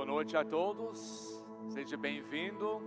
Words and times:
Boa 0.00 0.12
noite 0.16 0.34
a 0.34 0.42
todos, 0.42 0.98
seja 1.74 1.94
bem-vindo. 1.94 2.80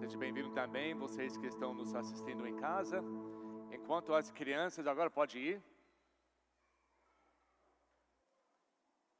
Seja 0.00 0.16
bem-vindo 0.16 0.50
também, 0.54 0.94
vocês 0.94 1.36
que 1.36 1.46
estão 1.46 1.74
nos 1.74 1.94
assistindo 1.94 2.46
em 2.46 2.56
casa. 2.56 3.04
Enquanto 3.70 4.14
as 4.14 4.30
crianças, 4.30 4.86
agora 4.86 5.10
pode 5.10 5.38
ir 5.38 5.62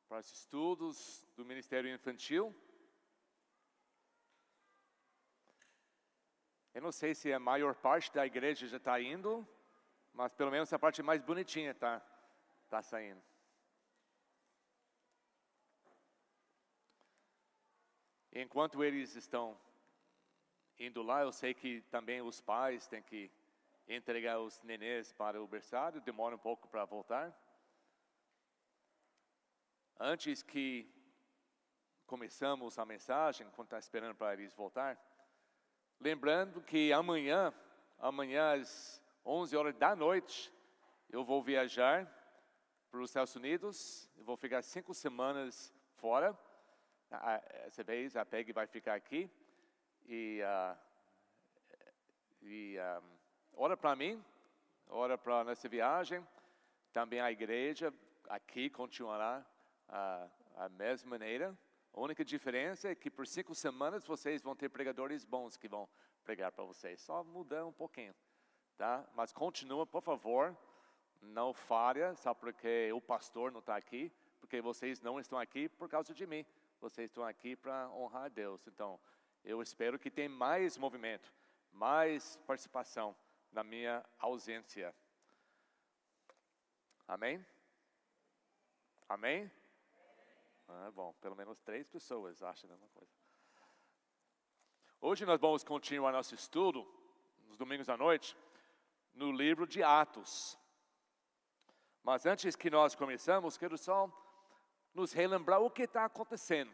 para 0.09 0.21
os 0.21 0.33
estudos 0.33 1.27
do 1.37 1.45
Ministério 1.45 1.95
Infantil. 1.95 2.57
Eu 6.73 6.81
não 6.81 6.91
sei 6.91 7.15
se 7.15 7.31
a 7.31 7.39
maior 7.39 7.75
parte 7.75 8.11
da 8.15 8.25
igreja 8.25 8.67
já 8.67 8.79
está 8.79 8.99
indo, 8.99 9.47
mas 10.15 10.33
pelo 10.33 10.51
menos 10.51 10.73
a 10.73 10.79
parte 10.79 11.03
mais 11.03 11.21
bonitinha 11.21 11.73
está 11.73 12.01
tá 12.71 12.81
saindo. 12.81 13.28
Enquanto 18.41 18.85
eles 18.85 19.17
estão 19.17 19.59
indo 20.79 21.03
lá, 21.03 21.23
eu 21.23 21.33
sei 21.33 21.53
que 21.53 21.81
também 21.91 22.23
os 22.23 22.41
pais 22.41 22.87
têm 22.87 23.03
que 23.03 23.29
entregar 23.89 24.39
os 24.39 24.63
nenês 24.63 25.13
para 25.13 25.43
o 25.43 25.49
berçário, 25.49 26.01
demora 26.01 26.37
um 26.37 26.39
pouco 26.39 26.69
para 26.69 26.85
voltar. 26.85 27.37
Antes 29.99 30.41
que 30.41 30.89
começamos 32.07 32.79
a 32.79 32.85
mensagem, 32.85 33.51
quando 33.57 33.67
está 33.67 33.79
esperando 33.81 34.15
para 34.15 34.35
eles 34.35 34.55
voltar, 34.55 34.97
lembrando 35.99 36.63
que 36.63 36.93
amanhã, 36.93 37.53
amanhã 37.99 38.53
às 38.53 39.03
11 39.27 39.57
horas 39.57 39.75
da 39.75 39.97
noite, 39.97 40.55
eu 41.11 41.25
vou 41.25 41.43
viajar 41.43 42.07
para 42.89 43.01
os 43.01 43.11
Estados 43.11 43.35
Unidos, 43.35 44.09
eu 44.17 44.23
vou 44.23 44.37
ficar 44.37 44.63
cinco 44.63 44.95
semanas 44.95 45.75
fora, 45.97 46.39
essa 47.67 47.83
vez 47.83 48.17
a 48.17 48.25
Peg 48.25 48.53
vai 48.53 48.67
ficar 48.67 48.95
aqui. 48.95 49.31
E, 50.07 50.41
uh, 50.43 50.79
e 52.43 52.77
uh, 52.79 53.05
ora 53.55 53.77
para 53.77 53.97
mim, 53.97 54.23
ora 54.89 55.17
para 55.17 55.45
nessa 55.45 55.69
viagem. 55.69 56.27
Também 56.93 57.21
a 57.21 57.31
igreja 57.31 57.93
aqui 58.29 58.69
continuará 58.69 59.45
uh, 59.89 60.31
a 60.57 60.69
mesma 60.69 61.11
maneira. 61.11 61.57
A 61.93 62.01
única 62.01 62.25
diferença 62.25 62.89
é 62.89 62.95
que 62.95 63.11
por 63.11 63.27
cinco 63.27 63.55
semanas 63.55 64.07
vocês 64.07 64.43
vão 64.43 64.55
ter 64.55 64.69
pregadores 64.69 65.25
bons 65.25 65.57
que 65.57 65.69
vão 65.69 65.89
pregar 66.25 66.53
para 66.53 66.65
vocês. 66.65 67.01
Só 67.01 67.25
mudar 67.25 67.65
um 67.65 67.73
pouquinho, 67.73 68.15
tá? 68.77 69.07
Mas 69.15 69.33
continua, 69.33 69.87
por 69.87 70.03
favor, 70.03 70.57
não 71.21 71.55
falha, 71.55 72.15
só 72.15 72.35
porque 72.35 72.93
o 72.93 73.01
pastor 73.01 73.51
não 73.51 73.61
está 73.61 73.77
aqui, 73.77 74.13
porque 74.41 74.61
vocês 74.61 75.01
não 75.01 75.19
estão 75.19 75.39
aqui 75.39 75.69
por 75.69 75.89
causa 75.89 76.15
de 76.15 76.27
mim 76.27 76.45
vocês 76.81 77.11
estão 77.11 77.25
aqui 77.25 77.57
para 77.57 77.89
honrar 77.91 78.25
a 78.25 78.29
Deus. 78.29 78.67
Então, 78.67 79.01
eu 79.45 79.61
espero 79.63 79.99
que 79.99 80.11
tenha 80.11 80.29
mais 80.29 80.77
movimento, 80.77 81.33
mais 81.73 82.37
participação 82.47 83.17
na 83.53 83.65
minha 83.65 84.05
ausência. 84.19 84.95
Amém? 87.07 87.45
Amém? 89.09 89.51
Ah, 90.69 90.91
bom, 90.91 91.15
pelo 91.15 91.35
menos 91.35 91.59
três 91.61 91.89
pessoas 91.89 92.43
acham 92.43 92.69
a 92.69 92.73
mesma 92.73 92.89
coisa. 92.89 93.13
Hoje 95.01 95.25
nós 95.25 95.41
vamos 95.41 95.65
continuar 95.65 96.13
nosso 96.13 96.35
estudo, 96.35 96.87
nos 97.47 97.57
domingos 97.57 97.89
à 97.89 97.97
noite, 97.97 98.37
no 99.15 99.33
livro 99.33 99.67
de 99.67 99.83
Atos. 99.83 100.59
Mas 102.03 102.27
antes 102.27 102.55
que 102.55 102.69
nós 102.69 102.95
começamos, 102.95 103.57
quero 103.57 103.79
só 103.79 104.07
nos 104.99 105.13
relembrar 105.13 105.61
o 105.61 105.71
que 105.71 105.83
está 105.83 106.05
acontecendo. 106.05 106.73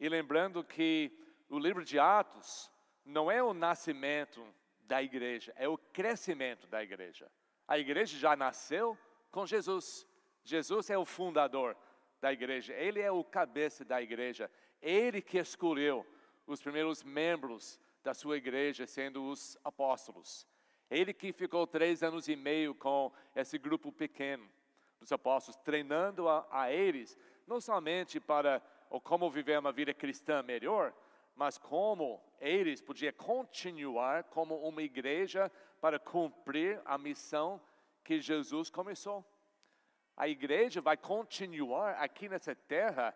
E 0.00 0.08
lembrando 0.08 0.64
que 0.64 1.12
o 1.50 1.58
livro 1.58 1.84
de 1.84 1.98
Atos 1.98 2.70
não 3.04 3.30
é 3.30 3.42
o 3.42 3.52
nascimento 3.52 4.42
da 4.80 5.02
igreja, 5.02 5.52
é 5.56 5.68
o 5.68 5.76
crescimento 5.76 6.66
da 6.66 6.82
igreja. 6.82 7.30
A 7.68 7.78
igreja 7.78 8.18
já 8.18 8.34
nasceu 8.34 8.98
com 9.30 9.46
Jesus. 9.46 10.06
Jesus 10.42 10.88
é 10.88 10.96
o 10.96 11.04
fundador 11.04 11.76
da 12.20 12.32
igreja, 12.32 12.72
ele 12.72 13.00
é 13.00 13.10
o 13.10 13.22
cabeça 13.22 13.84
da 13.84 14.00
igreja, 14.00 14.50
ele 14.80 15.20
que 15.20 15.38
escolheu 15.38 16.06
os 16.46 16.62
primeiros 16.62 17.02
membros 17.02 17.78
da 18.02 18.14
sua 18.14 18.36
igreja, 18.36 18.86
sendo 18.86 19.24
os 19.24 19.58
apóstolos. 19.62 20.46
Ele 20.90 21.12
que 21.12 21.32
ficou 21.32 21.66
três 21.66 22.02
anos 22.02 22.28
e 22.28 22.36
meio 22.36 22.74
com 22.74 23.12
esse 23.34 23.58
grupo 23.58 23.92
pequeno 23.92 24.48
dos 25.02 25.12
apóstolos, 25.12 25.60
treinando 25.62 26.28
a, 26.28 26.46
a 26.50 26.72
eles 26.72 27.18
não 27.46 27.60
somente 27.60 28.20
para 28.20 28.62
ou 28.88 29.00
como 29.00 29.30
viver 29.30 29.58
uma 29.58 29.72
vida 29.72 29.94
cristã 29.94 30.42
melhor, 30.42 30.94
mas 31.34 31.56
como 31.56 32.22
eles 32.38 32.80
podiam 32.80 33.12
continuar 33.14 34.24
como 34.24 34.56
uma 34.56 34.82
igreja 34.82 35.50
para 35.80 35.98
cumprir 35.98 36.80
a 36.84 36.98
missão 36.98 37.60
que 38.04 38.20
Jesus 38.20 38.68
começou. 38.68 39.24
A 40.16 40.28
igreja 40.28 40.80
vai 40.80 40.96
continuar 40.96 41.94
aqui 41.94 42.28
nessa 42.28 42.54
terra 42.54 43.14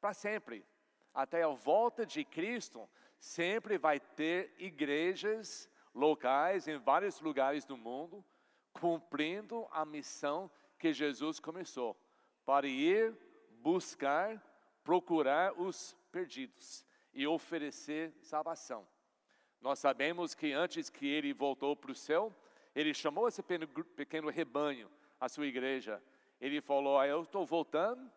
para 0.00 0.14
sempre. 0.14 0.64
Até 1.12 1.42
a 1.42 1.48
volta 1.48 2.06
de 2.06 2.24
Cristo, 2.24 2.88
sempre 3.18 3.76
vai 3.76 3.98
ter 3.98 4.54
igrejas 4.58 5.68
locais 5.92 6.68
em 6.68 6.78
vários 6.78 7.20
lugares 7.20 7.64
do 7.64 7.76
mundo, 7.76 8.24
cumprindo 8.72 9.66
a 9.72 9.84
missão 9.84 10.48
que 10.78 10.92
Jesus 10.92 11.40
começou, 11.40 11.96
para 12.46 12.68
ir 12.68 13.16
buscar, 13.62 14.42
procurar 14.84 15.52
os 15.60 15.96
perdidos 16.10 16.84
e 17.12 17.26
oferecer 17.26 18.12
salvação. 18.22 18.86
Nós 19.60 19.78
sabemos 19.78 20.34
que 20.34 20.52
antes 20.52 20.88
que 20.88 21.06
ele 21.06 21.32
voltou 21.32 21.74
para 21.74 21.90
o 21.90 21.94
céu, 21.94 22.34
ele 22.74 22.94
chamou 22.94 23.26
esse 23.26 23.42
pequeno 23.42 24.30
rebanho, 24.30 24.90
a 25.20 25.28
sua 25.28 25.46
igreja. 25.46 26.02
Ele 26.40 26.60
falou: 26.60 26.98
ah, 26.98 27.06
Eu 27.06 27.22
estou 27.22 27.44
voltando, 27.44 28.08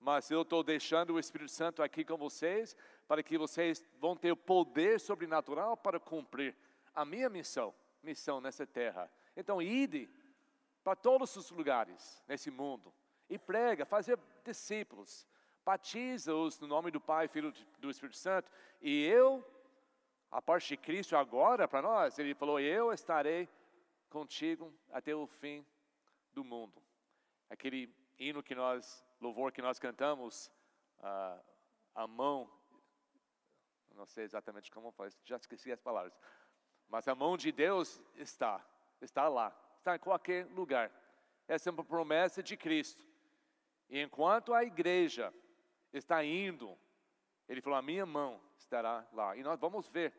mas 0.00 0.30
eu 0.30 0.42
estou 0.42 0.64
deixando 0.64 1.14
o 1.14 1.18
Espírito 1.20 1.52
Santo 1.52 1.82
aqui 1.82 2.04
com 2.04 2.16
vocês, 2.16 2.76
para 3.06 3.22
que 3.22 3.38
vocês 3.38 3.84
vão 4.00 4.16
ter 4.16 4.32
o 4.32 4.36
poder 4.36 4.98
sobrenatural 4.98 5.76
para 5.76 6.00
cumprir 6.00 6.56
a 6.94 7.04
minha 7.04 7.30
missão, 7.30 7.72
missão 8.02 8.40
nessa 8.40 8.66
terra. 8.66 9.08
Então, 9.36 9.62
ide 9.62 10.10
para 10.82 10.96
todos 10.96 11.36
os 11.36 11.50
lugares 11.50 12.20
nesse 12.26 12.50
mundo 12.50 12.92
e 13.30 13.38
prega, 13.38 13.84
fazer 13.84 14.18
discípulos, 14.42 15.26
batiza-os 15.64 16.58
no 16.60 16.66
nome 16.66 16.90
do 16.90 17.00
Pai, 17.00 17.28
Filho 17.28 17.52
do 17.78 17.90
Espírito 17.90 18.16
Santo, 18.16 18.50
e 18.80 19.04
eu, 19.04 19.44
a 20.30 20.40
parte 20.42 20.68
de 20.68 20.76
Cristo 20.76 21.16
agora 21.16 21.68
para 21.68 21.82
nós, 21.82 22.18
ele 22.18 22.34
falou: 22.34 22.58
Eu 22.58 22.92
estarei 22.92 23.48
contigo 24.08 24.72
até 24.90 25.14
o 25.14 25.26
fim 25.26 25.64
do 26.32 26.44
mundo. 26.44 26.82
Aquele 27.48 27.94
hino 28.18 28.42
que 28.42 28.54
nós, 28.54 29.04
louvor 29.20 29.52
que 29.52 29.62
nós 29.62 29.78
cantamos, 29.78 30.50
uh, 30.98 31.42
a 31.94 32.06
mão, 32.06 32.50
não 33.94 34.06
sei 34.06 34.24
exatamente 34.24 34.70
como 34.70 34.90
faz, 34.92 35.18
já 35.24 35.36
esqueci 35.36 35.70
as 35.70 35.80
palavras, 35.80 36.18
mas 36.88 37.08
a 37.08 37.14
mão 37.14 37.36
de 37.36 37.52
Deus 37.52 38.02
está, 38.16 38.64
está 39.00 39.28
lá, 39.28 39.54
está 39.78 39.96
em 39.96 39.98
qualquer 39.98 40.46
lugar. 40.46 40.90
Essa 41.48 41.68
é 41.68 41.72
uma 41.72 41.84
promessa 41.84 42.42
de 42.42 42.56
Cristo. 42.56 43.04
E 43.92 44.00
enquanto 44.00 44.54
a 44.54 44.64
igreja 44.64 45.30
está 45.92 46.24
indo, 46.24 46.78
ele 47.46 47.60
falou: 47.60 47.78
a 47.78 47.82
minha 47.82 48.06
mão 48.06 48.40
estará 48.56 49.06
lá. 49.12 49.36
E 49.36 49.42
nós 49.42 49.60
vamos 49.60 49.86
ver 49.86 50.14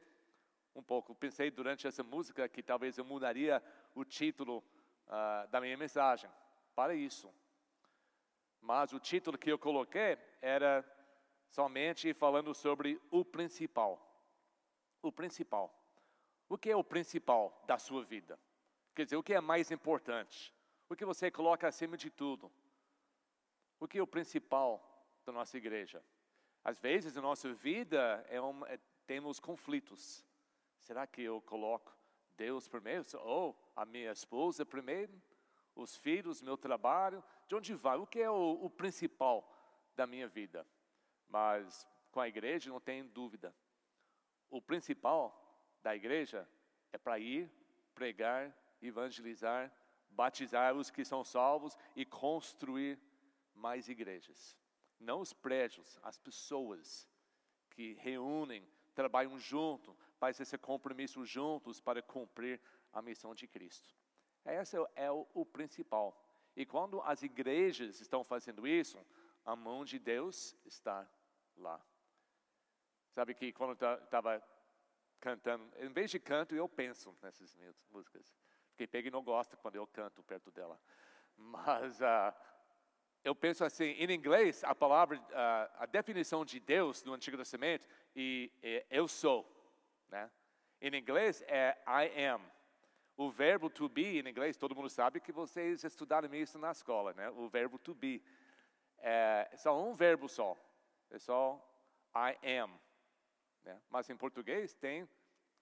um 0.76 0.84
pouco. 0.84 1.16
Pensei 1.16 1.50
durante 1.50 1.88
essa 1.88 2.04
música 2.04 2.48
que 2.48 2.62
talvez 2.62 3.00
eu 3.00 3.04
mudaria 3.04 3.64
o 3.96 4.06
título 4.06 4.64
uh, 5.08 5.48
da 5.50 5.60
minha 5.60 5.76
mensagem 5.76 6.30
para 6.76 6.94
isso. 6.94 7.34
Mas 8.62 8.94
o 8.94 9.00
título 9.00 9.40
que 9.40 9.52
eu 9.52 9.58
coloquei 9.58 10.20
era 10.40 10.86
somente 11.50 12.14
falando 12.14 12.54
sobre 12.54 13.02
o 13.10 13.26
principal. 13.26 14.00
O 15.02 15.12
principal. 15.12 15.74
O 16.48 16.60
que 16.60 16.70
é 16.70 16.76
o 16.76 16.84
principal 16.84 17.60
da 17.66 17.80
sua 17.80 18.06
vida? 18.06 18.40
Quer 18.94 19.06
dizer, 19.06 19.16
o 19.16 19.24
que 19.24 19.34
é 19.34 19.42
mais 19.42 19.72
importante? 19.72 20.54
O 20.88 20.96
que 20.96 21.04
você 21.04 21.32
coloca 21.32 21.68
acima 21.68 21.98
de 21.98 22.12
tudo? 22.12 22.52
O 23.84 23.88
que 23.88 23.98
é 23.98 24.02
o 24.02 24.08
principal 24.08 24.82
da 25.26 25.34
nossa 25.34 25.58
igreja? 25.58 26.02
Às 26.64 26.80
vezes, 26.80 27.16
na 27.16 27.22
nossa 27.22 27.54
vida, 27.54 28.26
é 28.30 28.42
um, 28.42 28.66
é, 28.66 28.80
temos 29.06 29.42
conflitos. 29.42 30.26
Será 30.80 31.06
que 31.06 31.22
eu 31.22 31.42
coloco 31.42 31.94
Deus 32.38 32.66
primeiro? 32.66 33.04
Ou 33.20 33.62
a 33.76 33.86
minha 33.86 34.14
esposa 34.14 34.66
primeiro? 34.66 35.22
Os 35.76 35.98
filhos, 35.98 36.42
meu 36.42 36.56
trabalho? 36.56 37.22
De 37.46 37.56
onde 37.56 37.74
vai? 37.74 37.98
O 37.98 38.08
que 38.08 38.22
é 38.22 38.32
o, 38.32 38.58
o 38.64 38.70
principal 38.70 39.54
da 39.98 40.08
minha 40.08 40.30
vida? 40.30 40.66
Mas 41.28 41.86
com 42.10 42.22
a 42.22 42.28
igreja 42.30 42.70
não 42.70 42.80
tem 42.80 43.06
dúvida. 43.06 43.54
O 44.50 44.62
principal 44.62 45.38
da 45.82 45.94
igreja 45.94 46.48
é 46.94 46.98
para 46.98 47.20
ir, 47.20 47.52
pregar, 47.94 48.58
evangelizar, 48.82 49.70
batizar 50.10 50.74
os 50.74 50.90
que 50.90 51.04
são 51.04 51.22
salvos 51.22 51.78
e 51.98 52.06
construir 52.06 52.98
mais 53.54 53.88
igrejas. 53.88 54.58
não 55.00 55.20
os 55.20 55.34
prédios, 55.34 56.00
as 56.02 56.18
pessoas 56.18 57.10
que 57.72 57.94
reúnem, 57.96 58.66
trabalham 58.94 59.38
junto, 59.38 59.98
fazem 60.18 60.44
esse 60.44 60.58
compromisso 60.58 61.26
juntos 61.26 61.82
para 61.82 62.02
cumprir 62.02 62.62
a 62.92 63.02
missão 63.02 63.34
de 63.34 63.48
Cristo. 63.48 63.94
Esse 64.46 64.78
é 64.96 65.12
o, 65.12 65.28
o 65.34 65.46
principal. 65.46 66.24
E 66.56 66.66
quando 66.66 67.02
as 67.02 67.24
igrejas 67.24 68.00
estão 68.00 68.24
fazendo 68.24 68.68
isso, 68.68 69.04
a 69.44 69.56
mão 69.56 69.84
de 69.84 70.00
Deus 70.00 70.56
está 70.66 71.10
lá. 71.58 71.84
Sabe 73.12 73.34
que 73.34 73.52
quando 73.52 73.78
eu 73.84 73.94
estava 74.04 74.44
cantando, 75.20 75.72
em 75.78 75.90
vez 75.90 76.12
de 76.12 76.20
canto, 76.20 76.56
eu 76.56 76.68
penso 76.68 77.16
nessas 77.22 77.56
músicas. 77.90 78.34
Porque 78.70 78.88
Peggy 78.88 79.12
não 79.12 79.24
gosta 79.24 79.56
quando 79.56 79.76
eu 79.76 79.88
canto 79.88 80.24
perto 80.24 80.52
dela. 80.52 80.80
Mas 81.36 82.00
uh, 82.02 82.34
eu 83.24 83.34
penso 83.34 83.64
assim, 83.64 83.86
em 83.86 84.12
inglês, 84.12 84.64
a 84.64 84.76
palavra, 84.76 85.18
uh, 85.18 85.78
a 85.80 85.86
definição 85.86 86.44
de 86.44 86.60
Deus 86.60 87.04
no 87.04 87.14
Antigo 87.14 87.38
Testamento, 87.38 87.88
e, 88.16 88.52
é 88.62 88.86
eu 88.90 89.08
sou. 89.08 89.50
Né? 90.10 90.30
Em 90.82 90.94
inglês 90.96 91.42
é 91.48 91.78
I 91.88 92.28
am. 92.28 92.42
O 93.16 93.30
verbo 93.30 93.70
to 93.70 93.88
be, 93.88 94.20
em 94.20 94.28
inglês, 94.28 94.58
todo 94.58 94.76
mundo 94.76 94.90
sabe 94.90 95.22
que 95.22 95.32
vocês 95.32 95.84
estudaram 95.84 96.34
isso 96.34 96.58
na 96.58 96.72
escola, 96.72 97.14
né? 97.14 97.30
O 97.30 97.48
verbo 97.48 97.78
to 97.78 97.94
be. 97.94 98.22
É, 98.98 99.48
é 99.52 99.58
só 99.58 99.80
um 99.82 99.94
verbo 99.94 100.28
só. 100.28 100.58
É 101.12 101.20
só 101.20 101.64
I 102.16 102.60
am. 102.60 102.72
Né? 103.64 103.80
Mas 103.90 104.10
em 104.10 104.18
português 104.18 104.74
tem 104.74 105.08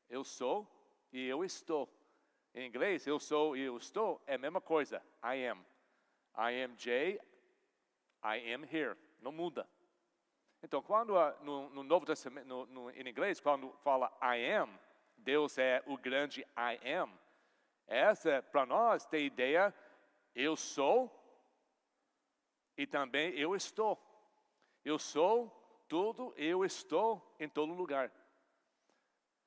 eu 0.10 0.24
sou 0.24 0.68
e 1.12 1.28
eu 1.28 1.44
estou. 1.44 1.90
Em 2.56 2.68
inglês, 2.68 3.06
eu 3.06 3.20
sou 3.20 3.56
e 3.56 3.62
eu 3.62 3.78
estou 3.78 4.22
é 4.26 4.36
a 4.36 4.38
mesma 4.38 4.62
coisa. 4.62 5.04
I 5.24 5.46
am. 5.46 5.60
I 6.36 6.64
am 6.64 6.78
Jay, 6.78 7.20
I 8.24 8.54
am 8.54 8.64
here. 8.64 8.96
Não 9.22 9.32
muda. 9.32 9.68
Então, 10.64 10.82
quando 10.82 11.14
no, 11.42 11.70
no 11.70 11.84
Novo 11.84 12.06
Testamento, 12.06 12.48
no, 12.48 12.66
no, 12.68 12.92
em 12.92 13.08
inglês, 13.08 13.40
quando 13.40 13.72
fala 13.84 14.12
I 14.22 14.54
am, 14.54 14.70
Deus 15.18 15.58
é 15.58 15.84
o 15.88 15.98
grande 15.98 16.42
I 16.56 16.94
am. 16.94 17.12
Essa, 17.88 18.42
para 18.42 18.66
nós, 18.66 19.06
tem 19.06 19.26
ideia, 19.26 19.74
eu 20.36 20.56
sou 20.56 21.10
e 22.78 22.86
também 22.86 23.34
eu 23.38 23.56
estou. 23.56 24.00
Eu 24.86 24.98
sou 24.98 25.50
tudo, 25.88 26.34
eu 26.38 26.64
estou 26.64 27.36
em 27.40 27.50
todo 27.50 27.74
lugar. 27.74 28.12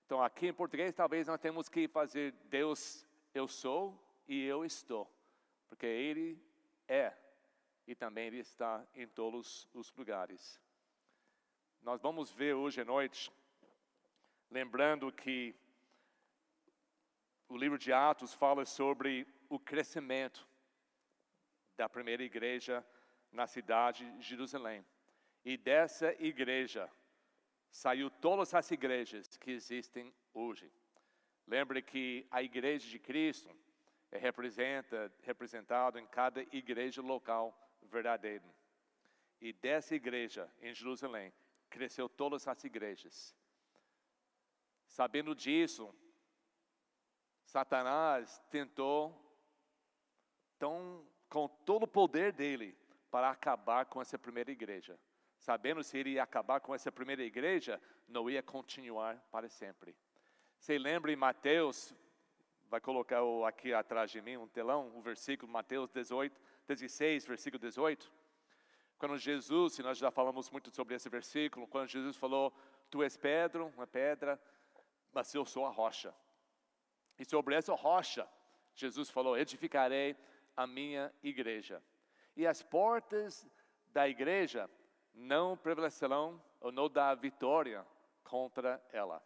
Então, 0.05 0.23
aqui 0.23 0.49
em 0.49 0.53
português, 0.53 0.95
talvez 0.95 1.27
nós 1.27 1.41
temos 1.41 1.69
que 1.69 1.89
fazer 1.89 2.33
Deus, 2.45 3.07
eu 3.33 3.49
sou 3.49 3.99
e 4.29 4.45
eu 4.45 4.65
estou, 4.65 5.11
porque 5.69 5.87
Ele 5.87 6.39
é 6.87 7.13
e 7.87 7.95
também 7.95 8.27
Ele 8.27 8.39
está 8.39 8.85
em 8.95 9.07
todos 9.07 9.69
os 9.75 9.93
lugares. 9.95 10.61
Nós 11.83 12.01
vamos 12.01 12.31
ver 12.31 12.55
hoje 12.55 12.81
à 12.81 12.85
noite, 12.85 13.31
lembrando 14.51 15.13
que 15.13 15.55
o 17.49 17.57
livro 17.57 17.79
de 17.79 17.93
Atos 17.93 18.33
fala 18.33 18.65
sobre 18.65 19.27
o 19.49 19.59
crescimento 19.59 20.49
da 21.77 21.89
primeira 21.89 22.23
igreja 22.23 22.85
na 23.31 23.47
cidade 23.47 24.11
de 24.13 24.23
Jerusalém. 24.23 24.85
E 25.45 25.57
dessa 25.57 26.15
igreja, 26.23 26.91
saiu 27.71 28.09
todas 28.09 28.55
as 28.55 28.71
igrejas 28.71 29.37
que 29.37 29.51
existem 29.51 30.15
hoje. 30.33 30.73
Lembre 31.47 31.83
que 31.83 32.27
a 32.31 32.43
igreja 32.43 32.89
de 32.89 32.99
Cristo 32.99 33.55
é 34.11 34.17
representa, 34.17 35.13
representado 35.23 35.99
em 35.99 36.07
cada 36.07 36.41
igreja 36.55 37.03
local 37.03 37.55
verdadeira. 37.89 38.45
E 39.41 39.53
dessa 39.53 39.95
igreja 39.95 40.51
em 40.61 40.75
Jerusalém, 40.75 41.33
cresceu 41.69 42.09
todas 42.09 42.47
as 42.47 42.63
igrejas. 42.65 43.35
Sabendo 44.87 45.35
disso, 45.35 45.95
Satanás 47.45 48.43
tentou, 48.51 49.15
tão, 50.59 51.07
com 51.29 51.49
todo 51.49 51.85
o 51.85 51.89
poder 51.89 52.33
dele, 52.33 52.77
para 53.11 53.31
acabar 53.31 53.87
com 53.87 54.01
essa 54.01 54.19
primeira 54.19 54.51
igreja 54.51 54.99
sabendo 55.45 55.85
se 55.85 55.99
ele 55.99 56.13
ia 56.13 56.23
acabar 56.23 56.59
com 56.59 56.75
essa 56.75 56.91
primeira 56.91 57.23
igreja, 57.23 57.79
não 58.09 58.31
ia 58.31 58.43
continuar 58.43 59.19
para 59.31 59.47
sempre. 59.47 59.95
Você 60.59 60.79
lembra 60.79 61.13
em 61.13 61.17
Mateus, 61.17 61.95
vai 62.71 62.81
colocar 62.81 63.21
aqui 63.47 63.75
atrás 63.75 64.11
de 64.11 64.23
mim 64.23 64.39
um 64.39 64.49
telão, 64.49 64.91
o 64.97 65.03
versículo 65.03 65.53
Mateus 65.53 65.91
18, 65.91 66.41
16, 66.67 67.27
versículo 67.27 67.61
18. 67.61 68.11
Quando 68.99 69.19
Jesus, 69.19 69.79
e 69.79 69.83
nós 69.83 69.99
já 69.99 70.11
falamos 70.11 70.51
muito 70.51 70.71
sobre 70.71 70.95
esse 70.95 71.09
versículo, 71.09 71.67
quando 71.67 71.89
Jesus 71.89 72.17
falou, 72.17 72.53
tu 72.91 73.03
és 73.03 73.17
Pedro, 73.17 73.67
uma 73.77 73.87
pedra, 73.87 74.41
mas 75.13 75.35
eu 75.35 75.45
sou 75.45 75.67
a 75.67 75.71
rocha. 75.71 76.15
E 77.19 77.25
sobre 77.25 77.55
essa 77.55 77.75
rocha, 77.75 78.29
Jesus 78.75 79.11
falou, 79.11 79.37
edificarei 79.37 80.17
a 80.57 80.67
minha 80.67 81.13
igreja. 81.23 81.83
E 82.37 82.47
as 82.47 82.63
portas 82.63 83.47
da 83.89 84.09
igreja 84.09 84.69
não 85.15 85.57
prevalecerão 85.57 86.43
ou 86.61 86.73
não 86.73 86.89
dá 86.89 87.15
vitória 87.15 87.87
contra 88.25 88.85
ela. 88.93 89.23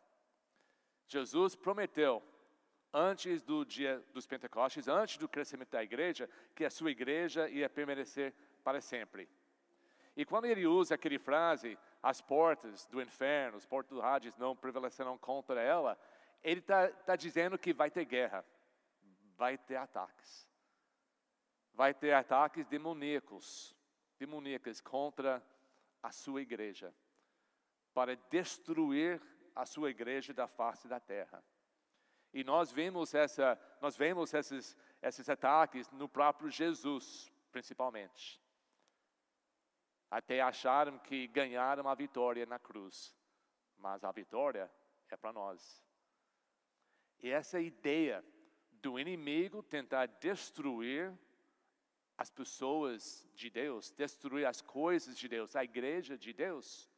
Jesus 1.06 1.56
prometeu, 1.56 2.22
antes 2.92 3.42
do 3.42 3.64
dia 3.64 4.02
dos 4.12 4.26
Pentecostes, 4.26 4.88
antes 4.88 5.18
do 5.18 5.28
crescimento 5.28 5.70
da 5.70 5.82
igreja, 5.82 6.28
que 6.54 6.64
a 6.64 6.70
sua 6.70 6.90
igreja 6.90 7.48
ia 7.48 7.68
permanecer 7.68 8.34
para 8.64 8.80
sempre. 8.80 9.28
E 10.16 10.24
quando 10.24 10.46
ele 10.46 10.66
usa 10.66 10.94
aquela 10.94 11.18
frase, 11.18 11.78
as 12.02 12.20
portas 12.20 12.86
do 12.86 13.00
inferno, 13.00 13.56
as 13.56 13.66
portas 13.66 13.96
do 13.96 14.02
Hades 14.02 14.36
não 14.36 14.56
prevalecerão 14.56 15.16
contra 15.16 15.60
ela, 15.60 15.98
ele 16.42 16.60
está 16.60 16.88
tá 16.88 17.16
dizendo 17.16 17.58
que 17.58 17.72
vai 17.72 17.90
ter 17.90 18.04
guerra, 18.04 18.44
vai 19.36 19.56
ter 19.56 19.76
ataques. 19.76 20.48
Vai 21.72 21.94
ter 21.94 22.12
ataques 22.12 22.66
demoníacos, 22.66 23.76
demoníacos 24.18 24.80
contra 24.80 25.40
a 26.02 26.10
sua 26.10 26.42
igreja, 26.42 26.92
para 27.94 28.16
destruir 28.28 29.20
a 29.54 29.64
sua 29.64 29.90
igreja 29.90 30.32
da 30.32 30.48
face 30.48 30.88
da 30.88 30.98
terra. 30.98 31.42
E 32.38 32.44
nós 32.44 32.70
vemos 32.70 33.14
essa, 33.14 33.60
nós 33.80 33.96
vemos 33.96 34.32
esses, 34.32 34.76
esses 35.02 35.28
ataques 35.28 35.90
no 35.90 36.08
próprio 36.08 36.48
Jesus, 36.48 37.32
principalmente. 37.50 38.40
Até 40.08 40.40
acharam 40.40 41.00
que 41.00 41.26
ganharam 41.26 41.88
a 41.88 41.96
vitória 41.96 42.46
na 42.46 42.56
cruz, 42.56 43.12
mas 43.76 44.04
a 44.04 44.12
vitória 44.12 44.70
é 45.08 45.16
para 45.16 45.32
nós. 45.32 45.84
E 47.18 47.28
essa 47.28 47.58
ideia 47.58 48.24
do 48.70 49.00
inimigo 49.00 49.60
tentar 49.60 50.06
destruir 50.06 51.12
as 52.16 52.30
pessoas 52.30 53.28
de 53.34 53.50
Deus, 53.50 53.90
destruir 53.90 54.46
as 54.46 54.60
coisas 54.60 55.18
de 55.18 55.26
Deus, 55.26 55.56
a 55.56 55.64
igreja 55.64 56.16
de 56.16 56.32
Deus. 56.32 56.88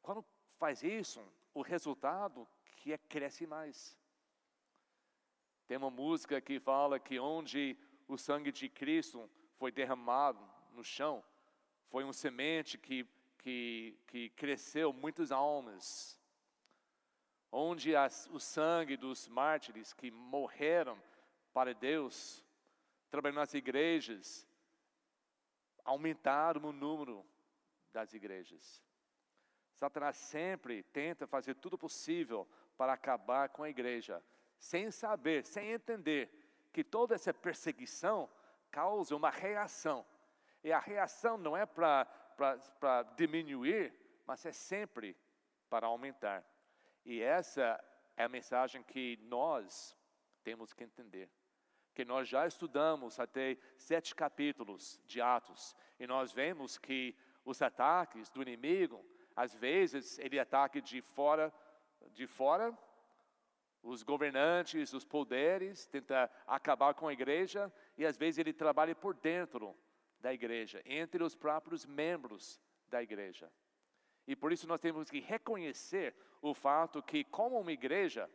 Quando 0.00 0.24
faz 0.56 0.82
isso, 0.82 1.22
o 1.52 1.60
resultado 1.60 2.48
que 2.82 2.92
é 2.92 2.98
cresce 2.98 3.46
mais. 3.46 3.96
Tem 5.68 5.76
uma 5.76 5.88
música 5.88 6.40
que 6.40 6.58
fala 6.58 6.98
que 6.98 7.16
onde 7.16 7.78
o 8.08 8.18
sangue 8.18 8.50
de 8.50 8.68
Cristo 8.68 9.30
foi 9.56 9.70
derramado 9.70 10.42
no 10.72 10.82
chão, 10.82 11.24
foi 11.90 12.02
um 12.02 12.12
semente 12.12 12.76
que, 12.76 13.06
que, 13.38 13.96
que 14.08 14.30
cresceu 14.30 14.92
muitas 14.92 15.30
almas. 15.30 16.18
Onde 17.52 17.94
as, 17.94 18.26
o 18.32 18.40
sangue 18.40 18.96
dos 18.96 19.28
mártires 19.28 19.92
que 19.92 20.10
morreram 20.10 21.00
para 21.52 21.72
Deus 21.72 22.44
trabalhando 23.10 23.36
nas 23.36 23.54
igrejas, 23.54 24.48
aumentaram 25.84 26.64
o 26.64 26.72
número 26.72 27.24
das 27.92 28.12
igrejas. 28.12 28.82
Satanás 29.74 30.16
sempre 30.16 30.82
tenta 30.82 31.26
fazer 31.26 31.54
tudo 31.54 31.78
possível 31.78 32.48
para 32.82 32.94
acabar 32.94 33.48
com 33.50 33.62
a 33.62 33.70
igreja, 33.70 34.20
sem 34.58 34.90
saber, 34.90 35.44
sem 35.44 35.70
entender 35.70 36.28
que 36.72 36.82
toda 36.82 37.14
essa 37.14 37.32
perseguição 37.32 38.28
causa 38.72 39.14
uma 39.14 39.30
reação. 39.30 40.04
E 40.64 40.72
a 40.72 40.80
reação 40.80 41.38
não 41.38 41.56
é 41.56 41.64
para 41.64 43.04
diminuir, 43.14 43.94
mas 44.26 44.44
é 44.44 44.50
sempre 44.50 45.16
para 45.70 45.86
aumentar. 45.86 46.44
E 47.04 47.22
essa 47.22 47.80
é 48.16 48.24
a 48.24 48.28
mensagem 48.28 48.82
que 48.82 49.16
nós 49.22 49.96
temos 50.42 50.72
que 50.72 50.82
entender 50.82 51.30
que 51.94 52.04
nós 52.04 52.26
já 52.26 52.48
estudamos 52.48 53.20
até 53.20 53.58
sete 53.76 54.12
capítulos 54.12 54.98
de 55.06 55.20
Atos, 55.20 55.76
e 56.00 56.06
nós 56.06 56.32
vemos 56.32 56.78
que 56.78 57.14
os 57.44 57.60
ataques 57.60 58.28
do 58.30 58.42
inimigo, 58.42 59.04
às 59.36 59.54
vezes 59.54 60.18
ele 60.18 60.40
ataca 60.40 60.80
de 60.80 61.02
fora, 61.02 61.52
de 62.10 62.26
fora, 62.26 62.76
os 63.82 64.02
governantes, 64.02 64.92
os 64.92 65.04
poderes, 65.04 65.86
tenta 65.86 66.30
acabar 66.46 66.94
com 66.94 67.08
a 67.08 67.12
igreja, 67.12 67.72
e 67.96 68.06
às 68.06 68.16
vezes 68.16 68.38
ele 68.38 68.52
trabalha 68.52 68.94
por 68.94 69.14
dentro 69.14 69.76
da 70.20 70.32
igreja, 70.32 70.80
entre 70.84 71.22
os 71.22 71.34
próprios 71.34 71.84
membros 71.84 72.60
da 72.88 73.02
igreja. 73.02 73.50
E 74.26 74.36
por 74.36 74.52
isso 74.52 74.68
nós 74.68 74.80
temos 74.80 75.10
que 75.10 75.18
reconhecer 75.18 76.14
o 76.40 76.54
fato 76.54 77.02
que, 77.02 77.24
como 77.24 77.58
uma 77.58 77.72
igreja, 77.72 78.30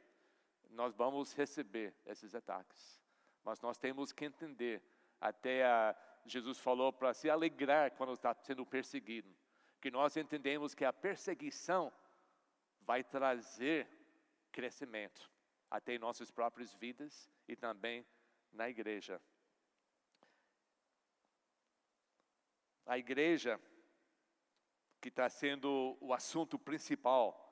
nós 0.69 0.93
vamos 0.93 1.33
receber 1.33 1.95
esses 2.05 2.35
ataques. 2.35 3.01
Mas 3.43 3.61
nós 3.61 3.77
temos 3.77 4.11
que 4.11 4.25
entender, 4.25 4.83
até 5.21 5.65
a, 5.65 5.95
Jesus 6.25 6.59
falou 6.59 6.91
para 6.91 7.13
se 7.13 7.29
alegrar 7.29 7.91
quando 7.91 8.13
está 8.13 8.33
sendo 8.33 8.65
perseguido, 8.65 9.33
que 9.79 9.89
nós 9.89 10.17
entendemos 10.17 10.75
que 10.75 10.83
a 10.83 10.91
perseguição 10.91 11.93
vai 12.87 13.03
trazer 13.03 13.85
crescimento 14.49 15.29
até 15.69 15.93
em 15.93 15.99
nossas 15.99 16.31
próprias 16.31 16.73
vidas 16.73 17.29
e 17.45 17.53
também 17.53 18.07
na 18.49 18.69
igreja. 18.69 19.21
A 22.85 22.97
igreja, 22.97 23.59
que 25.01 25.09
está 25.09 25.27
sendo 25.27 25.97
o 25.99 26.13
assunto 26.13 26.57
principal 26.57 27.43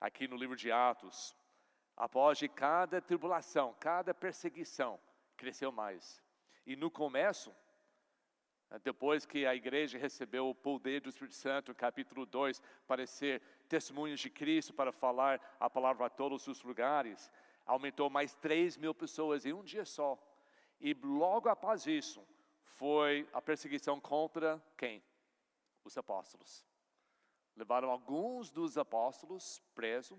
aqui 0.00 0.26
no 0.26 0.36
livro 0.36 0.56
de 0.56 0.72
Atos, 0.72 1.36
após 1.94 2.38
de 2.38 2.48
cada 2.48 3.02
tribulação, 3.02 3.76
cada 3.78 4.14
perseguição, 4.14 4.98
cresceu 5.36 5.70
mais. 5.70 6.22
E 6.64 6.74
no 6.74 6.90
começo, 6.90 7.54
depois 8.78 9.26
que 9.26 9.44
a 9.46 9.54
igreja 9.54 9.98
recebeu 9.98 10.48
o 10.48 10.54
poder 10.54 11.00
do 11.00 11.08
Espírito 11.08 11.34
Santo, 11.34 11.74
capítulo 11.74 12.24
2, 12.24 12.60
para 12.86 13.06
ser 13.06 13.42
testemunhos 13.68 14.20
de 14.20 14.30
Cristo, 14.30 14.72
para 14.72 14.92
falar 14.92 15.40
a 15.60 15.68
palavra 15.68 16.06
a 16.06 16.10
todos 16.10 16.46
os 16.46 16.62
lugares, 16.62 17.30
aumentou 17.66 18.08
mais 18.08 18.34
3 18.34 18.76
mil 18.76 18.94
pessoas 18.94 19.44
em 19.44 19.52
um 19.52 19.62
dia 19.62 19.84
só. 19.84 20.18
E 20.80 20.94
logo 20.94 21.48
após 21.48 21.86
isso, 21.86 22.26
foi 22.62 23.28
a 23.32 23.40
perseguição 23.40 24.00
contra 24.00 24.62
quem? 24.76 25.02
Os 25.84 25.96
apóstolos. 25.98 26.64
Levaram 27.54 27.90
alguns 27.90 28.50
dos 28.50 28.78
apóstolos 28.78 29.60
presos, 29.74 30.18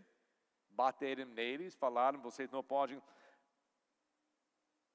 bateram 0.69 1.25
neles, 1.25 1.75
falaram: 1.75 2.21
vocês 2.21 2.51
não 2.51 2.63
podem 2.63 3.01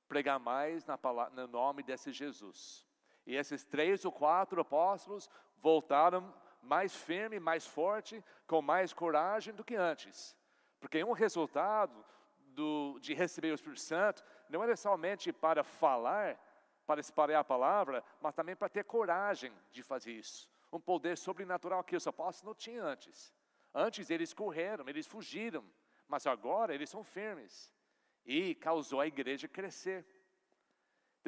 pregar 0.06 0.38
mais 0.38 0.84
na 0.86 0.96
palavra, 0.96 1.34
no 1.34 1.48
nome 1.48 1.82
desse 1.82 2.12
Jesus. 2.12 2.87
E 3.28 3.36
esses 3.36 3.62
três 3.62 4.06
ou 4.06 4.10
quatro 4.10 4.58
apóstolos 4.58 5.28
voltaram 5.58 6.34
mais 6.62 6.96
firme, 6.96 7.38
mais 7.38 7.66
forte, 7.66 8.24
com 8.46 8.62
mais 8.62 8.94
coragem 8.94 9.52
do 9.52 9.62
que 9.62 9.76
antes. 9.76 10.34
Porque 10.80 11.04
um 11.04 11.12
resultado 11.12 12.02
do, 12.38 12.98
de 13.00 13.12
receber 13.12 13.52
o 13.52 13.54
Espírito 13.54 13.82
Santo 13.82 14.24
não 14.48 14.64
era 14.64 14.74
somente 14.78 15.30
para 15.30 15.62
falar, 15.62 16.40
para 16.86 17.02
espalhar 17.02 17.42
a 17.42 17.44
palavra, 17.44 18.02
mas 18.18 18.34
também 18.34 18.56
para 18.56 18.70
ter 18.70 18.84
coragem 18.84 19.52
de 19.70 19.82
fazer 19.82 20.12
isso. 20.12 20.48
Um 20.72 20.80
poder 20.80 21.18
sobrenatural 21.18 21.84
que 21.84 21.96
os 21.96 22.06
apóstolos 22.06 22.42
não 22.42 22.54
tinham 22.54 22.86
antes. 22.86 23.34
Antes 23.74 24.08
eles 24.08 24.32
correram, 24.32 24.88
eles 24.88 25.06
fugiram, 25.06 25.62
mas 26.08 26.26
agora 26.26 26.74
eles 26.74 26.88
são 26.88 27.04
firmes. 27.04 27.70
E 28.24 28.54
causou 28.54 29.02
a 29.02 29.06
igreja 29.06 29.46
crescer. 29.46 30.06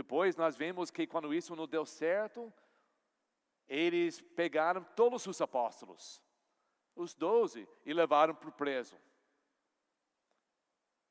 Depois 0.00 0.34
nós 0.34 0.56
vemos 0.56 0.90
que 0.90 1.06
quando 1.06 1.34
isso 1.34 1.54
não 1.54 1.68
deu 1.68 1.84
certo, 1.84 2.50
eles 3.68 4.18
pegaram 4.18 4.82
todos 4.96 5.26
os 5.26 5.42
apóstolos, 5.42 6.22
os 6.96 7.14
doze, 7.14 7.68
e 7.84 7.92
levaram 7.92 8.34
para 8.34 8.48
o 8.48 8.52
preso. 8.52 8.96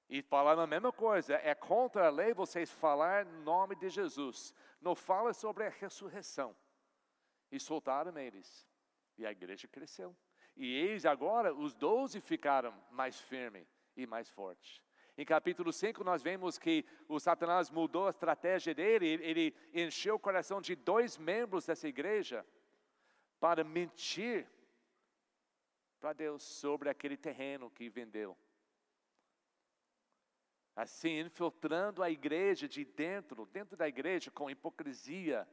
E 0.09 0.23
falaram 0.23 0.63
a 0.63 0.65
mesma 0.65 0.91
coisa, 0.91 1.35
é 1.35 1.53
contra 1.53 2.07
a 2.07 2.09
lei 2.09 2.33
vocês 2.33 2.71
falar 2.71 3.27
em 3.27 3.43
nome 3.43 3.75
de 3.75 3.89
Jesus. 3.89 4.55
Não 4.81 4.95
fala 4.95 5.33
sobre 5.33 5.67
a 5.67 5.69
ressurreição. 5.69 6.57
E 7.51 7.59
soltaram 7.59 8.17
eles. 8.17 8.67
E 9.19 9.23
a 9.23 9.31
igreja 9.31 9.67
cresceu. 9.67 10.17
E 10.55 10.65
eles 10.65 11.05
agora, 11.05 11.53
os 11.53 11.75
doze 11.75 12.19
ficaram 12.19 12.73
mais 12.89 13.21
firmes 13.21 13.67
e 13.95 14.07
mais 14.07 14.31
fortes. 14.31 14.81
Em 15.19 15.25
capítulo 15.25 15.73
5, 15.73 16.01
nós 16.01 16.23
vemos 16.23 16.57
que 16.57 16.85
o 17.05 17.19
Satanás 17.19 17.69
mudou 17.69 18.07
a 18.07 18.09
estratégia 18.09 18.73
dele, 18.73 19.05
ele 19.21 19.53
encheu 19.73 20.15
o 20.15 20.19
coração 20.19 20.61
de 20.61 20.77
dois 20.77 21.17
membros 21.17 21.65
dessa 21.65 21.89
igreja 21.89 22.47
para 23.37 23.61
mentir 23.61 24.47
para 25.99 26.13
Deus 26.13 26.41
sobre 26.41 26.87
aquele 26.87 27.17
terreno 27.17 27.69
que 27.69 27.89
vendeu. 27.89 28.37
Assim, 30.73 31.19
infiltrando 31.19 32.01
a 32.01 32.09
igreja 32.09 32.65
de 32.65 32.85
dentro, 32.85 33.45
dentro 33.47 33.75
da 33.75 33.89
igreja, 33.89 34.31
com 34.31 34.49
hipocrisia 34.49 35.45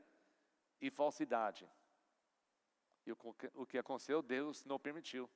e 0.81 0.93
falsidade. 0.93 1.69
E 3.05 3.11
o 3.11 3.67
que 3.67 3.79
aconteceu, 3.79 4.23
Deus 4.23 4.65
não 4.65 4.79
permitiu. 4.79 5.29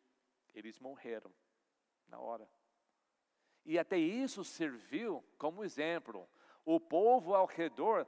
Eles 0.55 0.79
morreram 0.79 1.35
na 2.07 2.21
hora. 2.21 2.49
E 3.65 3.79
até 3.79 3.97
isso 3.99 4.45
serviu 4.45 5.25
como 5.39 5.65
exemplo. 5.65 6.29
O 6.65 6.81
povo 6.81 7.35
ao 7.35 7.47
redor 7.47 8.07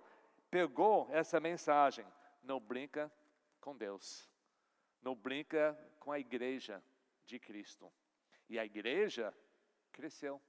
pegou 0.51 1.09
essa 1.11 1.41
mensagem: 1.41 2.07
não 2.43 2.61
brinca 2.61 3.13
com 3.61 3.77
Deus, 3.77 4.31
não 5.01 5.15
brinca 5.15 5.79
com 5.99 6.13
a 6.13 6.19
igreja 6.19 6.83
de 7.25 7.39
Cristo. 7.39 7.93
E 8.49 8.59
a 8.59 8.65
igreja 8.65 9.33
cresceu. 9.93 10.41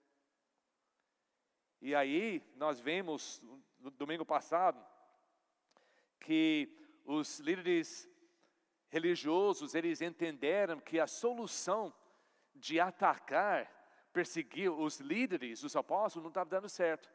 E 1.81 1.93
aí 1.93 2.41
nós 2.55 2.79
vemos 2.79 3.41
no 3.79 3.91
domingo 3.91 4.25
passado 4.25 4.83
que 6.19 6.77
os 7.05 7.39
líderes 7.39 8.09
religiosos 8.87 9.75
eles 9.75 10.01
entenderam 10.01 10.79
que 10.79 10.99
a 10.99 11.07
solução 11.07 11.93
de 12.55 12.79
atacar 12.79 13.82
perseguir 14.13 14.71
os 14.71 14.99
líderes, 14.99 15.63
os 15.63 15.75
apóstolos, 15.75 16.23
não 16.23 16.29
estava 16.29 16.49
dando 16.49 16.69
certo. 16.69 17.11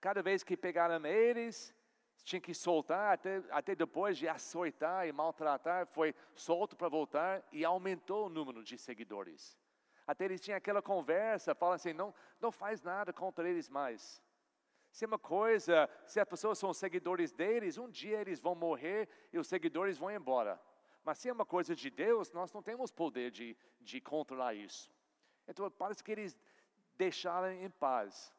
Cada 0.00 0.22
vez 0.22 0.44
que 0.44 0.56
pegaram 0.56 1.04
eles, 1.06 1.74
tinha 2.22 2.40
que 2.40 2.54
soltar, 2.54 3.14
até, 3.14 3.42
até 3.50 3.74
depois 3.74 4.16
de 4.16 4.28
açoitar 4.28 5.08
e 5.08 5.12
maltratar, 5.12 5.86
foi 5.86 6.14
solto 6.34 6.76
para 6.76 6.88
voltar 6.88 7.42
e 7.50 7.64
aumentou 7.64 8.26
o 8.26 8.28
número 8.28 8.62
de 8.62 8.76
seguidores. 8.78 9.58
Até 10.06 10.24
eles 10.26 10.40
tinham 10.40 10.58
aquela 10.58 10.82
conversa, 10.82 11.54
falam 11.54 11.74
assim, 11.74 11.92
não, 11.92 12.14
não 12.40 12.52
faz 12.52 12.82
nada 12.82 13.12
contra 13.12 13.48
eles 13.48 13.68
mais. 13.68 14.22
Se 14.90 15.04
é 15.04 15.08
uma 15.08 15.18
coisa, 15.18 15.88
se 16.04 16.20
as 16.20 16.28
pessoas 16.28 16.58
são 16.58 16.72
seguidores 16.74 17.32
deles, 17.32 17.78
um 17.78 17.88
dia 17.88 18.20
eles 18.20 18.40
vão 18.40 18.54
morrer 18.54 19.08
e 19.32 19.38
os 19.38 19.46
seguidores 19.46 19.96
vão 19.96 20.10
embora. 20.10 20.60
Mas 21.02 21.18
se 21.18 21.28
é 21.28 21.32
uma 21.32 21.46
coisa 21.46 21.74
de 21.74 21.90
Deus, 21.90 22.30
nós 22.30 22.52
não 22.52 22.62
temos 22.62 22.90
poder 22.90 23.30
de, 23.30 23.56
de 23.80 24.00
controlar 24.00 24.54
isso. 24.54 24.91
Então 25.52 25.70
parece 25.70 26.02
que 26.02 26.10
eles 26.10 26.36
deixaram 26.96 27.52
em 27.52 27.70
paz 27.70 28.34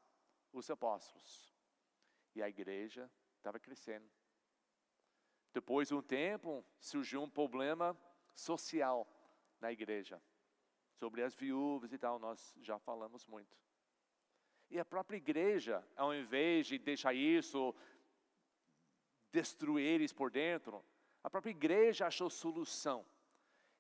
os 0.52 0.70
apóstolos. 0.70 1.54
E 2.36 2.42
a 2.42 2.50
igreja 2.50 3.10
estava 3.38 3.60
crescendo. 3.60 4.10
Depois 5.54 5.90
de 5.90 5.94
um 5.94 6.02
tempo, 6.02 6.66
surgiu 6.80 7.22
um 7.22 7.30
problema 7.30 7.96
social 8.34 9.08
na 9.62 9.72
igreja. 9.72 10.20
Sobre 10.96 11.22
as 11.22 11.36
viúvas 11.36 11.94
e 11.94 12.00
tal, 12.00 12.18
nós 12.18 12.56
já 12.60 12.80
falamos 12.80 13.28
muito. 13.28 13.56
E 14.72 14.80
a 14.80 14.86
própria 14.86 15.18
igreja, 15.18 15.88
ao 15.96 16.16
invés 16.16 16.66
de 16.66 16.80
deixar 16.80 17.14
isso, 17.14 17.76
destruir 19.32 19.86
eles 19.86 20.12
por 20.12 20.32
dentro, 20.32 20.84
a 21.24 21.30
própria 21.30 21.52
igreja 21.52 22.08
achou 22.08 22.28
solução. 22.28 23.06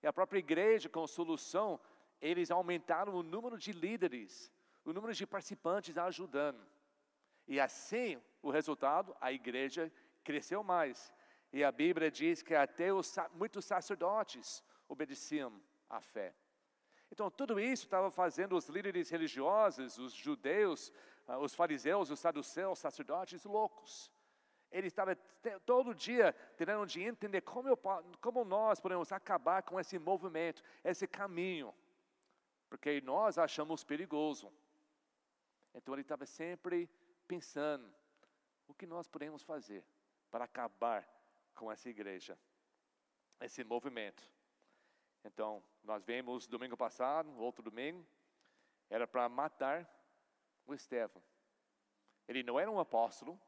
E 0.03 0.07
a 0.07 0.13
própria 0.13 0.37
igreja, 0.37 0.87
com 0.87 1.07
solução, 1.07 1.79
eles 2.21 2.51
aumentaram 2.51 3.13
o 3.13 3.23
número 3.23 3.57
de 3.57 3.71
líderes, 3.71 4.51
o 4.85 4.93
número 4.93 5.13
de 5.13 5.25
participantes 5.25 5.97
ajudando. 5.97 6.65
E 7.47 7.59
assim, 7.59 8.21
o 8.41 8.49
resultado, 8.49 9.15
a 9.19 9.31
igreja 9.31 9.91
cresceu 10.23 10.63
mais. 10.63 11.13
E 11.51 11.63
a 11.63 11.71
Bíblia 11.71 12.09
diz 12.09 12.41
que 12.41 12.55
até 12.55 12.91
os, 12.93 13.15
muitos 13.33 13.65
sacerdotes 13.65 14.63
obedeciam 14.87 15.61
à 15.89 16.01
fé. 16.01 16.33
Então, 17.11 17.29
tudo 17.29 17.59
isso 17.59 17.83
estava 17.83 18.09
fazendo 18.09 18.55
os 18.55 18.67
líderes 18.67 19.09
religiosos, 19.09 19.99
os 19.99 20.13
judeus, 20.13 20.91
ah, 21.27 21.37
os 21.37 21.53
fariseus, 21.53 22.09
os 22.09 22.19
saduceus, 22.19 22.73
os 22.73 22.79
sacerdotes 22.79 23.43
loucos. 23.43 24.11
Eles 24.71 24.91
estavam 24.91 25.15
todo 25.63 25.93
dia 25.93 26.33
tentando 26.57 26.87
de 26.87 27.03
entender 27.03 27.41
como, 27.41 27.69
eu, 27.69 27.77
como 28.19 28.43
nós 28.43 28.79
podemos 28.79 29.11
acabar 29.11 29.61
com 29.61 29.79
esse 29.79 29.99
movimento, 29.99 30.63
esse 30.83 31.05
caminho 31.05 31.71
porque 32.73 32.99
nós 33.01 33.37
achamos 33.37 33.83
perigoso. 33.83 34.51
Então 35.75 35.93
ele 35.93 36.01
estava 36.01 36.25
sempre 36.25 36.89
pensando: 37.27 37.87
o 38.67 38.73
que 38.73 38.87
nós 38.87 39.07
podemos 39.07 39.43
fazer 39.43 39.85
para 40.31 40.45
acabar 40.45 41.07
com 41.53 41.71
essa 41.71 41.87
igreja, 41.87 42.35
esse 43.39 43.63
movimento. 43.63 44.27
Então, 45.23 45.63
nós 45.83 46.03
vemos 46.03 46.47
domingo 46.47 46.75
passado, 46.75 47.29
outro 47.39 47.61
domingo, 47.61 48.03
era 48.89 49.05
para 49.05 49.29
matar 49.29 49.87
o 50.65 50.73
Estevão. 50.73 51.21
Ele 52.27 52.41
não 52.41 52.59
era 52.59 52.71
um 52.71 52.79
apóstolo, 52.79 53.39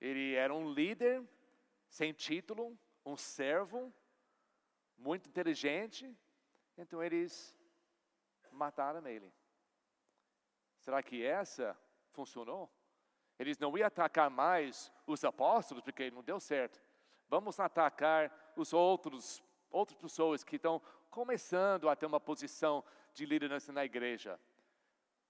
ele 0.00 0.34
era 0.36 0.54
um 0.54 0.72
líder 0.72 1.22
sem 1.90 2.14
título, 2.14 2.78
um 3.04 3.14
servo, 3.14 3.92
muito 4.96 5.28
inteligente, 5.28 6.10
então 6.78 7.02
eles 7.02 7.54
mataram 8.54 9.06
ele. 9.06 9.32
Será 10.80 11.02
que 11.02 11.24
essa 11.24 11.76
funcionou? 12.12 12.70
Eles 13.38 13.58
não 13.58 13.76
iam 13.76 13.86
atacar 13.86 14.30
mais 14.30 14.92
os 15.06 15.24
apóstolos, 15.24 15.82
porque 15.82 16.10
não 16.10 16.22
deu 16.22 16.38
certo. 16.38 16.80
Vamos 17.28 17.58
atacar 17.58 18.52
os 18.56 18.72
outros, 18.72 19.42
outras 19.70 19.98
pessoas 19.98 20.44
que 20.44 20.56
estão 20.56 20.80
começando 21.10 21.88
a 21.88 21.96
ter 21.96 22.06
uma 22.06 22.20
posição 22.20 22.84
de 23.12 23.26
liderança 23.26 23.72
na 23.72 23.84
igreja. 23.84 24.38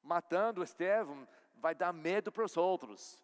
Matando 0.02 0.62
Estevão 0.62 1.26
vai 1.54 1.74
dar 1.74 1.92
medo 1.92 2.30
para 2.30 2.44
os 2.44 2.56
outros. 2.56 3.22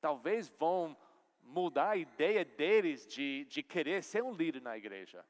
Talvez 0.00 0.48
vão 0.48 0.96
mudar 1.42 1.90
a 1.90 1.96
ideia 1.96 2.44
deles 2.44 3.06
de, 3.06 3.44
de 3.46 3.62
querer 3.62 4.02
ser 4.02 4.22
um 4.22 4.32
líder 4.32 4.62
na 4.62 4.76
igreja. 4.76 5.24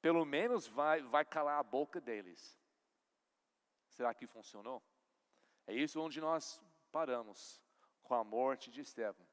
Pelo 0.00 0.24
menos 0.24 0.66
vai, 0.66 1.00
vai 1.02 1.24
calar 1.24 1.58
a 1.58 1.62
boca 1.62 2.00
deles. 2.00 2.61
Será 3.92 4.14
que 4.14 4.26
funcionou? 4.26 4.82
É 5.66 5.74
isso 5.74 6.00
onde 6.00 6.20
nós 6.20 6.60
paramos 6.90 7.62
com 8.02 8.14
a 8.14 8.24
morte 8.24 8.70
de 8.70 8.80
Estevão. 8.80 9.26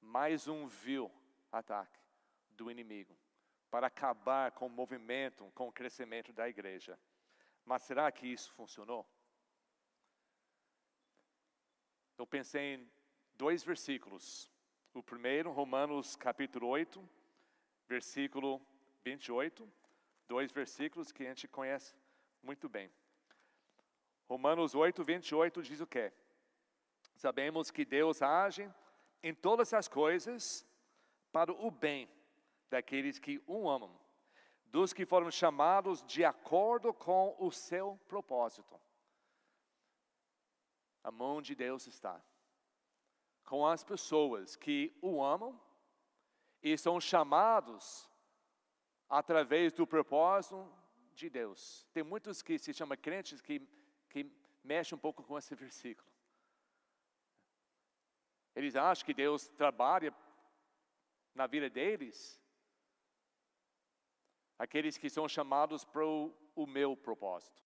Mais 0.00 0.46
um 0.46 0.66
vil 0.66 1.10
ataque 1.50 1.98
do 2.50 2.70
inimigo 2.70 3.16
para 3.70 3.86
acabar 3.88 4.52
com 4.52 4.66
o 4.66 4.70
movimento, 4.70 5.50
com 5.54 5.66
o 5.66 5.72
crescimento 5.72 6.32
da 6.32 6.48
igreja. 6.48 6.98
Mas 7.64 7.82
será 7.82 8.12
que 8.12 8.26
isso 8.26 8.52
funcionou? 8.52 9.04
Eu 12.16 12.26
pensei 12.26 12.74
em 12.74 12.92
dois 13.34 13.64
versículos. 13.64 14.48
O 14.92 15.02
primeiro, 15.02 15.50
Romanos 15.50 16.14
capítulo 16.14 16.68
8, 16.68 17.02
versículo 17.88 18.64
28. 19.02 19.68
Dois 20.28 20.52
versículos 20.52 21.10
que 21.10 21.24
a 21.24 21.28
gente 21.30 21.48
conhece 21.48 21.96
muito 22.42 22.68
bem. 22.68 22.92
Romanos 24.28 24.74
8, 24.74 25.02
28 25.02 25.62
diz 25.62 25.80
o 25.80 25.86
quê? 25.86 26.12
Sabemos 27.14 27.70
que 27.70 27.84
Deus 27.84 28.22
age 28.22 28.70
em 29.22 29.34
todas 29.34 29.72
as 29.72 29.88
coisas 29.88 30.66
para 31.32 31.52
o 31.52 31.70
bem 31.70 32.08
daqueles 32.70 33.18
que 33.18 33.42
o 33.46 33.68
amam, 33.68 33.98
dos 34.66 34.92
que 34.92 35.06
foram 35.06 35.30
chamados 35.30 36.02
de 36.04 36.24
acordo 36.24 36.92
com 36.92 37.36
o 37.38 37.50
seu 37.50 37.98
propósito. 38.08 38.80
A 41.02 41.10
mão 41.10 41.40
de 41.40 41.54
Deus 41.54 41.86
está 41.86 42.20
com 43.44 43.66
as 43.66 43.84
pessoas 43.84 44.56
que 44.56 44.96
o 45.02 45.22
amam 45.22 45.58
e 46.62 46.76
são 46.78 46.98
chamados 47.00 48.08
através 49.08 49.72
do 49.72 49.86
propósito 49.86 50.66
de 51.14 51.28
Deus. 51.28 51.86
Tem 51.92 52.02
muitos 52.02 52.42
que 52.42 52.58
se 52.58 52.72
chamam 52.72 52.96
crentes 52.96 53.40
que, 53.40 53.60
que 54.14 54.30
mexem 54.62 54.94
um 54.96 55.00
pouco 55.00 55.24
com 55.24 55.36
esse 55.36 55.52
versículo. 55.56 56.08
Eles 58.54 58.76
acham 58.76 59.04
que 59.04 59.12
Deus 59.12 59.48
trabalha 59.48 60.14
na 61.34 61.48
vida 61.48 61.68
deles. 61.68 62.40
Aqueles 64.56 64.96
que 64.96 65.10
são 65.10 65.28
chamados 65.28 65.84
para 65.84 66.04
o 66.04 66.64
meu 66.64 66.96
propósito. 66.96 67.60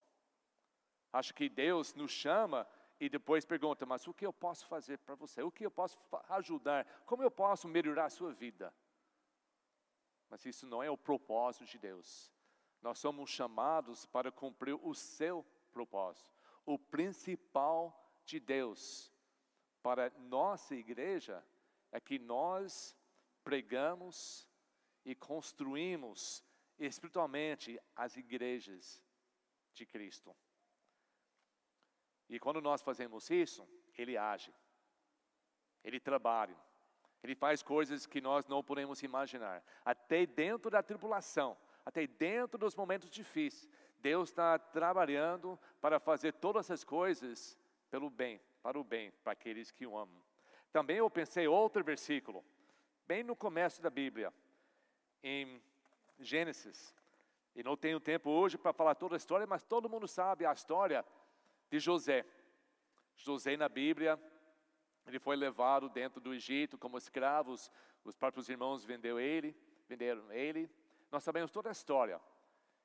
Acho 1.13 1.35
que 1.35 1.51
Deus 1.51 1.93
nos 1.93 2.11
chama 2.11 2.67
e 2.99 3.11
depois 3.11 3.45
pergunta: 3.45 3.85
Mas 3.85 4.09
o 4.09 4.15
que 4.15 4.25
eu 4.25 4.33
posso 4.33 4.67
fazer 4.67 4.97
para 4.97 5.15
você? 5.15 5.43
O 5.43 5.53
que 5.53 5.67
eu 5.67 5.71
posso 5.71 5.99
ajudar? 6.31 6.87
Como 7.05 7.23
eu 7.23 7.31
posso 7.31 7.69
melhorar 7.69 8.07
a 8.07 8.11
sua 8.11 8.33
vida? 8.33 8.75
Mas 10.31 10.47
isso 10.47 10.67
não 10.67 10.83
é 10.83 10.91
o 10.91 10.97
propósito 10.97 11.67
de 11.67 11.79
Deus. 11.79 12.33
Nós 12.81 12.99
somos 12.99 13.29
chamados 13.29 14.07
para 14.07 14.33
cumprir 14.33 14.75
o 14.75 14.95
seu 14.95 15.45
propósito. 15.71 16.38
O 16.69 16.79
principal 16.79 17.99
de 18.27 18.39
Deus 18.39 19.11
para 19.83 20.11
nossa 20.19 20.75
igreja 20.75 21.43
é 21.91 21.99
que 21.99 22.19
nós 22.19 22.95
pregamos 23.43 24.47
e 25.03 25.15
construímos 25.15 26.45
espiritualmente 26.79 27.81
as 27.97 28.19
igrejas 28.19 29.03
de 29.73 29.87
Cristo. 29.87 30.37
E 32.29 32.39
quando 32.39 32.61
nós 32.61 32.83
fazemos 32.83 33.31
isso, 33.31 33.67
Ele 33.97 34.19
age, 34.19 34.55
Ele 35.83 35.99
trabalha, 35.99 36.55
Ele 37.23 37.35
faz 37.35 37.63
coisas 37.63 38.05
que 38.05 38.21
nós 38.21 38.47
não 38.47 38.63
podemos 38.63 39.03
imaginar. 39.03 39.65
Até 39.83 40.27
dentro 40.27 40.71
da 40.71 40.83
tribulação, 40.83 41.57
até 41.83 42.07
dentro 42.07 42.59
dos 42.59 42.77
momentos 42.77 43.09
difíceis, 43.09 43.67
Deus 44.01 44.31
está 44.31 44.59
trabalhando 44.59 45.59
para 45.81 45.99
fazer 45.99 46.33
todas 46.35 46.67
essas 46.67 46.85
coisas 46.85 47.59
pelo 47.91 48.11
bem, 48.11 48.41
para 48.63 48.79
o 48.79 48.85
bem, 48.85 49.11
para 49.23 49.33
aqueles 49.33 49.71
que 49.71 49.87
o 49.87 49.97
amam. 49.97 50.23
Também 50.71 50.99
eu 50.99 51.11
pensei 51.11 51.49
outro 51.49 51.83
versículo, 51.83 52.45
bem 53.07 53.23
no 53.23 53.35
começo 53.35 53.81
da 53.81 53.91
Bíblia, 53.91 54.33
em 55.23 55.61
Gênesis. 56.19 56.95
E 57.55 57.63
não 57.63 57.77
tenho 57.77 57.99
tempo 57.99 58.31
hoje 58.31 58.57
para 58.57 58.73
falar 58.73 58.95
toda 58.95 59.17
a 59.17 59.19
história, 59.19 59.47
mas 59.47 59.65
todo 59.65 59.89
mundo 59.89 60.07
sabe 60.07 60.47
a 60.47 60.53
história 60.53 61.05
de 61.71 61.79
José. 61.79 62.25
José 63.17 63.57
na 63.57 63.69
Bíblia, 63.69 64.21
ele 65.07 65.19
foi 65.19 65.35
levado 65.35 65.89
dentro 65.89 66.21
do 66.21 66.33
Egito 66.33 66.79
como 66.79 66.99
escravo, 66.99 67.55
os 68.05 68.17
próprios 68.17 68.49
irmãos 68.49 68.85
vendeu 68.85 69.19
ele, 69.19 69.57
venderam 69.89 70.31
ele. 70.31 70.71
Nós 71.11 71.25
sabemos 71.25 71.51
toda 71.51 71.69
a 71.69 71.73
história. 71.73 72.21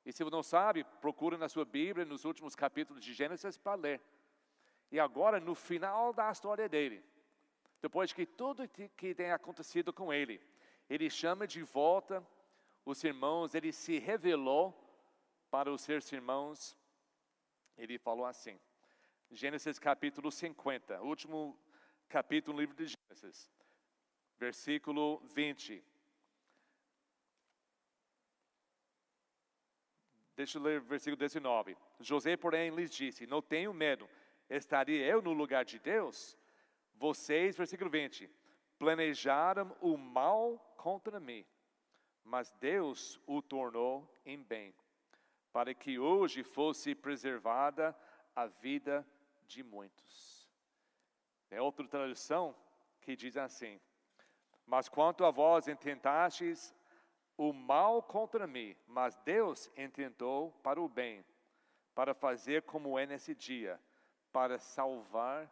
E 0.04 0.12
se 0.12 0.22
você 0.22 0.30
não 0.30 0.42
sabe, 0.42 0.84
procure 1.00 1.36
na 1.36 1.48
sua 1.48 1.64
Bíblia, 1.64 2.04
nos 2.04 2.24
últimos 2.24 2.54
capítulos 2.54 3.02
de 3.02 3.14
Gênesis, 3.14 3.56
para 3.56 3.74
ler. 3.74 4.00
E 4.90 5.00
agora, 5.00 5.40
no 5.40 5.54
final 5.54 6.12
da 6.12 6.30
história 6.30 6.68
dele, 6.68 7.02
depois 7.80 8.12
que 8.12 8.26
tudo 8.26 8.68
que 8.68 9.14
tem 9.14 9.32
acontecido 9.32 9.92
com 9.92 10.12
ele, 10.12 10.40
ele 10.88 11.08
chama 11.08 11.46
de 11.46 11.62
volta 11.62 12.24
os 12.84 13.02
irmãos, 13.02 13.54
ele 13.54 13.72
se 13.72 13.98
revelou 13.98 14.78
para 15.50 15.72
os 15.72 15.80
seus 15.80 16.10
irmãos, 16.12 16.76
ele 17.76 17.98
falou 17.98 18.26
assim: 18.26 18.60
Gênesis 19.30 19.78
capítulo 19.78 20.30
50, 20.30 21.00
último 21.00 21.58
capítulo 22.08 22.56
do 22.56 22.60
livro 22.60 22.76
de 22.76 22.86
Gênesis, 22.86 23.50
versículo 24.36 25.18
20. 25.26 25.82
Deixa 30.36 30.58
eu 30.58 30.62
ler 30.62 30.80
o 30.80 30.84
versículo 30.84 31.16
19. 31.16 31.76
José, 32.00 32.36
porém, 32.36 32.70
lhes 32.70 32.90
disse: 32.90 33.26
Não 33.26 33.40
tenho 33.40 33.72
medo, 33.72 34.08
estaria 34.48 35.06
eu 35.06 35.22
no 35.22 35.32
lugar 35.32 35.64
de 35.64 35.78
Deus? 35.78 36.36
Vocês, 36.94 37.56
versículo 37.56 37.90
20, 37.90 38.28
planejaram 38.78 39.74
o 39.80 39.96
mal 39.96 40.58
contra 40.76 41.20
mim, 41.20 41.44
mas 42.24 42.50
Deus 42.60 43.20
o 43.26 43.40
tornou 43.40 44.08
em 44.24 44.42
bem, 44.42 44.74
para 45.52 45.72
que 45.74 45.98
hoje 45.98 46.42
fosse 46.42 46.94
preservada 46.94 47.96
a 48.34 48.46
vida 48.46 49.06
de 49.46 49.62
muitos. 49.62 50.48
É 51.50 51.60
outra 51.60 51.86
tradução 51.86 52.54
que 53.00 53.14
diz 53.14 53.36
assim: 53.36 53.80
Mas 54.66 54.88
quanto 54.88 55.24
a 55.24 55.30
vós 55.30 55.68
intentastes 55.68 56.74
o 57.36 57.52
mal 57.52 58.02
contra 58.02 58.46
mim, 58.46 58.76
mas 58.86 59.16
Deus 59.16 59.70
intentou 59.76 60.52
para 60.62 60.80
o 60.80 60.88
bem, 60.88 61.24
para 61.94 62.14
fazer 62.14 62.62
como 62.62 62.98
é 62.98 63.06
nesse 63.06 63.34
dia, 63.34 63.80
para 64.32 64.58
salvar 64.58 65.50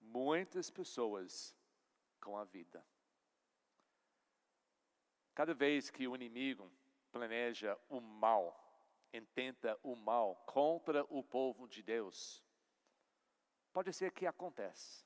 muitas 0.00 0.70
pessoas 0.70 1.56
com 2.20 2.36
a 2.36 2.44
vida. 2.44 2.84
Cada 5.34 5.54
vez 5.54 5.90
que 5.90 6.06
o 6.06 6.14
inimigo 6.14 6.70
planeja 7.10 7.78
o 7.88 8.00
mal, 8.00 8.58
intenta 9.12 9.78
o 9.82 9.96
mal 9.96 10.36
contra 10.46 11.04
o 11.08 11.22
povo 11.22 11.66
de 11.66 11.82
Deus, 11.82 12.42
Pode 13.72 13.92
ser 13.92 14.12
que 14.12 14.26
aconteça. 14.26 15.04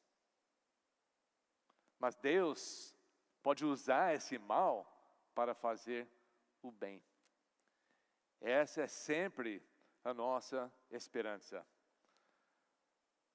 Mas 1.99 2.17
Deus 2.17 2.95
pode 3.43 3.65
usar 3.65 4.15
esse 4.15 4.39
mal 4.39 4.93
para 5.37 5.55
fazer 5.55 6.09
o 6.61 6.73
bem. 6.73 7.01
Essa 8.41 8.83
é 8.83 8.87
sempre 8.89 9.63
a 10.03 10.13
nossa 10.13 10.73
esperança. 10.91 11.65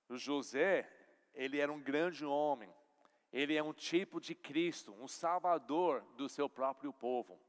O 0.09 0.17
José, 0.17 0.91
ele 1.33 1.59
era 1.59 1.71
um 1.71 1.81
grande 1.81 2.25
homem. 2.25 2.73
Ele 3.31 3.55
é 3.55 3.63
um 3.63 3.73
tipo 3.73 4.19
de 4.19 4.35
Cristo, 4.35 4.93
um 4.95 5.07
salvador 5.07 6.01
do 6.17 6.27
seu 6.27 6.49
próprio 6.49 6.91
povo. 6.91 7.39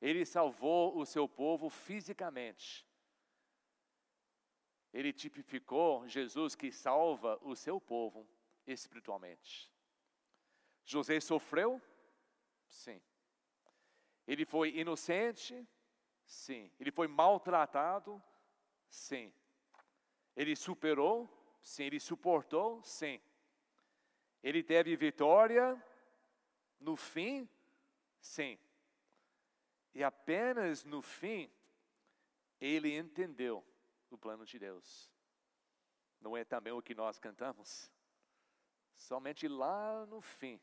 Ele 0.00 0.24
salvou 0.24 0.96
o 0.96 1.04
seu 1.04 1.28
povo 1.28 1.68
fisicamente 1.68 2.86
ele 4.96 5.12
tipificou 5.12 6.08
Jesus 6.08 6.54
que 6.54 6.72
salva 6.72 7.38
o 7.42 7.54
seu 7.54 7.78
povo 7.78 8.26
espiritualmente. 8.66 9.70
José 10.86 11.20
sofreu? 11.20 11.82
Sim, 12.66 13.00
Ele 14.26 14.44
foi 14.44 14.76
inocente? 14.76 15.66
Sim. 16.24 16.70
Ele 16.80 16.90
foi 16.90 17.06
maltratado? 17.06 18.22
Sim. 18.88 19.32
Ele 20.36 20.56
superou? 20.56 21.28
Sim. 21.60 21.84
Ele 21.84 22.00
suportou? 22.00 22.82
Sim. 22.82 23.20
Ele 24.42 24.62
teve 24.62 24.96
vitória 24.96 25.80
no 26.80 26.96
fim? 26.96 27.48
Sim. 28.20 28.58
E 29.94 30.02
apenas 30.02 30.84
no 30.84 31.00
fim, 31.00 31.50
ele 32.60 32.96
entendeu 32.96 33.64
o 34.10 34.18
plano 34.18 34.44
de 34.44 34.58
Deus. 34.58 35.10
Não 36.20 36.36
é 36.36 36.44
também 36.44 36.72
o 36.72 36.82
que 36.82 36.94
nós 36.94 37.18
cantamos? 37.18 37.90
Somente 38.94 39.46
lá 39.46 40.06
no 40.06 40.20
fim, 40.20 40.60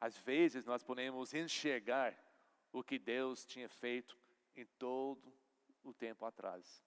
às 0.00 0.16
vezes 0.16 0.66
nós 0.66 0.82
podemos 0.82 1.32
enxergar 1.34 2.16
o 2.72 2.82
que 2.82 2.98
Deus 2.98 3.44
tinha 3.44 3.68
feito 3.68 4.18
em 4.56 4.66
todo 4.78 5.32
o 5.82 5.92
tempo 5.92 6.24
atrás. 6.24 6.84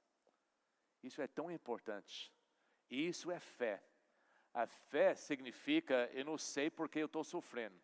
Isso 1.02 1.22
é 1.22 1.28
tão 1.28 1.50
importante. 1.50 2.32
Isso 2.90 3.32
é 3.32 3.40
fé. 3.40 3.84
A 4.54 4.68
fé 4.68 5.16
significa 5.16 6.10
eu 6.14 6.26
não 6.26 6.38
sei 6.38 6.70
porque 6.70 7.00
eu 7.00 7.06
estou 7.06 7.24
sofrendo, 7.24 7.80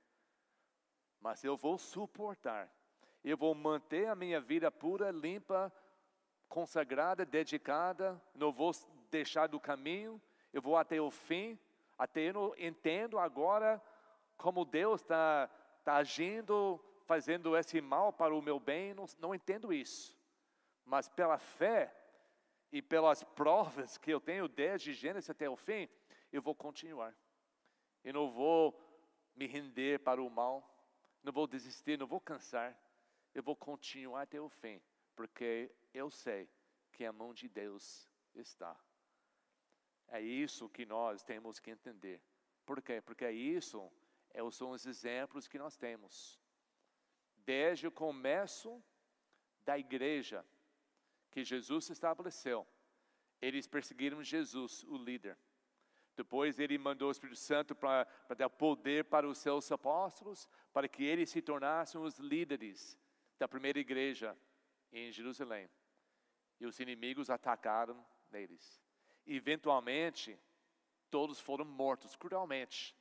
mas 1.21 1.43
eu 1.43 1.55
vou 1.55 1.77
suportar 1.77 2.71
eu 3.23 3.38
vou 3.38 3.53
manter 3.53 4.07
a 4.07 4.15
minha 4.15 4.39
vida 4.39 4.71
pura, 4.71 5.12
limpa, 5.12 5.71
consagrada, 6.47 7.25
dedicada, 7.25 8.21
não 8.33 8.53
vou 8.53 8.71
deixar 9.10 9.47
do 9.47 9.60
caminho, 9.60 10.21
eu 10.53 10.62
vou 10.62 10.77
até 10.77 10.99
o 11.01 11.12
fim, 11.12 11.60
até 11.97 12.21
eu 12.21 12.55
entendo 12.57 13.19
agora 13.19 13.81
como 14.38 14.63
Deus 14.63 15.01
está 15.01 15.49
tá 15.83 15.95
agindo, 15.95 16.79
fazendo 17.08 17.58
esse 17.58 17.82
mal 17.82 18.13
para 18.13 18.36
o 18.36 18.41
meu 18.41 18.60
bem, 18.60 18.93
não, 18.93 19.06
não 19.17 19.34
entendo 19.34 19.74
isso. 19.74 20.15
Mas 20.86 21.10
pela 21.10 21.39
fé 21.39 21.91
e 22.72 22.82
pelas 22.82 23.24
provas 23.24 23.98
que 23.98 24.12
eu 24.12 24.22
tenho 24.22 24.48
desde 24.48 24.93
Gênesis 24.93 25.30
até 25.30 25.50
o 25.50 25.56
fim, 25.56 25.89
eu 26.32 26.41
vou 26.41 26.54
continuar. 26.54 27.15
Eu 28.04 28.13
não 28.13 28.30
vou 28.30 28.80
me 29.36 29.48
render 29.48 30.00
para 30.02 30.22
o 30.22 30.30
mal, 30.30 30.56
não 31.24 31.34
vou 31.34 31.48
desistir, 31.48 31.98
não 31.98 32.06
vou 32.06 32.22
cansar 32.22 32.78
eu 33.38 33.43
vou 33.43 33.56
continuar 33.56 34.24
até 34.24 34.41
o 34.41 34.50
fim, 34.50 34.82
porque 35.15 35.72
eu 35.93 36.10
sei 36.10 36.50
que 36.91 37.06
a 37.06 37.13
mão 37.13 37.36
de 37.36 37.48
Deus 37.48 38.10
está. 38.34 38.76
É 40.08 40.20
isso 40.20 40.67
que 40.70 40.88
nós 40.88 41.24
temos 41.24 41.60
que 41.60 41.70
entender. 41.70 42.20
Por 42.65 42.82
quê? 42.82 43.00
Porque 43.00 43.26
é 43.26 43.32
isso 43.32 43.91
são 44.52 44.72
os 44.72 44.88
exemplos 44.88 45.48
que 45.48 45.60
nós 45.60 45.78
temos. 45.78 46.39
Desde 47.47 47.88
o 47.88 47.91
começo 47.91 48.83
da 49.63 49.79
igreja 49.79 50.45
que 51.31 51.45
Jesus 51.45 51.89
estabeleceu, 51.89 52.67
eles 53.41 53.65
perseguiram 53.65 54.21
Jesus, 54.21 54.83
o 54.83 54.97
líder. 54.97 55.38
Depois 56.13 56.60
ele 56.60 56.77
mandou 56.77 57.07
o 57.07 57.12
Espírito 57.12 57.39
Santo 57.39 57.73
para 57.73 58.05
dar 58.38 58.49
poder 58.49 59.05
para 59.05 59.25
os 59.25 59.38
seus 59.38 59.71
apóstolos, 59.71 60.45
para 60.73 60.89
que 60.89 61.05
eles 61.05 61.29
se 61.29 61.41
tornassem 61.41 62.01
os 62.01 62.19
líderes 62.19 62.99
da 63.39 63.47
primeira 63.47 63.79
igreja 63.79 64.38
em 64.91 65.10
Jerusalém. 65.10 65.69
E 66.60 66.65
os 66.65 66.81
inimigos 66.81 67.29
atacaram 67.29 68.05
neles. 68.29 68.83
Eventualmente, 69.25 70.38
todos 71.10 71.39
foram 71.39 71.63
mortos 71.63 72.13
cruelmente 72.13 72.93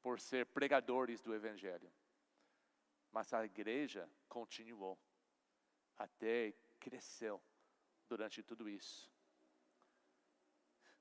por 0.00 0.18
ser 0.18 0.46
pregadores 0.46 1.20
do 1.20 1.34
Evangelho. 1.34 1.92
Mas 3.14 3.32
a 3.32 3.44
igreja 3.44 4.10
continuou, 4.28 4.98
até 5.96 6.52
cresceu 6.80 7.40
durante 8.08 8.42
tudo 8.42 8.68
isso. 8.68 9.08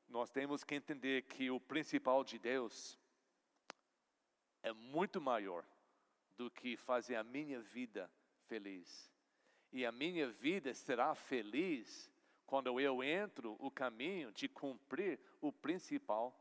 Nós 0.07 0.29
temos 0.29 0.63
que 0.63 0.75
entender 0.75 1.23
que 1.23 1.49
o 1.49 1.59
principal 1.59 2.23
de 2.23 2.37
Deus 2.37 2.99
é 4.61 4.71
muito 4.71 5.19
maior 5.19 5.65
do 6.37 6.51
que 6.51 6.77
fazer 6.77 7.15
a 7.15 7.23
minha 7.23 7.59
vida 7.59 8.07
feliz. 8.45 9.11
E 9.71 9.83
a 9.83 9.91
minha 9.91 10.29
vida 10.29 10.71
será 10.75 11.15
feliz 11.15 12.11
quando 12.45 12.79
eu 12.79 13.03
entro 13.03 13.55
o 13.57 13.71
caminho 13.71 14.31
de 14.31 14.47
cumprir 14.47 15.19
o 15.41 15.51
principal 15.51 16.39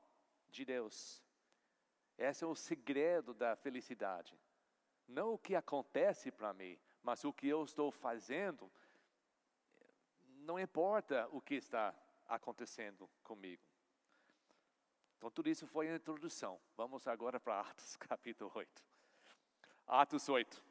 de 0.50 0.66
Deus. 0.66 1.24
Esse 2.18 2.44
é 2.44 2.46
o 2.46 2.54
segredo 2.54 3.32
da 3.32 3.56
felicidade. 3.56 4.38
Não 5.12 5.34
o 5.34 5.38
que 5.38 5.54
acontece 5.54 6.30
para 6.30 6.54
mim, 6.54 6.78
mas 7.02 7.22
o 7.22 7.32
que 7.32 7.46
eu 7.46 7.62
estou 7.64 7.92
fazendo. 7.92 8.70
Não 10.40 10.58
importa 10.58 11.28
o 11.30 11.40
que 11.40 11.54
está 11.54 11.94
acontecendo 12.26 13.08
comigo. 13.22 13.62
Então, 15.18 15.30
tudo 15.30 15.50
isso 15.50 15.66
foi 15.66 15.90
a 15.90 15.96
introdução. 15.96 16.58
Vamos 16.76 17.06
agora 17.06 17.38
para 17.38 17.60
Atos 17.60 17.94
capítulo 18.08 18.50
8. 18.54 18.82
Atos 19.86 20.28
8. 20.28 20.64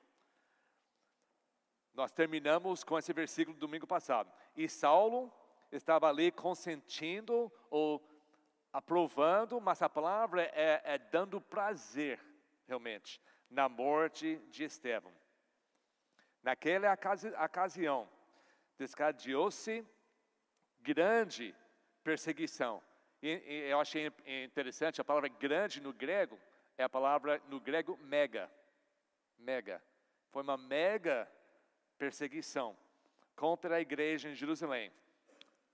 Nós 1.94 2.12
terminamos 2.12 2.84
com 2.84 2.98
esse 2.98 3.14
versículo 3.14 3.56
domingo 3.56 3.86
passado. 3.86 4.32
E 4.56 4.68
Saulo 4.68 5.32
estava 5.72 6.10
ali 6.10 6.32
consentindo 6.32 7.52
ou 7.70 8.04
aprovando, 8.74 9.62
mas 9.62 9.84
a 9.84 9.90
palavra 9.90 10.44
é, 10.46 10.82
é 10.84 10.98
dando 10.98 11.40
prazer, 11.40 12.20
realmente, 12.68 13.22
na 13.52 13.68
morte 13.68 14.38
de 14.50 14.64
Estevão. 14.64 15.14
Naquela 16.42 16.98
ocasião, 17.46 18.10
descadeou-se 18.78 19.86
grande 20.80 21.54
perseguição. 22.04 22.82
E, 23.22 23.30
e 23.30 23.70
eu 23.70 23.80
achei 23.80 24.12
interessante, 24.26 25.00
a 25.00 25.04
palavra 25.04 25.30
grande 25.30 25.80
no 25.80 25.94
grego 25.94 26.40
é 26.78 26.84
a 26.84 26.90
palavra 26.90 27.40
no 27.48 27.60
grego 27.60 27.98
mega. 27.98 28.50
Mega. 29.38 29.84
Foi 30.32 30.42
uma 30.42 30.58
mega 30.58 31.30
perseguição 31.98 32.76
contra 33.36 33.76
a 33.76 33.82
igreja 33.82 34.30
em 34.30 34.34
Jerusalém. 34.36 34.92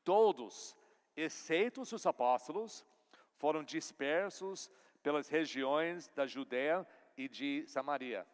Todos, 0.04 0.76
exceto 1.16 1.82
os 1.82 2.06
apóstolos, 2.06 2.86
foram 3.38 3.64
dispersos 3.64 4.70
pelas 5.02 5.30
regiões 5.30 6.10
da 6.10 6.26
Judéia 6.26 6.86
e 7.18 7.28
de 7.28 7.66
Samaria. 7.68 8.26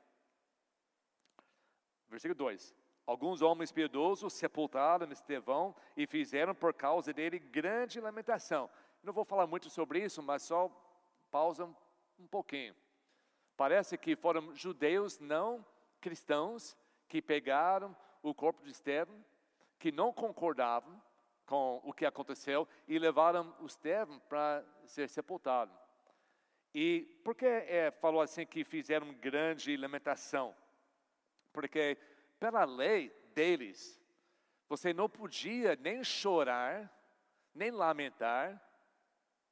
Versículo 2.09 2.35
2: 2.35 2.75
Alguns 3.05 3.41
homens 3.41 3.71
piedosos 3.71 4.33
sepultaram 4.33 5.11
Estevão 5.11 5.75
e 5.95 6.05
fizeram 6.05 6.53
por 6.53 6.73
causa 6.73 7.13
dele 7.13 7.39
grande 7.39 7.99
lamentação. 7.99 8.69
Não 9.01 9.11
vou 9.11 9.25
falar 9.25 9.47
muito 9.47 9.69
sobre 9.69 10.03
isso, 10.03 10.21
mas 10.21 10.43
só 10.43 10.69
pausa 11.31 11.65
um 12.19 12.27
pouquinho. 12.27 12.75
Parece 13.57 13.97
que 13.97 14.15
foram 14.15 14.55
judeus 14.55 15.19
não 15.19 15.65
cristãos 15.99 16.77
que 17.07 17.21
pegaram 17.21 17.95
o 18.21 18.33
corpo 18.33 18.63
de 18.63 18.71
Estevão, 18.71 19.23
que 19.77 19.91
não 19.91 20.13
concordavam 20.13 21.01
com 21.45 21.81
o 21.83 21.93
que 21.93 22.05
aconteceu 22.05 22.67
e 22.87 22.97
levaram 22.97 23.53
Estevão 23.65 24.19
para 24.29 24.63
ser 24.85 25.09
sepultado. 25.09 25.82
E 26.73 27.01
por 27.23 27.35
que 27.35 27.45
é, 27.45 27.91
falou 27.91 28.21
assim 28.21 28.45
que 28.45 28.63
fizeram 28.63 29.13
grande 29.13 29.77
lamentação? 29.77 30.55
Porque 31.51 31.97
pela 32.39 32.65
lei 32.65 33.09
deles, 33.35 34.01
você 34.67 34.91
não 34.91 35.07
podia 35.07 35.75
nem 35.75 36.03
chorar, 36.03 36.91
nem 37.53 37.69
lamentar 37.69 38.59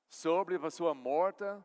sobre 0.09 0.55
a 0.55 0.69
sua 0.71 0.93
morta 0.93 1.63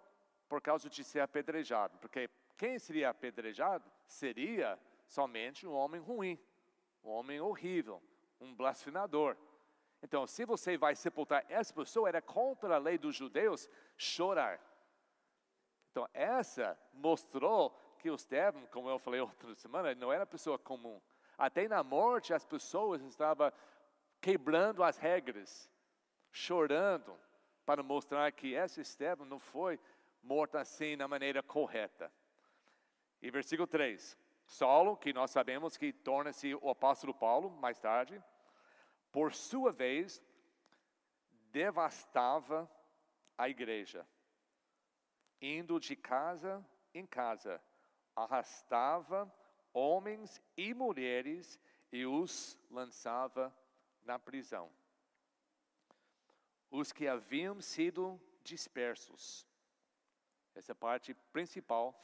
por 0.48 0.60
causa 0.60 0.90
de 0.90 1.02
ser 1.02 1.20
apedrejado. 1.20 1.96
Porque 1.98 2.28
quem 2.58 2.78
seria 2.78 3.10
apedrejado 3.10 3.90
seria 4.06 4.78
somente 5.06 5.66
um 5.66 5.72
homem 5.72 6.00
ruim, 6.00 6.38
um 7.02 7.10
homem 7.10 7.40
horrível, 7.40 8.02
um 8.40 8.54
blasfemador. 8.54 9.36
Então, 10.02 10.26
se 10.26 10.44
você 10.44 10.76
vai 10.76 10.94
sepultar 10.94 11.44
essa 11.48 11.72
pessoa, 11.72 12.08
era 12.08 12.20
contra 12.20 12.74
a 12.74 12.78
lei 12.78 12.98
dos 12.98 13.16
judeus 13.16 13.68
chorar. 13.96 14.60
Então, 15.96 16.06
essa 16.12 16.78
mostrou 16.92 17.70
que 17.98 18.10
o 18.10 18.16
Estevão, 18.16 18.66
como 18.66 18.90
eu 18.90 18.98
falei 18.98 19.18
outra 19.18 19.54
semana, 19.54 19.94
não 19.94 20.12
era 20.12 20.26
pessoa 20.26 20.58
comum. 20.58 21.00
Até 21.38 21.66
na 21.66 21.82
morte, 21.82 22.34
as 22.34 22.44
pessoas 22.44 23.00
estavam 23.00 23.50
quebrando 24.20 24.84
as 24.84 24.98
regras, 24.98 25.70
chorando, 26.30 27.18
para 27.64 27.82
mostrar 27.82 28.30
que 28.30 28.52
esse 28.52 28.82
Estevão 28.82 29.24
não 29.24 29.38
foi 29.38 29.80
morto 30.22 30.58
assim 30.58 30.96
na 30.96 31.08
maneira 31.08 31.42
correta. 31.42 32.12
E 33.22 33.30
versículo 33.30 33.66
3: 33.66 34.18
Saulo, 34.44 34.98
que 34.98 35.14
nós 35.14 35.30
sabemos 35.30 35.78
que 35.78 35.94
torna-se 35.94 36.54
o 36.56 36.68
apóstolo 36.68 37.14
Paulo 37.14 37.48
mais 37.48 37.80
tarde, 37.80 38.22
por 39.10 39.32
sua 39.32 39.72
vez, 39.72 40.22
devastava 41.50 42.70
a 43.38 43.48
igreja, 43.48 44.06
indo 45.40 45.78
de 45.78 45.94
casa 45.94 46.64
em 46.94 47.06
casa, 47.06 47.62
arrastava 48.14 49.32
homens 49.72 50.40
e 50.56 50.72
mulheres 50.72 51.60
e 51.92 52.06
os 52.06 52.58
lançava 52.70 53.54
na 54.02 54.18
prisão. 54.18 54.70
Os 56.70 56.92
que 56.92 57.06
haviam 57.06 57.60
sido 57.60 58.20
dispersos. 58.42 59.46
Essa 60.54 60.72
é 60.72 60.74
a 60.74 60.76
parte 60.76 61.12
principal 61.32 61.94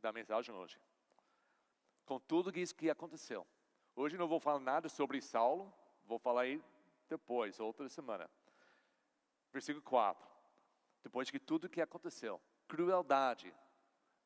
da 0.00 0.12
mensagem 0.12 0.54
hoje. 0.54 0.80
Com 2.06 2.20
tudo 2.20 2.56
isso 2.56 2.74
que 2.74 2.88
aconteceu. 2.88 3.46
Hoje 3.96 4.16
não 4.16 4.28
vou 4.28 4.40
falar 4.40 4.60
nada 4.60 4.88
sobre 4.88 5.20
Saulo, 5.20 5.72
vou 6.04 6.18
falar 6.18 6.42
aí 6.42 6.62
depois, 7.08 7.58
outra 7.58 7.88
semana. 7.88 8.30
Versículo 9.52 9.82
4. 9.82 10.29
Depois 11.02 11.28
de 11.28 11.38
tudo 11.38 11.68
que 11.68 11.80
aconteceu, 11.80 12.40
crueldade, 12.68 13.54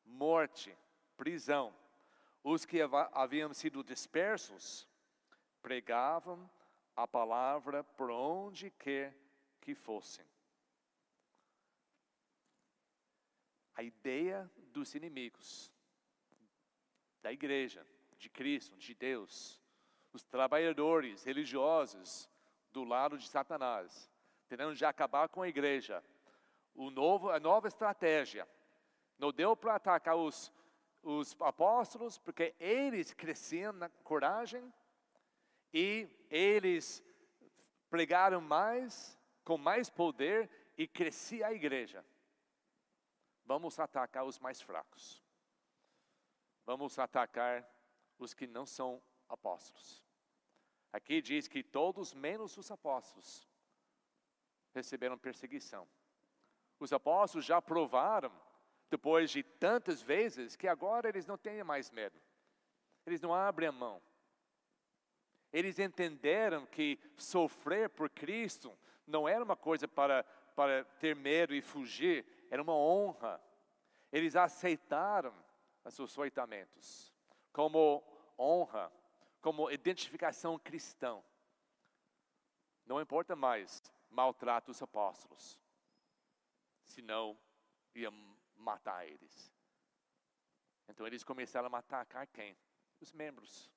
morte, 0.05 0.77
prisão, 1.15 1.73
os 2.43 2.65
que 2.65 2.79
haviam 3.13 3.53
sido 3.53 3.83
dispersos 3.83 4.87
pregavam 5.61 6.49
a 6.95 7.07
palavra 7.07 7.83
por 7.83 8.11
onde 8.11 8.69
quer 8.69 9.17
que 9.59 9.73
fossem. 9.73 10.25
A 13.73 13.83
ideia 13.83 14.49
dos 14.71 14.93
inimigos 14.95 15.71
da 17.21 17.31
igreja, 17.31 17.85
de 18.17 18.29
Cristo, 18.29 18.77
de 18.77 18.93
Deus, 18.93 19.59
os 20.13 20.23
trabalhadores 20.23 21.23
religiosos 21.23 22.29
do 22.71 22.83
lado 22.83 23.17
de 23.17 23.27
Satanás, 23.27 24.09
tentando 24.47 24.75
já 24.75 24.89
acabar 24.89 25.27
com 25.27 25.41
a 25.41 25.47
igreja. 25.47 26.03
O 26.75 26.91
novo, 26.91 27.31
a 27.31 27.39
nova 27.39 27.67
estratégia 27.67 28.47
não 29.17 29.31
deu 29.31 29.55
para 29.55 29.75
atacar 29.75 30.17
os, 30.17 30.51
os 31.01 31.35
apóstolos, 31.39 32.17
porque 32.17 32.53
eles 32.59 33.13
cresciam 33.13 33.71
na 33.71 33.89
coragem 34.03 34.73
e 35.73 36.07
eles 36.29 37.01
pregaram 37.89 38.41
mais, 38.41 39.17
com 39.43 39.57
mais 39.57 39.89
poder 39.89 40.49
e 40.77 40.85
crescia 40.85 41.47
a 41.47 41.53
igreja. 41.53 42.05
Vamos 43.45 43.79
atacar 43.79 44.25
os 44.25 44.37
mais 44.39 44.61
fracos. 44.61 45.23
Vamos 46.65 46.99
atacar 46.99 47.65
os 48.17 48.33
que 48.33 48.47
não 48.47 48.65
são 48.65 49.01
apóstolos. 49.29 50.03
Aqui 50.91 51.21
diz 51.21 51.47
que 51.47 51.63
todos, 51.63 52.13
menos 52.13 52.57
os 52.57 52.71
apóstolos, 52.71 53.47
receberam 54.73 55.17
perseguição. 55.17 55.87
Os 56.79 56.91
apóstolos 56.93 57.45
já 57.45 57.61
provaram 57.61 58.31
depois 58.89 59.31
de 59.31 59.43
tantas 59.43 60.01
vezes, 60.01 60.55
que 60.55 60.67
agora 60.67 61.09
eles 61.09 61.25
não 61.25 61.37
têm 61.37 61.63
mais 61.63 61.89
medo. 61.91 62.19
Eles 63.05 63.21
não 63.21 63.33
abrem 63.33 63.69
a 63.69 63.71
mão. 63.71 64.01
Eles 65.51 65.79
entenderam 65.79 66.65
que 66.65 66.99
sofrer 67.17 67.89
por 67.89 68.09
Cristo 68.09 68.77
não 69.07 69.27
era 69.27 69.43
uma 69.43 69.55
coisa 69.55 69.87
para, 69.87 70.23
para 70.55 70.83
ter 70.99 71.15
medo 71.15 71.53
e 71.53 71.61
fugir, 71.61 72.25
era 72.49 72.61
uma 72.61 72.75
honra. 72.75 73.41
Eles 74.11 74.35
aceitaram 74.35 75.33
os 75.83 75.93
seus 75.93 76.11
soitamentos 76.11 77.13
como 77.51 78.03
honra, 78.37 78.91
como 79.41 79.71
identificação 79.71 80.59
cristã. 80.59 81.21
Não 82.85 82.99
importa 82.99 83.35
mais 83.35 83.81
maltrata 84.09 84.71
os 84.71 84.81
apóstolos, 84.81 85.59
senão 86.85 87.37
ia 87.93 88.11
matar 88.55 89.07
eles. 89.07 89.53
Então 90.87 91.05
eles 91.05 91.23
começaram 91.23 91.73
a 91.73 91.79
atacar 91.79 92.27
quem? 92.27 92.57
Os 92.99 93.11
membros. 93.11 93.69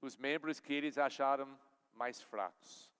Os 0.00 0.16
membros 0.16 0.60
que 0.60 0.72
eles 0.72 0.96
acharam 0.98 1.58
mais 1.92 2.20
fracos. 2.20 2.90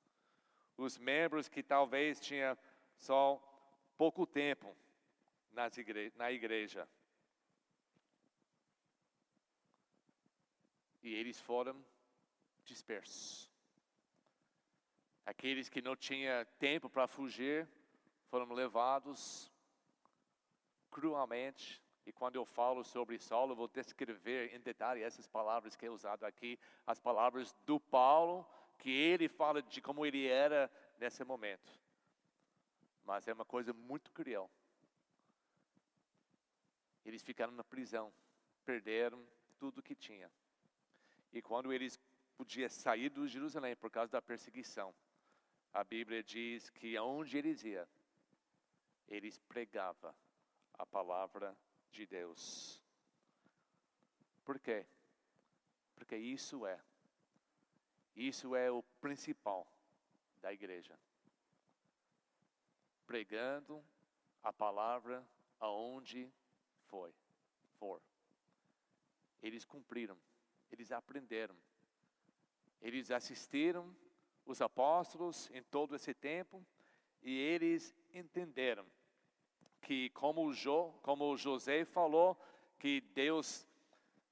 Os 0.76 0.98
membros 0.98 1.48
que 1.48 1.62
talvez 1.62 2.20
tinham 2.20 2.56
só 2.96 3.38
pouco 3.96 4.26
tempo 4.26 4.76
nas 5.52 5.76
igre 5.76 6.12
na 6.16 6.30
igreja. 6.30 6.88
E 11.02 11.14
eles 11.14 11.40
foram 11.40 11.82
dispersos. 12.64 13.50
Aqueles 15.24 15.68
que 15.68 15.80
não 15.80 15.96
tinham 15.96 16.44
tempo 16.58 16.88
para 16.90 17.06
fugir 17.06 17.68
foram 18.30 18.52
levados 18.52 19.50
cruelmente. 20.90 21.82
E 22.06 22.12
quando 22.12 22.36
eu 22.36 22.44
falo 22.44 22.82
sobre 22.82 23.18
Saulo, 23.18 23.52
eu 23.52 23.56
vou 23.56 23.68
descrever 23.68 24.54
em 24.54 24.60
detalhe 24.60 25.02
essas 25.02 25.28
palavras 25.28 25.76
que 25.76 25.84
é 25.84 25.90
usado 25.90 26.24
aqui, 26.24 26.58
as 26.86 26.98
palavras 26.98 27.54
do 27.66 27.78
Paulo, 27.78 28.46
que 28.78 28.90
ele 28.90 29.28
fala 29.28 29.60
de 29.60 29.82
como 29.82 30.06
ele 30.06 30.26
era 30.26 30.70
nesse 30.98 31.22
momento. 31.24 31.78
Mas 33.04 33.28
é 33.28 33.32
uma 33.32 33.44
coisa 33.44 33.72
muito 33.72 34.10
cruel. 34.12 34.50
Eles 37.04 37.22
ficaram 37.22 37.52
na 37.52 37.64
prisão, 37.64 38.12
perderam 38.64 39.26
tudo 39.58 39.82
que 39.82 39.94
tinha. 39.94 40.30
E 41.32 41.42
quando 41.42 41.72
eles 41.72 41.98
podiam 42.36 42.68
sair 42.68 43.10
de 43.10 43.28
Jerusalém 43.28 43.76
por 43.76 43.90
causa 43.90 44.10
da 44.12 44.22
perseguição, 44.22 44.94
a 45.72 45.84
Bíblia 45.84 46.22
diz 46.22 46.70
que 46.70 46.96
aonde 46.96 47.36
eles 47.38 47.62
iam, 47.62 47.86
eles 49.10 49.38
pregavam 49.38 50.14
a 50.74 50.86
palavra 50.86 51.56
de 51.90 52.06
Deus. 52.06 52.80
Por 54.44 54.58
quê? 54.58 54.86
Porque 55.96 56.16
isso 56.16 56.64
é, 56.64 56.80
isso 58.14 58.54
é 58.54 58.70
o 58.70 58.82
principal 59.00 59.66
da 60.40 60.52
igreja. 60.52 60.98
Pregando 63.04 63.84
a 64.42 64.52
palavra 64.52 65.26
aonde 65.58 66.32
foi, 66.86 67.12
for. 67.78 68.00
Eles 69.42 69.64
cumpriram, 69.64 70.16
eles 70.70 70.92
aprenderam, 70.92 71.56
eles 72.80 73.10
assistiram 73.10 73.94
os 74.46 74.62
apóstolos 74.62 75.50
em 75.50 75.62
todo 75.62 75.96
esse 75.96 76.14
tempo 76.14 76.64
e 77.22 77.36
eles 77.36 77.94
entenderam 78.12 78.86
que 79.80 80.10
como, 80.10 80.52
jo, 80.52 80.92
como 81.02 81.36
José 81.36 81.84
falou, 81.84 82.38
que 82.78 83.00
Deus, 83.14 83.66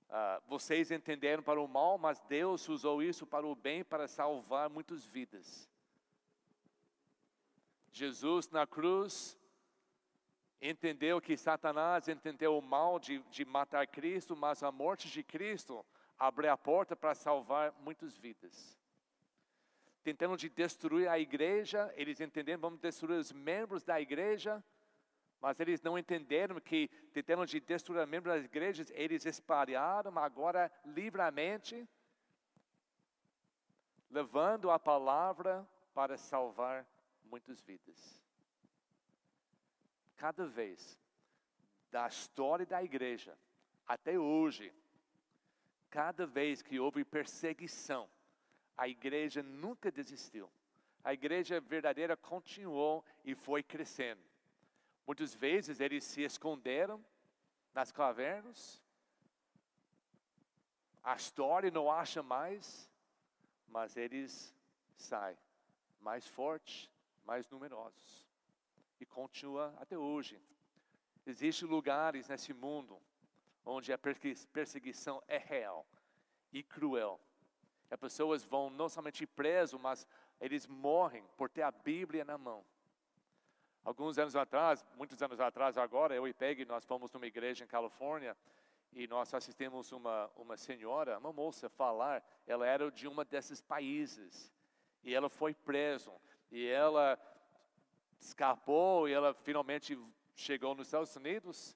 uh, 0.09 0.43
vocês 0.47 0.91
entenderam 0.91 1.43
para 1.43 1.61
o 1.61 1.69
mal, 1.69 1.99
mas 1.99 2.21
Deus 2.23 2.69
usou 2.69 3.03
isso 3.03 3.27
para 3.27 3.47
o 3.47 3.55
bem, 3.55 3.85
para 3.85 4.09
salvar 4.09 4.71
muitas 4.71 5.05
vidas. 5.05 5.69
Jesus 7.91 8.49
na 8.51 8.67
cruz 8.67 9.39
entendeu 10.61 11.21
que 11.21 11.37
Satanás 11.37 12.09
entendeu 12.09 12.57
o 12.57 12.63
mal 12.63 12.99
de, 12.99 13.19
de 13.31 13.45
matar 13.45 13.87
Cristo, 13.87 14.37
mas 14.37 14.63
a 14.63 14.73
morte 14.73 15.09
de 15.09 15.23
Cristo 15.23 15.85
abriu 16.19 16.53
a 16.53 16.57
porta 16.57 16.97
para 16.97 17.15
salvar 17.15 17.73
muitas 17.81 18.17
vidas. 18.17 18.79
Tentando 20.03 20.37
de 20.37 20.49
destruir 20.49 21.09
a 21.09 21.19
igreja, 21.19 21.93
eles 21.97 22.21
entenderam, 22.21 22.61
vamos 22.61 22.81
destruir 22.81 23.19
os 23.19 23.33
membros 23.33 23.85
da 23.85 24.01
igreja, 24.01 24.63
mas 25.41 25.59
eles 25.61 25.81
não 25.81 25.99
entenderam 25.99 26.61
que, 26.61 26.89
tentando 27.13 27.47
de 27.47 27.61
destruir 27.61 28.07
membros 28.07 28.35
das 28.35 28.45
igrejas, 28.45 28.91
eles 28.95 29.25
espalharam 29.25 30.19
agora 30.19 30.71
livremente, 30.85 31.89
levando 34.11 34.71
a 34.71 34.79
palavra 34.79 35.69
para 35.95 36.17
salvar 36.17 36.87
muitas 37.25 37.61
vidas. 37.61 38.23
Cada 40.17 40.47
vez, 40.47 40.99
da 41.91 42.09
história 42.09 42.67
da 42.67 42.83
igreja 42.83 43.39
até 43.87 44.19
hoje, 44.19 44.73
cada 45.89 46.27
vez 46.27 46.63
que 46.63 46.81
houve 46.81 47.05
perseguição, 47.05 48.09
a 48.77 48.89
igreja 48.89 49.43
nunca 49.43 49.91
desistiu. 49.91 50.51
A 51.03 51.15
igreja 51.15 51.61
verdadeira 51.61 52.17
continuou 52.17 53.05
e 53.25 53.35
foi 53.35 53.63
crescendo. 53.63 54.21
Muitas 55.09 55.35
vezes 55.35 55.81
eles 55.81 56.05
se 56.05 56.21
esconderam 56.21 57.03
nas 57.73 57.91
cavernas. 57.91 58.79
A 61.03 61.17
história 61.17 61.71
não 61.71 61.91
acha 61.91 62.23
mais, 62.23 62.91
mas 63.67 63.97
eles 63.97 64.55
saem 64.99 65.39
mais 65.99 66.29
fortes, 66.29 66.91
mais 67.25 67.49
numerosos. 67.49 68.29
E 69.01 69.07
continua 69.07 69.75
até 69.79 69.97
hoje. 69.97 70.39
Existem 71.25 71.67
lugares 71.67 72.29
nesse 72.29 72.53
mundo 72.53 73.01
onde 73.65 73.95
a 73.95 73.99
perseguição 73.99 75.23
é 75.27 75.39
real 75.39 75.87
e 76.53 76.63
cruel. 76.63 77.19
As 77.91 77.99
pessoas 77.99 78.45
vão 78.45 78.69
não 78.69 78.91
somente 78.91 79.27
preso, 79.27 79.79
mas 79.79 80.07
eles 80.39 80.67
morrem 80.67 81.25
por 81.35 81.49
ter 81.49 81.63
a 81.63 81.71
Bíblia 81.71 82.27
na 82.27 82.37
mão. 82.37 82.63
Alguns 83.89 84.19
anos 84.19 84.37
atrás, 84.37 84.85
muitos 84.99 85.23
anos 85.23 85.41
atrás 85.41 85.79
agora, 85.79 86.15
eu 86.15 86.29
e 86.29 86.35
Peggy, 86.35 86.67
nós 86.67 86.85
fomos 86.85 87.11
numa 87.11 87.27
igreja 87.27 87.65
em 87.65 87.67
Califórnia 87.67 88.37
e 88.93 89.07
nós 89.07 89.33
assistimos 89.33 89.93
uma, 89.93 90.31
uma 90.37 90.59
senhora, 90.59 91.17
uma 91.17 91.33
moça 91.33 91.71
falar, 91.71 92.23
ela 92.47 92.67
era 92.67 92.91
de 92.91 93.09
uma 93.09 93.25
desses 93.25 93.63
países, 93.63 94.53
e 95.03 95.15
ela 95.15 95.31
foi 95.31 95.55
presa, 95.55 96.13
e 96.51 96.67
ela 96.67 97.19
escapou, 98.21 99.09
e 99.09 99.13
ela 99.15 99.33
finalmente 99.33 99.99
chegou 100.35 100.75
nos 100.75 100.89
Estados 100.89 101.17
Unidos, 101.17 101.75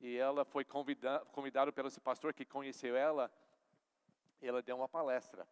e 0.00 0.16
ela 0.16 0.44
foi 0.44 0.64
convidada, 0.64 1.24
convidada 1.32 1.72
pelo 1.72 1.90
pastor 2.00 2.32
que 2.32 2.44
conheceu 2.44 2.94
ela, 2.94 3.28
e 4.40 4.46
ela 4.46 4.62
deu 4.62 4.76
uma 4.76 4.88
palestra 4.88 5.44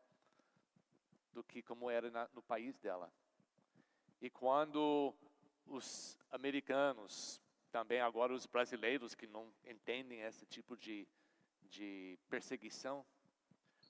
do 1.32 1.42
que 1.42 1.60
como 1.60 1.90
era 1.90 2.08
na, 2.08 2.28
no 2.32 2.40
país 2.40 2.78
dela. 2.78 3.12
E 4.20 4.30
quando 4.30 5.12
os 5.68 6.18
americanos, 6.30 7.40
também 7.70 8.00
agora 8.00 8.32
os 8.32 8.46
brasileiros 8.46 9.14
que 9.14 9.26
não 9.26 9.52
entendem 9.64 10.22
esse 10.22 10.46
tipo 10.46 10.76
de, 10.76 11.06
de 11.62 12.18
perseguição, 12.28 13.04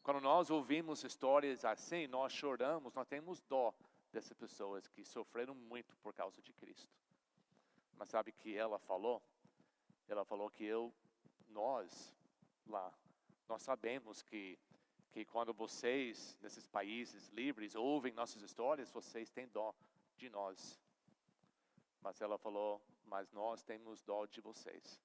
quando 0.02 0.20
nós 0.20 0.50
ouvimos 0.50 1.04
histórias 1.04 1.64
assim, 1.64 2.06
nós 2.06 2.32
choramos, 2.32 2.94
nós 2.94 3.06
temos 3.06 3.40
dó 3.42 3.74
dessas 4.12 4.32
pessoas 4.32 4.88
que 4.88 5.04
sofreram 5.04 5.54
muito 5.54 5.96
por 5.98 6.14
causa 6.14 6.40
de 6.40 6.52
Cristo. 6.52 6.88
Mas 7.94 8.08
sabe 8.08 8.32
que 8.32 8.56
ela 8.56 8.78
falou? 8.78 9.22
Ela 10.08 10.24
falou 10.24 10.50
que 10.50 10.64
eu, 10.64 10.94
nós 11.48 12.14
lá, 12.66 12.92
nós 13.48 13.62
sabemos 13.62 14.22
que 14.22 14.58
que 15.10 15.24
quando 15.24 15.52
vocês 15.54 16.36
nesses 16.40 16.66
países 16.66 17.28
livres 17.28 17.74
ouvem 17.74 18.12
nossas 18.12 18.42
histórias, 18.42 18.90
vocês 18.90 19.30
têm 19.30 19.48
dó 19.48 19.74
de 20.16 20.28
nós. 20.28 20.78
Mas 22.00 22.20
ela 22.20 22.38
falou: 22.38 22.82
Mas 23.04 23.30
nós 23.32 23.62
temos 23.62 24.02
dó 24.02 24.26
de 24.26 24.40
vocês. 24.40 25.00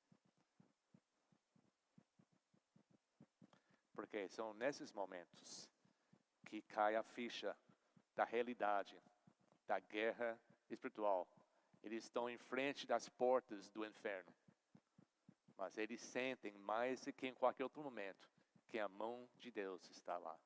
Porque 3.93 4.27
são 4.27 4.53
nesses 4.53 4.91
momentos 4.91 5.69
que 6.45 6.61
cai 6.61 6.95
a 6.95 7.03
ficha 7.03 7.55
da 8.15 8.23
realidade, 8.23 8.99
da 9.65 9.79
guerra 9.79 10.39
espiritual. 10.69 11.27
Eles 11.83 12.03
estão 12.03 12.29
em 12.29 12.37
frente 12.37 12.87
das 12.87 13.09
portas 13.09 13.69
do 13.69 13.85
inferno. 13.85 14.33
Mas 15.57 15.77
eles 15.77 16.01
sentem 16.01 16.57
mais 16.57 17.01
do 17.01 17.13
que 17.13 17.27
em 17.27 17.33
qualquer 17.33 17.63
outro 17.63 17.83
momento 17.83 18.29
que 18.67 18.79
a 18.79 18.87
mão 18.87 19.29
de 19.37 19.51
Deus 19.51 19.87
está 19.89 20.17
lá, 20.17 20.37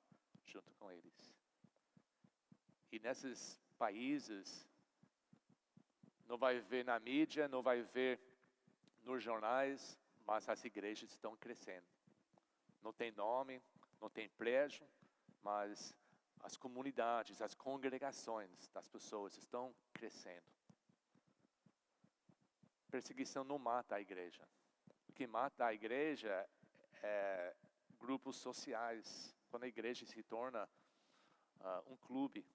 junto 0.46 0.74
com 0.74 0.92
eles. 0.92 1.34
E 2.92 3.00
nesses 3.00 3.60
países, 3.78 4.68
não 6.28 6.38
vai 6.38 6.60
ver 6.60 6.84
na 6.84 7.00
mídia, 7.00 7.48
não 7.48 7.62
vai 7.62 7.82
ver 7.82 8.20
nos 9.04 9.24
jornais, 9.24 9.98
mas 10.26 10.48
as 10.50 10.64
igrejas 10.66 11.10
estão 11.10 11.36
crescendo. 11.38 11.88
Não 12.82 12.92
tem 12.92 13.12
nome, 13.12 13.62
não 14.02 14.10
tem 14.10 14.30
prédio, 14.30 14.86
mas 15.42 15.96
as 16.42 16.58
comunidades, 16.58 17.42
as 17.42 17.56
congregações 17.56 18.70
das 18.70 18.88
pessoas 18.88 19.38
estão 19.38 19.74
crescendo. 19.94 20.46
Perseguição 22.92 23.44
não 23.44 23.58
mata 23.58 23.96
a 23.96 24.02
igreja. 24.02 24.48
O 25.08 25.14
que 25.14 25.26
mata 25.26 25.66
a 25.66 25.74
igreja 25.74 26.48
é 27.02 27.56
grupos 27.98 28.38
sociais. 28.38 29.36
Quando 29.50 29.64
a 29.64 29.68
igreja 29.68 30.06
se 30.06 30.22
torna 30.24 30.70
uh, 31.60 31.92
um 31.92 31.98
clube, 31.98 32.46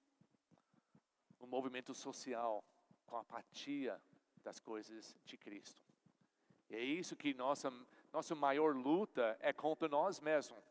um 1.39 1.47
movimento 1.47 1.93
social 1.93 2.63
com 3.05 3.17
apatia 3.17 4.01
das 4.43 4.59
coisas 4.59 5.15
de 5.25 5.37
Cristo. 5.37 5.81
E 6.69 6.75
é 6.75 6.83
isso 6.83 7.15
que 7.15 7.33
nossa, 7.33 7.71
nossa 8.11 8.35
maior 8.35 8.75
luta 8.75 9.37
é 9.39 9.53
contra 9.53 9.87
nós 9.87 10.19
mesmos. 10.19 10.63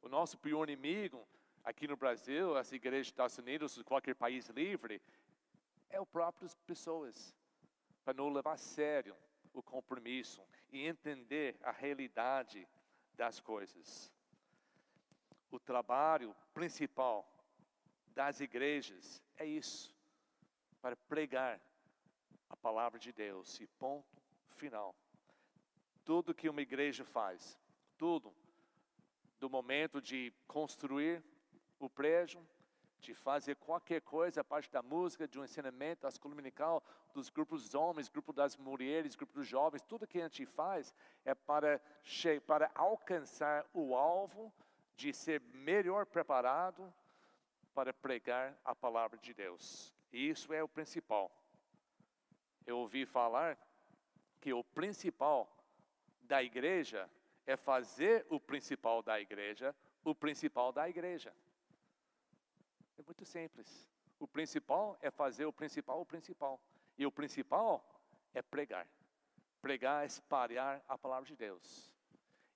O 0.00 0.08
nosso 0.08 0.38
pior 0.38 0.68
inimigo 0.68 1.26
aqui 1.62 1.86
no 1.86 1.96
Brasil, 1.96 2.56
as 2.56 2.72
igrejas 2.72 3.06
dos 3.06 3.12
Estados 3.12 3.38
Unidos, 3.38 3.82
qualquer 3.84 4.14
país 4.14 4.48
livre, 4.48 5.00
é 5.90 6.00
o 6.00 6.06
próprias 6.06 6.54
pessoas, 6.66 7.36
para 8.04 8.14
não 8.14 8.30
levar 8.30 8.52
a 8.52 8.56
sério 8.56 9.14
o 9.52 9.62
compromisso 9.62 10.42
e 10.70 10.86
entender 10.86 11.56
a 11.62 11.70
realidade 11.70 12.66
das 13.14 13.38
coisas. 13.38 14.12
O 15.50 15.60
trabalho 15.60 16.34
principal 16.54 17.28
das 18.06 18.40
igrejas 18.40 19.22
é 19.36 19.44
isso 19.44 19.91
para 20.82 20.96
pregar 20.96 21.60
a 22.50 22.56
palavra 22.56 22.98
de 22.98 23.12
Deus 23.12 23.60
e 23.60 23.66
ponto 23.66 24.20
final. 24.56 24.94
Tudo 26.04 26.34
que 26.34 26.48
uma 26.48 26.60
igreja 26.60 27.04
faz, 27.04 27.56
tudo, 27.96 28.34
do 29.38 29.48
momento 29.48 30.02
de 30.02 30.32
construir 30.46 31.22
o 31.78 31.88
prédio, 31.88 32.44
de 32.98 33.14
fazer 33.14 33.56
qualquer 33.56 34.00
coisa, 34.00 34.40
a 34.40 34.44
parte 34.44 34.70
da 34.70 34.82
música, 34.82 35.26
de 35.26 35.38
um 35.38 35.44
ensinamento, 35.44 36.06
a 36.06 36.08
escola 36.08 36.34
dominical, 36.34 36.82
dos 37.14 37.30
grupos 37.30 37.62
dos 37.62 37.74
homens, 37.74 38.08
grupo 38.08 38.32
das 38.32 38.56
mulheres, 38.56 39.14
grupo 39.14 39.34
dos 39.34 39.46
jovens, 39.46 39.82
tudo 39.82 40.06
que 40.06 40.20
a 40.20 40.28
gente 40.28 40.46
faz 40.46 40.94
é 41.24 41.34
para, 41.34 41.80
para 42.46 42.70
alcançar 42.74 43.64
o 43.72 43.94
alvo 43.94 44.52
de 44.96 45.12
ser 45.12 45.40
melhor 45.40 46.06
preparado 46.06 46.92
para 47.74 47.92
pregar 47.92 48.56
a 48.64 48.74
palavra 48.74 49.18
de 49.18 49.32
Deus. 49.32 49.92
E 50.12 50.28
isso 50.28 50.52
é 50.52 50.62
o 50.62 50.68
principal. 50.68 51.30
Eu 52.66 52.78
ouvi 52.78 53.06
falar 53.06 53.58
que 54.40 54.52
o 54.52 54.62
principal 54.62 55.50
da 56.22 56.42
igreja 56.42 57.08
é 57.46 57.56
fazer 57.56 58.26
o 58.28 58.38
principal 58.38 59.02
da 59.02 59.20
igreja 59.20 59.74
o 60.04 60.14
principal 60.14 60.72
da 60.72 60.88
igreja. 60.88 61.32
É 62.98 63.02
muito 63.02 63.24
simples. 63.24 63.88
O 64.18 64.26
principal 64.26 64.98
é 65.00 65.10
fazer 65.10 65.44
o 65.44 65.52
principal 65.52 66.00
o 66.00 66.06
principal. 66.06 66.60
E 66.98 67.06
o 67.06 67.12
principal 67.12 67.84
é 68.34 68.42
pregar. 68.42 68.86
Pregar, 69.60 70.04
espalhar 70.04 70.82
a 70.88 70.98
palavra 70.98 71.26
de 71.26 71.36
Deus. 71.36 71.92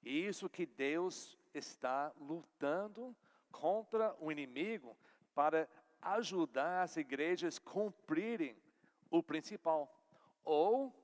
E 0.03 0.27
isso 0.27 0.49
que 0.49 0.67
Deus 0.67 1.37
está 1.55 2.13
lutando 2.21 3.17
contra 3.51 4.15
o 4.21 4.31
inimigo 4.31 4.97
para 5.35 5.69
ajudar 6.01 6.83
as 6.83 6.97
igrejas 6.97 7.59
a 7.59 7.61
cumprirem 7.61 8.57
o 9.11 9.23
principal. 9.23 9.93
Ou 10.45 10.95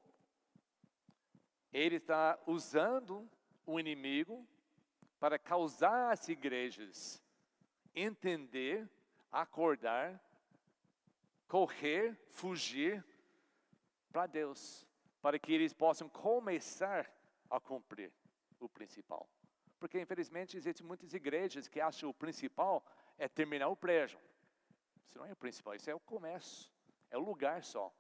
ele 1.73 1.97
está 1.97 2.39
usando 2.47 3.29
o 3.65 3.81
inimigo 3.81 4.47
para 5.19 5.39
causar 5.39 6.13
as 6.13 6.29
igrejas 6.29 7.23
entender, 7.95 8.89
acordar, 9.31 10.21
correr, 11.47 12.17
fugir 12.29 13.05
para 14.11 14.27
Deus, 14.27 14.87
para 15.21 15.39
que 15.39 15.53
eles 15.53 15.73
possam 15.73 16.09
começar 16.09 17.11
a 17.51 17.61
cumprir 17.61 18.13
o 18.59 18.69
principal. 18.69 19.29
Porque 19.79 20.01
infelizmente 20.01 20.57
existem 20.57 20.87
muitas 20.87 21.13
igrejas 21.13 21.69
que 21.69 21.81
acham 21.81 22.09
o 22.09 22.15
principal 22.15 22.85
é 23.19 23.29
terminar 23.29 23.69
o 23.69 23.77
prédio. 23.77 24.19
Isso 25.13 25.19
não 25.19 25.27
é 25.27 25.33
o 25.33 25.37
principal, 25.37 25.75
isso 25.75 25.91
é 25.91 25.95
o 25.95 26.01
começo, 26.01 26.73
é 27.11 27.19
o 27.19 27.21
lugar 27.21 27.63
só. 27.63 27.93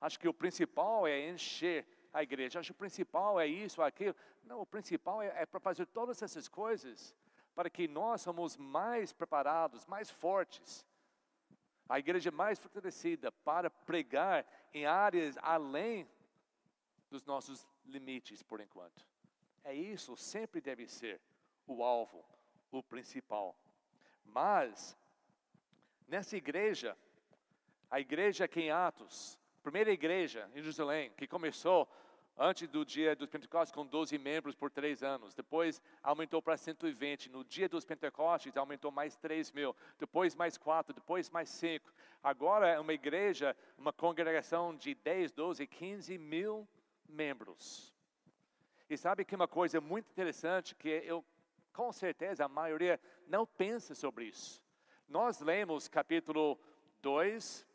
Acho 0.00 0.20
que 0.20 0.28
o 0.28 0.32
principal 0.32 1.04
é 1.04 1.28
encher 1.28 1.84
a 2.12 2.22
igreja, 2.22 2.60
acho 2.60 2.68
que 2.68 2.76
o 2.76 2.78
principal 2.78 3.40
é 3.40 3.46
isso, 3.46 3.82
aquilo. 3.82 4.14
Não, 4.44 4.60
o 4.60 4.66
principal 4.66 5.20
é, 5.20 5.42
é 5.42 5.46
para 5.46 5.58
fazer 5.58 5.86
todas 5.86 6.22
essas 6.22 6.46
coisas 6.46 7.12
para 7.56 7.68
que 7.68 7.88
nós 7.88 8.20
somos 8.20 8.56
mais 8.56 9.12
preparados, 9.12 9.84
mais 9.84 10.08
fortes. 10.08 10.86
A 11.88 11.98
igreja 11.98 12.30
mais 12.30 12.60
fortalecida 12.60 13.32
para 13.32 13.68
pregar 13.68 14.46
em 14.72 14.86
áreas 14.86 15.36
além 15.42 16.08
dos 17.10 17.24
nossos 17.24 17.66
limites 17.84 18.44
por 18.44 18.60
enquanto. 18.60 19.04
É 19.64 19.74
isso, 19.74 20.16
sempre 20.16 20.60
deve 20.60 20.86
ser 20.86 21.20
o 21.66 21.82
alvo, 21.82 22.24
o 22.70 22.80
principal. 22.80 23.56
Mas 24.24 24.96
Nessa 26.10 26.36
igreja, 26.36 26.96
a 27.88 28.00
igreja 28.00 28.44
aqui 28.44 28.62
em 28.62 28.70
Atos, 28.72 29.38
primeira 29.62 29.92
igreja 29.92 30.50
em 30.56 30.60
Jerusalém, 30.60 31.12
que 31.16 31.24
começou 31.24 31.88
antes 32.36 32.66
do 32.66 32.84
dia 32.84 33.14
dos 33.14 33.28
Pentecostes 33.28 33.72
com 33.72 33.86
12 33.86 34.18
membros 34.18 34.56
por 34.56 34.72
três 34.72 35.04
anos. 35.04 35.36
Depois 35.36 35.80
aumentou 36.02 36.42
para 36.42 36.56
120. 36.56 37.30
No 37.30 37.44
dia 37.44 37.68
dos 37.68 37.84
Pentecostes 37.84 38.56
aumentou 38.56 38.90
mais 38.90 39.14
3 39.18 39.52
mil. 39.52 39.72
Depois 40.00 40.34
mais 40.34 40.58
quatro. 40.58 40.92
Depois 40.92 41.30
mais 41.30 41.48
cinco. 41.48 41.92
Agora 42.24 42.66
é 42.66 42.80
uma 42.80 42.92
igreja, 42.92 43.56
uma 43.78 43.92
congregação 43.92 44.74
de 44.74 44.96
10, 44.96 45.30
12, 45.30 45.64
15 45.64 46.18
mil 46.18 46.66
membros. 47.08 47.94
E 48.88 48.96
sabe 48.96 49.24
que 49.24 49.36
uma 49.36 49.46
coisa 49.46 49.80
muito 49.80 50.10
interessante 50.10 50.74
que 50.74 50.88
eu, 50.88 51.24
com 51.72 51.92
certeza, 51.92 52.46
a 52.46 52.48
maioria 52.48 52.98
não 53.28 53.46
pensa 53.46 53.94
sobre 53.94 54.24
isso. 54.24 54.60
Nós 55.10 55.40
lemos 55.40 55.88
capítulo 55.88 56.56
2, 57.02 57.66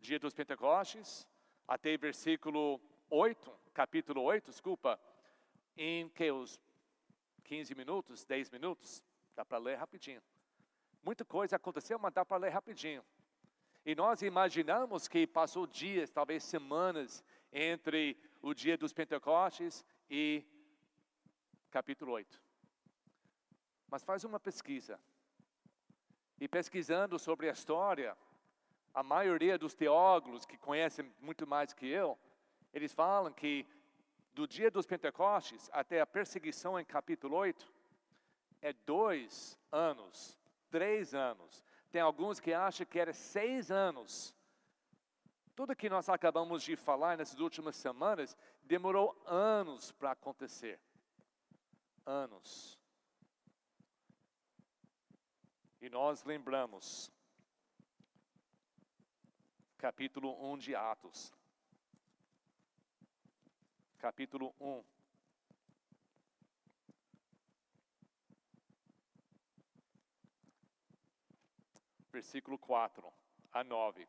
dia 0.00 0.18
dos 0.18 0.34
Pentecostes, 0.34 1.24
até 1.64 1.96
versículo 1.96 2.80
8, 3.08 3.56
capítulo 3.72 4.20
8, 4.22 4.50
desculpa, 4.50 4.98
em 5.76 6.08
que 6.08 6.28
os 6.28 6.60
15 7.44 7.72
minutos, 7.76 8.24
10 8.24 8.50
minutos, 8.50 9.00
dá 9.36 9.44
para 9.44 9.58
ler 9.58 9.76
rapidinho. 9.76 10.20
Muita 11.04 11.24
coisa 11.24 11.54
aconteceu, 11.54 12.00
mas 12.00 12.12
dá 12.12 12.24
para 12.24 12.38
ler 12.38 12.50
rapidinho. 12.50 13.04
E 13.84 13.94
nós 13.94 14.22
imaginamos 14.22 15.06
que 15.06 15.24
passou 15.24 15.68
dias, 15.68 16.10
talvez 16.10 16.42
semanas, 16.42 17.22
entre 17.52 18.18
o 18.42 18.52
dia 18.52 18.76
dos 18.76 18.92
Pentecostes 18.92 19.86
e 20.10 20.44
capítulo 21.70 22.10
8. 22.10 22.42
Mas 23.88 24.02
faz 24.02 24.24
uma 24.24 24.40
pesquisa. 24.40 24.98
E 26.40 26.46
pesquisando 26.46 27.18
sobre 27.18 27.48
a 27.48 27.52
história, 27.52 28.16
a 28.92 29.02
maioria 29.02 29.58
dos 29.58 29.74
teólogos 29.74 30.44
que 30.44 30.56
conhecem 30.56 31.12
muito 31.20 31.46
mais 31.46 31.72
que 31.72 31.86
eu, 31.86 32.18
eles 32.72 32.92
falam 32.92 33.32
que 33.32 33.66
do 34.34 34.46
dia 34.46 34.70
dos 34.70 34.86
Pentecostes 34.86 35.70
até 35.72 36.00
a 36.00 36.06
perseguição 36.06 36.78
em 36.78 36.84
capítulo 36.84 37.36
8, 37.36 37.72
é 38.60 38.72
dois 38.84 39.58
anos, 39.72 40.38
três 40.70 41.14
anos. 41.14 41.64
Tem 41.90 42.02
alguns 42.02 42.38
que 42.38 42.52
acham 42.52 42.86
que 42.86 42.98
era 42.98 43.14
seis 43.14 43.70
anos. 43.70 44.34
Tudo 45.54 45.74
que 45.74 45.88
nós 45.88 46.08
acabamos 46.10 46.62
de 46.62 46.76
falar 46.76 47.16
nessas 47.16 47.40
últimas 47.40 47.76
semanas 47.76 48.36
demorou 48.62 49.16
anos 49.24 49.90
para 49.92 50.10
acontecer. 50.10 50.78
Anos. 52.04 52.75
E 55.86 55.88
nós 55.88 56.24
lembramos, 56.24 57.12
capítulo 59.78 60.52
1 60.52 60.58
de 60.58 60.74
Atos 60.74 61.32
capítulo 64.06 64.54
1. 64.60 64.84
Versículo 72.12 72.58
4 72.58 73.12
a 73.52 73.62
9. 73.62 74.08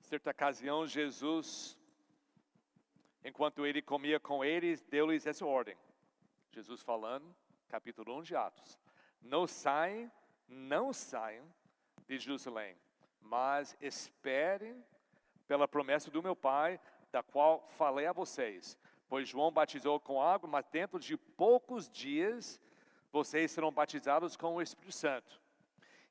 Certa 0.00 0.30
ocasião, 0.30 0.86
Jesus, 0.86 1.78
enquanto 3.24 3.66
ele 3.66 3.82
comia 3.82 4.18
com 4.18 4.44
eles, 4.44 4.82
deu-lhes 4.84 5.26
essa 5.26 5.44
ordem. 5.44 5.76
Jesus 6.50 6.82
falando, 6.82 7.34
capítulo 7.68 8.18
1 8.18 8.22
de 8.22 8.36
Atos: 8.36 8.78
Não 9.26 9.46
saiam, 9.46 10.10
não 10.46 10.92
saiam 10.92 11.44
de 12.06 12.16
Jerusalém, 12.18 12.76
mas 13.20 13.76
esperem 13.80 14.84
pela 15.48 15.66
promessa 15.66 16.10
do 16.10 16.22
meu 16.22 16.36
Pai, 16.36 16.80
da 17.10 17.22
qual 17.22 17.66
falei 17.70 18.06
a 18.06 18.12
vocês. 18.12 18.78
Pois 19.08 19.28
João 19.28 19.50
batizou 19.50 19.98
com 19.98 20.22
água, 20.22 20.48
mas 20.48 20.64
dentro 20.66 21.00
de 21.00 21.16
poucos 21.16 21.88
dias 21.88 22.60
vocês 23.10 23.50
serão 23.50 23.72
batizados 23.72 24.36
com 24.36 24.54
o 24.54 24.62
Espírito 24.62 24.92
Santo. 24.92 25.40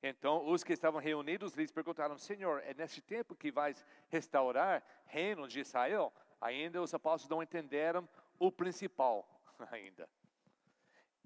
Então 0.04 0.46
os 0.48 0.64
que 0.64 0.74
estavam 0.74 1.00
reunidos 1.00 1.54
lhes 1.54 1.72
perguntaram: 1.72 2.18
Senhor, 2.18 2.62
é 2.66 2.74
neste 2.74 3.02
tempo 3.02 3.36
que 3.36 3.52
vais 3.52 3.86
restaurar 4.10 4.84
reino 5.06 5.48
de 5.48 5.62
Israel? 5.62 6.14
Ainda 6.42 6.82
os 6.82 6.94
apóstolos 6.94 7.30
não 7.30 7.42
entenderam 7.42 8.08
o 8.38 8.52
principal 8.52 9.26
ainda. 9.72 10.10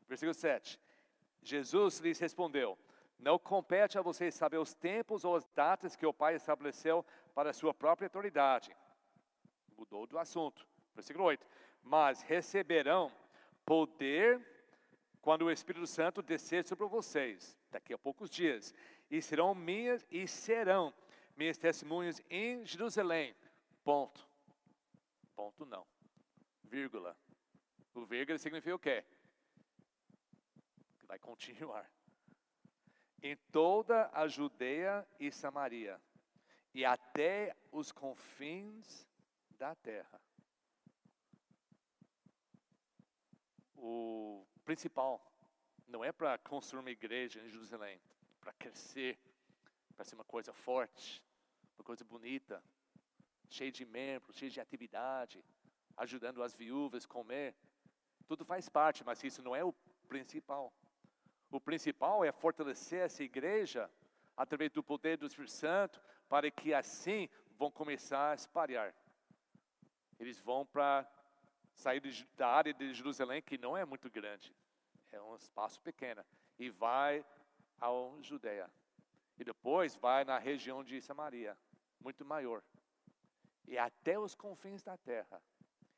Versículo 0.08 0.34
7. 0.34 0.80
Jesus 1.42 2.00
lhes 2.00 2.20
respondeu: 2.20 2.78
Não 3.18 3.40
compete 3.40 3.98
a 3.98 4.02
vocês 4.02 4.36
saber 4.36 4.58
os 4.58 4.74
tempos 4.74 5.24
ou 5.24 5.36
as 5.36 5.46
datas 5.56 5.96
que 5.96 6.06
o 6.06 6.14
Pai 6.14 6.36
estabeleceu 6.36 7.06
para 7.34 7.50
a 7.50 7.54
sua 7.54 7.74
própria 7.74 8.08
autoridade 8.08 8.76
mudou 9.80 10.06
do 10.06 10.20
assunto. 10.20 10.68
Versículo 10.94 11.26
8. 11.26 11.46
Mas 11.82 12.22
receberão 12.22 13.12
poder 13.66 14.46
quando 15.22 15.44
o 15.44 15.52
Espírito 15.52 15.88
Santo 15.88 16.22
descer 16.22 16.66
sobre 16.66 16.86
vocês, 16.88 17.58
daqui 17.72 17.94
a 17.94 17.98
poucos 17.98 18.30
dias, 18.30 18.74
e 19.10 19.22
serão 19.22 19.56
minhas 19.56 20.06
e 20.12 20.28
serão 20.28 20.94
minhas 21.36 21.58
testemunhas 21.58 22.22
em 22.30 22.66
Jerusalém. 22.66 23.36
Ponto. 23.84 24.28
Ponto 25.36 25.66
não. 25.66 25.86
Vírgula. 26.64 27.18
O 27.94 28.06
vírgula 28.06 28.38
significa 28.38 28.76
o 28.76 28.80
quê? 28.80 29.04
Vai 31.10 31.18
continuar. 31.18 31.92
Em 33.22 33.36
toda 33.52 34.10
a 34.14 34.28
Judeia 34.28 35.06
e 35.20 35.32
Samaria, 35.32 36.00
e 36.74 36.86
até 36.86 37.56
os 37.72 37.92
confins 37.92 39.08
da 39.58 39.74
terra. 39.76 40.22
O 43.76 44.46
principal 44.64 45.20
não 45.88 46.04
é 46.04 46.12
para 46.12 46.38
construir 46.38 46.82
uma 46.82 46.92
igreja 46.92 47.42
em 47.42 47.50
Jerusalém, 47.50 48.00
para 48.40 48.54
crescer, 48.54 49.18
para 49.96 50.06
ser 50.06 50.14
uma 50.14 50.24
coisa 50.24 50.54
forte, 50.54 51.24
uma 51.76 51.84
coisa 51.84 52.06
bonita, 52.06 52.64
cheia 53.50 53.72
de 53.72 53.84
membros, 53.84 54.38
cheia 54.38 54.52
de 54.52 54.62
atividade, 54.62 55.44
ajudando 55.98 56.44
as 56.44 56.56
viúvas 56.56 57.04
a 57.04 57.08
comer. 57.08 57.56
Tudo 58.28 58.46
faz 58.46 58.70
parte, 58.70 59.04
mas 59.04 59.24
isso 59.24 59.42
não 59.42 59.56
é 59.56 59.64
o 59.64 59.74
principal. 60.08 60.72
O 61.52 61.60
principal 61.60 62.24
é 62.24 62.32
fortalecer 62.32 63.02
essa 63.02 63.24
igreja 63.24 63.90
através 64.36 64.72
do 64.72 64.84
poder 64.84 65.18
do 65.18 65.26
Espírito 65.26 65.52
Santo, 65.52 66.02
para 66.28 66.50
que 66.50 66.74
assim 66.74 67.28
vão 67.58 67.72
começar 67.72 68.32
a 68.32 68.36
espalhar 68.36 68.94
eles 70.20 70.40
vão 70.40 70.66
para 70.66 71.10
sair 71.74 72.02
da 72.36 72.48
área 72.50 72.74
de 72.74 72.94
Jerusalém, 72.94 73.42
que 73.42 73.58
não 73.58 73.78
é 73.78 73.86
muito 73.86 74.10
grande, 74.10 74.54
é 75.12 75.22
um 75.22 75.36
espaço 75.36 75.80
pequeno, 75.80 76.24
e 76.58 76.70
vai 76.70 77.26
ao 77.80 78.22
Judeia. 78.22 78.70
E 79.38 79.44
depois 79.44 79.96
vai 79.96 80.26
na 80.26 80.38
região 80.38 80.84
de 80.84 81.02
Samaria, 81.02 81.58
muito 82.02 82.26
maior. 82.26 82.62
E 83.66 83.78
até 83.78 84.20
os 84.20 84.36
confins 84.36 84.84
da 84.84 84.98
terra. 84.98 85.42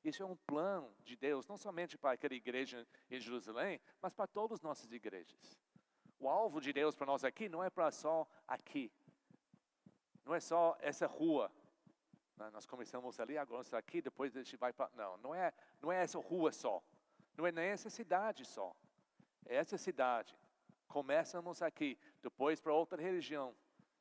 Isso 0.04 0.24
é 0.24 0.26
um 0.26 0.36
plano 0.36 0.94
de 1.04 1.16
Deus, 1.16 1.48
não 1.48 1.58
somente 1.58 1.98
para 1.98 2.12
aquela 2.12 2.34
igreja 2.34 2.88
em 3.10 3.20
Jerusalém, 3.20 3.80
mas 4.02 4.14
para 4.14 4.28
todas 4.28 4.60
as 4.60 4.62
nossas 4.62 4.92
igrejas. 4.92 5.60
O 6.20 6.28
alvo 6.28 6.60
de 6.60 6.74
Deus 6.74 6.96
para 6.96 7.06
nós 7.06 7.24
aqui 7.24 7.48
não 7.48 7.64
é 7.64 7.70
para 7.70 7.92
só 7.92 8.28
aqui. 8.48 8.92
Não 10.26 10.34
é 10.34 10.40
só 10.40 10.78
essa 10.80 11.08
rua, 11.08 11.52
nós 12.50 12.66
começamos 12.66 13.20
ali, 13.20 13.38
agora 13.38 13.62
está 13.62 13.78
aqui, 13.78 14.02
depois 14.02 14.36
a 14.36 14.42
gente 14.42 14.58
vai 14.58 14.74
para. 14.74 14.90
Não, 14.96 15.18
não 15.18 15.36
é, 15.36 15.54
não 15.80 15.92
é 15.92 16.02
essa 16.02 16.18
rua 16.18 16.52
só. 16.52 16.82
Não 17.38 17.46
é 17.46 17.52
nem 17.52 17.66
essa 17.66 17.90
cidade 17.90 18.46
só. 18.46 18.76
É 19.46 19.56
essa 19.56 19.78
cidade. 19.78 20.36
Começamos 20.88 21.62
aqui, 21.62 21.98
depois 22.22 22.60
para 22.60 22.74
outra 22.74 23.02
região, 23.02 23.56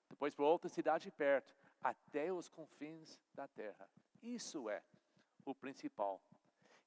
depois 0.08 0.34
para 0.34 0.44
outra 0.44 0.68
cidade 0.68 1.10
perto, 1.10 1.54
até 1.82 2.32
os 2.32 2.48
confins 2.48 3.20
da 3.34 3.46
terra. 3.46 3.88
Isso 4.22 4.68
é 4.68 4.82
o 5.44 5.54
principal. 5.54 6.20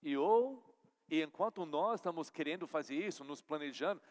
E 0.01 0.17
ou, 0.17 0.63
e 1.09 1.21
enquanto 1.21 1.65
nós 1.65 1.99
estamos 1.99 2.29
querendo 2.29 2.67
fazer 2.67 2.95
isso, 2.95 3.23
nos 3.23 3.41
planejando, 3.41 4.01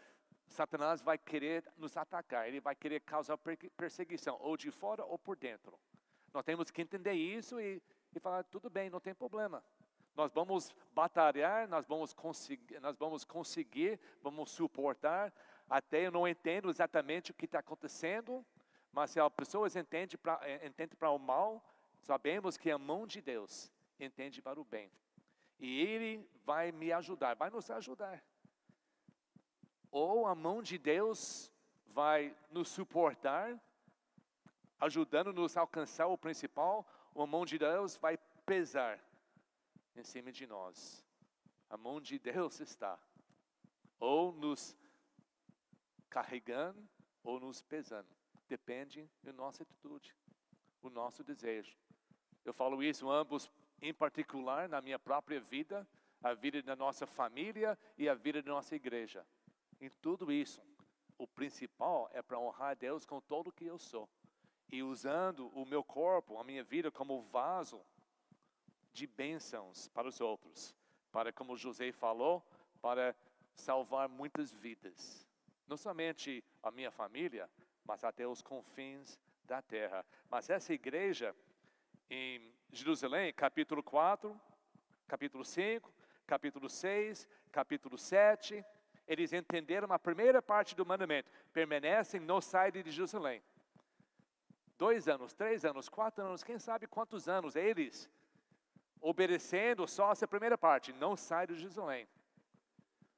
Satanás 0.47 1.01
vai 1.01 1.17
querer 1.17 1.65
nos 1.77 1.97
atacar, 1.97 2.47
ele 2.47 2.61
vai 2.61 2.75
querer 2.75 3.01
causar 3.01 3.39
perseguição, 3.77 4.37
ou 4.41 4.57
de 4.57 4.71
fora 4.71 5.05
ou 5.05 5.19
por 5.19 5.37
dentro. 5.37 5.79
Nós 6.33 6.45
temos 6.45 6.71
que 6.71 6.83
entender 6.83 7.13
isso 7.13 7.61
e, 7.61 7.83
e 8.15 8.21
falar, 8.21 8.45
tudo 8.45 8.71
bem, 8.71 8.91
não 8.91 9.01
tem 9.01 9.15
problema. 9.15 9.63
Nós 10.15 10.31
vamos 10.33 10.75
batalhar, 10.93 11.67
nós 11.69 11.87
vamos 11.87 12.13
conseguir, 12.13 12.79
nós 12.81 12.97
vamos 12.97 13.25
conseguir, 13.25 13.99
vamos 14.23 14.51
suportar. 14.51 15.33
Até 15.69 16.07
eu 16.07 16.11
não 16.11 16.29
entendo 16.29 16.69
exatamente 16.69 17.31
o 17.31 17.35
que 17.35 17.47
está 17.47 17.61
acontecendo, 17.61 18.45
mas 18.93 19.11
se 19.11 19.19
as 19.19 19.33
pessoas 19.33 19.75
entendem 19.75 20.19
para 20.19 20.39
eh, 20.47 20.87
para 20.99 21.11
o 21.11 21.19
mal, 21.19 21.65
sabemos 21.99 22.59
que 22.59 22.71
a 22.71 22.77
mão 22.77 23.07
de 23.07 23.23
Deus 23.23 23.73
entende 23.99 24.43
para 24.43 24.61
o 24.61 24.65
bem. 24.65 24.91
E 25.59 25.81
Ele 25.81 26.29
vai 26.45 26.73
me 26.73 26.93
ajudar, 26.93 27.35
vai 27.35 27.51
nos 27.51 27.71
ajudar. 27.71 28.23
Ou 29.91 30.27
a 30.27 30.35
mão 30.35 30.63
de 30.63 30.79
Deus 30.79 31.53
vai 31.87 32.35
nos 32.51 32.69
suportar, 32.69 33.61
ajudando-nos 34.81 35.57
a 35.57 35.61
alcançar 35.61 36.07
o 36.07 36.19
principal, 36.19 36.87
a 37.15 37.27
mão 37.27 37.45
de 37.45 37.59
Deus 37.59 37.97
vai 37.97 38.17
pesar 38.45 38.99
em 39.95 40.03
cima 40.03 40.33
de 40.33 40.47
nós. 40.47 41.05
A 41.69 41.77
mão 41.77 42.01
de 42.01 42.19
Deus 42.19 42.61
está 42.61 42.99
ou 44.01 44.33
nos 44.33 44.77
carregando 46.11 46.89
ou 47.23 47.39
nos 47.39 47.63
pesando. 47.63 48.09
Depende 48.49 49.09
da 49.23 49.33
nossa 49.33 49.63
atitude, 49.63 50.15
o 50.83 50.91
nosso 50.91 51.23
desejo. 51.23 51.77
Eu 52.45 52.53
falo 52.53 52.83
isso 52.83 53.09
ambos 53.09 53.51
em 53.83 53.93
particular 53.93 54.69
na 54.69 54.81
minha 54.81 54.99
própria 54.99 55.41
vida, 55.41 55.87
a 56.23 56.33
vida 56.33 56.63
da 56.63 56.77
nossa 56.77 57.05
família 57.05 57.77
e 57.99 58.09
a 58.09 58.15
vida 58.15 58.41
da 58.41 58.53
nossa 58.53 58.77
igreja. 58.77 59.27
Em 59.81 59.91
tudo 59.91 60.31
isso, 60.31 60.63
o 61.19 61.27
principal 61.27 62.09
é 62.15 62.23
para 62.23 62.39
honrar 62.39 62.77
Deus 62.77 63.05
com 63.05 63.21
todo 63.21 63.49
o 63.49 63.53
que 63.53 63.67
eu 63.67 63.77
sou 63.77 64.09
e 64.71 64.83
usando 64.85 65.49
o 65.49 65.67
meu 65.67 65.83
corpo, 65.83 66.39
a 66.39 66.45
minha 66.45 66.63
vida 66.63 66.93
como 66.93 67.21
vaso 67.23 67.85
de 68.93 69.07
bênçãos 69.07 69.89
para 69.89 70.07
os 70.07 70.21
outros, 70.21 70.75
para, 71.11 71.33
como 71.33 71.57
José 71.57 71.91
falou, 71.91 72.43
para 72.81 73.17
salvar 73.55 74.09
muitas 74.09 74.53
vidas. 74.53 75.27
Não 75.67 75.77
somente 75.77 76.43
a 76.63 76.71
minha 76.71 76.91
família, 76.91 77.51
mas 77.85 78.05
até 78.05 78.27
os 78.27 78.41
confins 78.41 79.19
da 79.45 79.61
terra. 79.61 80.07
Mas 80.31 80.49
essa 80.49 80.73
igreja 80.73 81.35
em 82.09 82.55
Jerusalém, 82.73 83.33
capítulo 83.35 83.83
4, 83.83 84.41
capítulo 85.07 85.45
5, 85.45 85.93
capítulo 86.27 86.69
6, 86.71 87.29
capítulo 87.53 87.99
7, 87.99 88.65
eles 89.07 89.33
entenderam 89.35 89.93
a 89.93 89.99
primeira 89.99 90.41
parte 90.41 90.75
do 90.75 90.87
mandamento: 90.87 91.31
permanecem 91.53 92.19
no 92.19 92.41
site 92.41 92.83
de 92.83 92.91
Jerusalém. 92.91 93.43
Dois 94.79 95.07
anos, 95.07 95.35
três 95.35 95.65
anos, 95.65 95.89
quatro 95.89 96.25
anos, 96.25 96.43
quem 96.43 96.59
sabe 96.59 96.87
quantos 96.87 97.29
anos 97.29 97.55
eles 97.55 98.11
obedecendo 99.03 99.87
só 99.87 100.13
essa 100.13 100.29
primeira 100.29 100.57
parte, 100.57 100.93
não 100.93 101.17
sai 101.17 101.49
de 101.49 101.57
Jerusalém. 101.57 102.09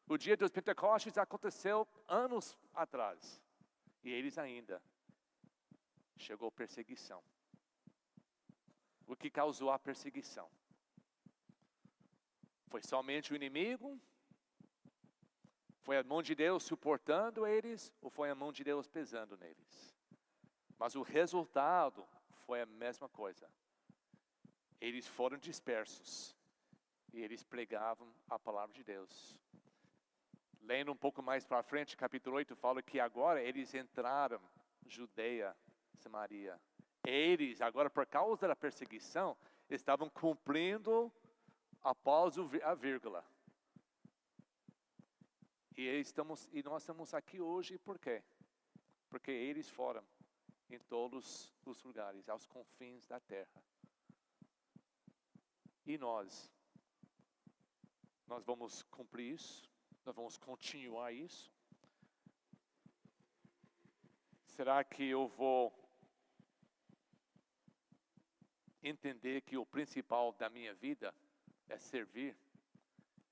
O 0.08 0.16
dia 0.16 0.36
dos 0.36 0.50
Pentecostes 0.50 1.16
aconteceu 1.18 1.86
anos 2.08 2.58
atrás. 2.74 3.40
E 4.02 4.10
eles 4.10 4.38
ainda 4.38 4.82
chegou 6.16 6.50
perseguição. 6.50 7.22
O 9.06 9.16
que 9.16 9.30
causou 9.30 9.70
a 9.70 9.78
perseguição? 9.78 10.48
Foi 12.68 12.82
somente 12.82 13.32
o 13.32 13.36
inimigo? 13.36 14.00
Foi 15.82 15.98
a 15.98 16.02
mão 16.02 16.22
de 16.22 16.34
Deus 16.34 16.62
suportando 16.62 17.46
eles 17.46 17.92
ou 18.00 18.10
foi 18.10 18.30
a 18.30 18.34
mão 18.34 18.50
de 18.50 18.64
Deus 18.64 18.88
pesando 18.88 19.36
neles? 19.36 19.94
Mas 20.78 20.94
o 20.94 21.02
resultado 21.02 22.06
foi 22.46 22.62
a 22.62 22.66
mesma 22.66 23.08
coisa. 23.08 23.48
Eles 24.80 25.06
foram 25.06 25.36
dispersos 25.36 26.34
e 27.12 27.20
eles 27.20 27.44
pregavam 27.44 28.12
a 28.28 28.38
palavra 28.38 28.74
de 28.74 28.82
Deus. 28.82 29.38
Lendo 30.62 30.90
um 30.90 30.96
pouco 30.96 31.22
mais 31.22 31.44
para 31.44 31.62
frente, 31.62 31.96
capítulo 31.96 32.36
8, 32.36 32.56
fala 32.56 32.82
que 32.82 32.98
agora 32.98 33.42
eles 33.42 33.74
entraram 33.74 34.40
Judeia, 34.86 35.54
Samaria. 35.98 36.58
Eles, 37.06 37.60
agora 37.60 37.90
por 37.90 38.06
causa 38.06 38.48
da 38.48 38.56
perseguição, 38.56 39.36
estavam 39.68 40.08
cumprindo 40.08 41.12
após 41.82 42.36
a 42.62 42.74
vírgula. 42.74 43.24
E, 45.76 45.82
estamos, 46.00 46.48
e 46.52 46.62
nós 46.62 46.82
estamos 46.82 47.12
aqui 47.12 47.40
hoje 47.40 47.78
por 47.78 47.98
quê? 47.98 48.22
Porque 49.08 49.30
eles 49.30 49.68
foram 49.68 50.02
em 50.70 50.78
todos 50.78 51.52
os 51.64 51.82
lugares, 51.82 52.28
aos 52.28 52.46
confins 52.46 53.06
da 53.06 53.20
terra. 53.20 53.62
E 55.84 55.98
nós? 55.98 56.50
Nós 58.26 58.42
vamos 58.44 58.82
cumprir 58.84 59.34
isso? 59.34 59.68
Nós 60.04 60.16
vamos 60.16 60.38
continuar 60.38 61.12
isso? 61.12 61.52
Será 64.46 64.82
que 64.82 65.04
eu 65.04 65.28
vou 65.28 65.83
entender 68.84 69.40
que 69.40 69.56
o 69.56 69.64
principal 69.64 70.32
da 70.32 70.50
minha 70.50 70.74
vida 70.74 71.14
é 71.68 71.78
servir? 71.78 72.36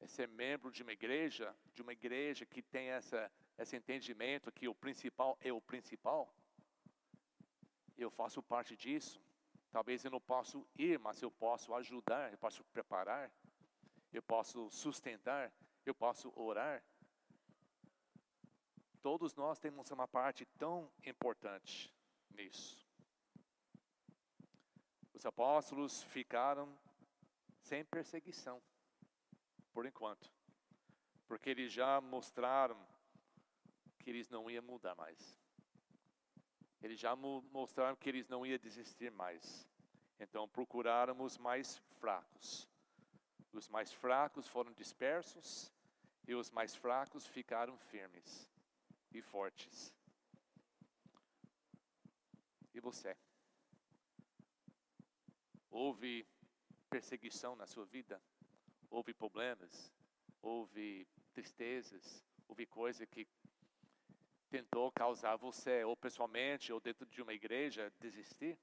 É 0.00 0.06
ser 0.06 0.26
membro 0.26 0.72
de 0.72 0.82
uma 0.82 0.92
igreja, 0.92 1.54
de 1.74 1.82
uma 1.82 1.92
igreja 1.92 2.44
que 2.44 2.62
tem 2.62 2.88
essa, 2.88 3.30
esse 3.58 3.76
entendimento 3.76 4.50
que 4.50 4.66
o 4.66 4.74
principal 4.74 5.38
é 5.40 5.52
o 5.52 5.60
principal? 5.60 6.34
Eu 7.96 8.10
faço 8.10 8.42
parte 8.42 8.76
disso. 8.76 9.20
Talvez 9.70 10.04
eu 10.04 10.10
não 10.10 10.20
possa 10.20 10.60
ir, 10.76 10.98
mas 10.98 11.22
eu 11.22 11.30
posso 11.30 11.74
ajudar, 11.74 12.32
eu 12.32 12.38
posso 12.38 12.64
preparar, 12.64 13.30
eu 14.12 14.22
posso 14.22 14.70
sustentar, 14.70 15.52
eu 15.86 15.94
posso 15.94 16.32
orar. 16.36 16.82
Todos 19.00 19.34
nós 19.34 19.58
temos 19.58 19.90
uma 19.90 20.06
parte 20.06 20.44
tão 20.58 20.90
importante 21.04 21.92
nisso. 22.30 22.81
Os 25.22 25.26
apóstolos 25.26 26.02
ficaram 26.02 26.76
sem 27.60 27.84
perseguição, 27.84 28.60
por 29.72 29.86
enquanto, 29.86 30.28
porque 31.28 31.48
eles 31.48 31.72
já 31.72 32.00
mostraram 32.00 32.76
que 34.00 34.10
eles 34.10 34.28
não 34.28 34.50
iam 34.50 34.64
mudar 34.64 34.96
mais. 34.96 35.38
Eles 36.82 36.98
já 36.98 37.14
mostraram 37.14 37.94
que 37.94 38.08
eles 38.08 38.26
não 38.26 38.44
iam 38.44 38.58
desistir 38.58 39.12
mais. 39.12 39.64
Então 40.18 40.48
procuraram 40.48 41.20
os 41.22 41.38
mais 41.38 41.76
fracos. 42.00 42.68
Os 43.52 43.68
mais 43.68 43.92
fracos 43.92 44.48
foram 44.48 44.72
dispersos 44.72 45.72
e 46.26 46.34
os 46.34 46.50
mais 46.50 46.74
fracos 46.74 47.28
ficaram 47.28 47.78
firmes 47.78 48.50
e 49.12 49.22
fortes. 49.22 49.94
E 52.74 52.80
você? 52.80 53.16
Houve 55.72 56.26
perseguição 56.90 57.56
na 57.56 57.66
sua 57.66 57.86
vida? 57.86 58.22
Houve 58.90 59.14
problemas? 59.14 59.90
Houve 60.42 61.08
tristezas? 61.32 62.22
Houve 62.46 62.66
coisa 62.66 63.06
que 63.06 63.26
tentou 64.50 64.92
causar 64.92 65.36
você, 65.36 65.82
ou 65.82 65.96
pessoalmente, 65.96 66.70
ou 66.74 66.78
dentro 66.78 67.06
de 67.06 67.22
uma 67.22 67.32
igreja, 67.32 67.90
desistir? 67.98 68.58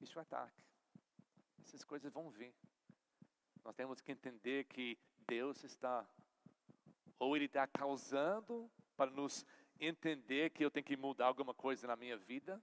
Isso 0.00 0.20
é 0.20 0.22
ataque. 0.22 0.62
Essas 1.64 1.82
coisas 1.82 2.12
vão 2.12 2.30
vir. 2.30 2.54
Nós 3.64 3.74
temos 3.74 4.00
que 4.00 4.12
entender 4.12 4.66
que 4.66 4.96
Deus 5.26 5.64
está, 5.64 6.08
ou 7.18 7.34
Ele 7.34 7.46
está 7.46 7.66
causando 7.66 8.70
para 8.96 9.10
nos 9.10 9.44
entender 9.80 10.50
que 10.50 10.64
eu 10.64 10.70
tenho 10.70 10.86
que 10.86 10.96
mudar 10.96 11.26
alguma 11.26 11.54
coisa 11.54 11.88
na 11.88 11.96
minha 11.96 12.16
vida, 12.16 12.62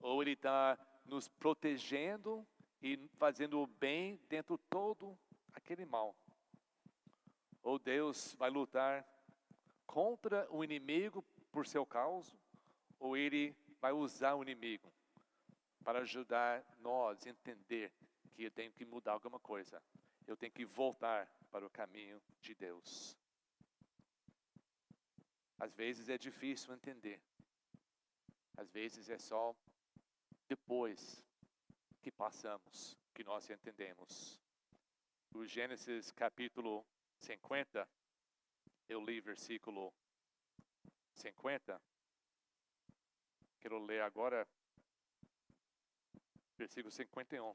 ou 0.00 0.22
Ele 0.22 0.32
está 0.32 0.78
nos 1.06 1.28
protegendo 1.28 2.46
e 2.82 2.96
fazendo 3.16 3.60
o 3.60 3.66
bem 3.66 4.20
dentro 4.28 4.56
de 4.56 4.64
todo 4.68 5.18
aquele 5.52 5.84
mal. 5.84 6.14
Ou 7.62 7.78
Deus 7.78 8.34
vai 8.34 8.50
lutar 8.50 9.06
contra 9.86 10.46
o 10.50 10.62
inimigo 10.62 11.22
por 11.50 11.66
seu 11.66 11.86
causa, 11.86 12.36
ou 12.98 13.16
Ele 13.16 13.56
vai 13.80 13.92
usar 13.92 14.34
o 14.34 14.42
inimigo 14.42 14.92
para 15.82 16.00
ajudar 16.00 16.64
nós 16.78 17.26
a 17.26 17.30
entender 17.30 17.92
que 18.34 18.42
eu 18.42 18.50
tenho 18.50 18.72
que 18.72 18.84
mudar 18.84 19.12
alguma 19.12 19.38
coisa. 19.38 19.82
Eu 20.26 20.36
tenho 20.36 20.52
que 20.52 20.64
voltar 20.64 21.30
para 21.50 21.64
o 21.64 21.70
caminho 21.70 22.20
de 22.40 22.54
Deus. 22.54 23.16
Às 25.58 25.72
vezes 25.74 26.08
é 26.08 26.18
difícil 26.18 26.74
entender. 26.74 27.20
Às 28.56 28.70
vezes 28.70 29.08
é 29.08 29.18
só 29.18 29.54
depois 30.48 31.24
que 32.02 32.10
passamos 32.10 32.96
que 33.14 33.24
nós 33.24 33.48
entendemos. 33.50 34.40
O 35.34 35.44
Gênesis 35.44 36.12
capítulo 36.12 36.86
50, 37.18 37.88
eu 38.88 39.04
li 39.04 39.20
versículo 39.20 39.92
50. 41.14 41.80
Quero 43.60 43.78
ler 43.78 44.02
agora 44.02 44.46
versículo 46.56 46.90
51. 46.90 47.54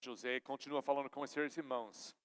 José 0.00 0.40
continua 0.40 0.80
falando 0.80 1.10
com 1.10 1.20
os 1.20 1.30
seus 1.30 1.56
irmãos. 1.56 2.16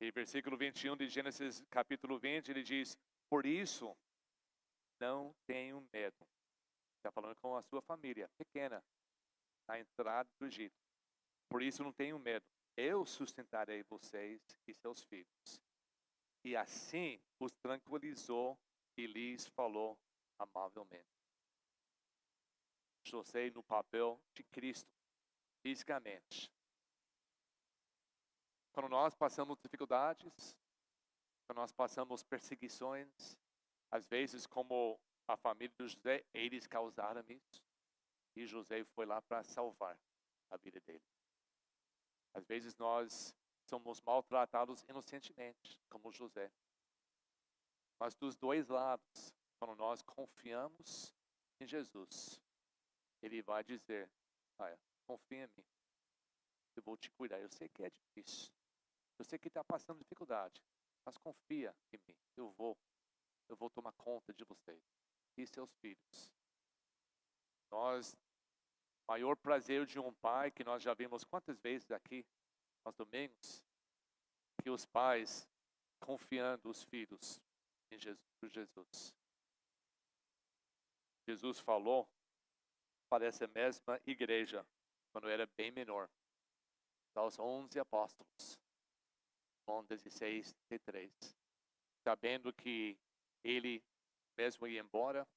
E 0.00 0.10
versículo 0.10 0.56
21 0.56 0.96
de 0.96 1.08
Gênesis 1.08 1.64
capítulo 1.70 2.18
20, 2.18 2.50
ele 2.50 2.62
diz: 2.62 2.96
Por 3.28 3.44
isso, 3.46 3.96
não 5.00 5.34
tenho 5.46 5.86
medo. 5.92 6.26
Está 6.96 7.12
falando 7.12 7.36
com 7.36 7.56
a 7.56 7.62
sua 7.62 7.82
família 7.82 8.28
pequena, 8.36 8.82
na 9.66 9.78
entrada 9.78 10.28
do 10.38 10.46
Egito. 10.46 10.76
Por 11.48 11.62
isso, 11.62 11.82
não 11.82 11.92
tenho 11.92 12.18
medo. 12.18 12.44
Eu 12.76 13.04
sustentarei 13.04 13.82
vocês 13.84 14.40
e 14.66 14.74
seus 14.74 15.02
filhos. 15.04 15.60
E 16.44 16.56
assim 16.56 17.20
os 17.40 17.52
tranquilizou 17.62 18.58
e 18.96 19.06
lhes 19.06 19.46
falou 19.48 19.98
amavelmente. 20.38 21.06
José 23.04 23.50
no 23.50 23.62
papel 23.62 24.20
de 24.34 24.44
Cristo, 24.44 24.90
fisicamente. 25.62 26.52
Quando 28.72 28.88
nós 28.90 29.14
passamos 29.14 29.58
dificuldades, 29.58 30.54
nós 31.54 31.72
passamos 31.72 32.22
perseguições, 32.22 33.36
às 33.90 34.06
vezes 34.06 34.46
como 34.46 34.98
a 35.26 35.36
família 35.36 35.74
de 35.78 35.88
José, 35.88 36.24
eles 36.32 36.66
causaram 36.66 37.24
isso. 37.28 37.62
E 38.36 38.46
José 38.46 38.84
foi 38.84 39.06
lá 39.06 39.20
para 39.20 39.42
salvar 39.42 39.98
a 40.50 40.56
vida 40.56 40.80
dele. 40.80 41.04
Às 42.34 42.44
vezes 42.46 42.76
nós 42.76 43.34
somos 43.66 44.00
maltratados 44.00 44.84
inocentemente, 44.88 45.80
como 45.88 46.12
José. 46.12 46.50
Mas 47.98 48.14
dos 48.14 48.36
dois 48.36 48.68
lados, 48.68 49.34
quando 49.58 49.76
nós 49.76 50.02
confiamos 50.02 51.14
em 51.60 51.66
Jesus, 51.66 52.40
Ele 53.20 53.42
vai 53.42 53.64
dizer: 53.64 54.08
Olha, 54.58 54.78
confia 55.04 55.44
em 55.44 55.48
mim. 55.56 55.66
Eu 56.76 56.82
vou 56.82 56.96
te 56.96 57.10
cuidar. 57.10 57.40
Eu 57.40 57.48
sei 57.48 57.68
que 57.68 57.82
é 57.82 57.90
difícil. 57.90 58.52
Eu 59.18 59.24
sei 59.24 59.38
que 59.38 59.48
está 59.48 59.64
passando 59.64 59.98
dificuldade. 59.98 60.62
Mas 61.08 61.16
confia 61.16 61.74
em 61.90 61.98
mim. 62.06 62.14
Eu 62.36 62.50
vou. 62.50 62.76
Eu 63.48 63.56
vou 63.56 63.70
tomar 63.70 63.92
conta 63.92 64.30
de 64.34 64.44
vocês 64.44 64.78
e 65.38 65.46
seus 65.46 65.74
filhos. 65.76 66.30
Nós, 67.70 68.14
maior 69.08 69.34
prazer 69.34 69.86
de 69.86 69.98
um 69.98 70.12
pai 70.12 70.50
que 70.50 70.62
nós 70.62 70.82
já 70.82 70.92
vimos 70.92 71.24
quantas 71.24 71.58
vezes 71.60 71.90
aqui, 71.92 72.26
aos 72.84 72.94
domingos, 72.94 73.64
que 74.62 74.68
os 74.68 74.84
pais 74.84 75.48
confiando 75.98 76.68
os 76.68 76.84
filhos 76.84 77.40
em 77.90 77.98
Jesus. 77.98 79.14
Jesus. 81.26 81.58
Falou 81.60 82.06
para 83.08 83.24
essa 83.24 83.46
mesma 83.46 83.98
igreja, 84.04 84.62
quando 85.10 85.30
era 85.30 85.46
bem 85.56 85.70
menor, 85.70 86.06
aos 87.14 87.38
11 87.38 87.80
apóstolos, 87.80 88.58
João 89.68 89.84
16, 89.84 90.54
33, 90.66 91.12
sabendo 92.02 92.50
que 92.54 92.98
ele 93.44 93.84
mesmo 94.34 94.66
ia 94.66 94.80
embora 94.80 95.28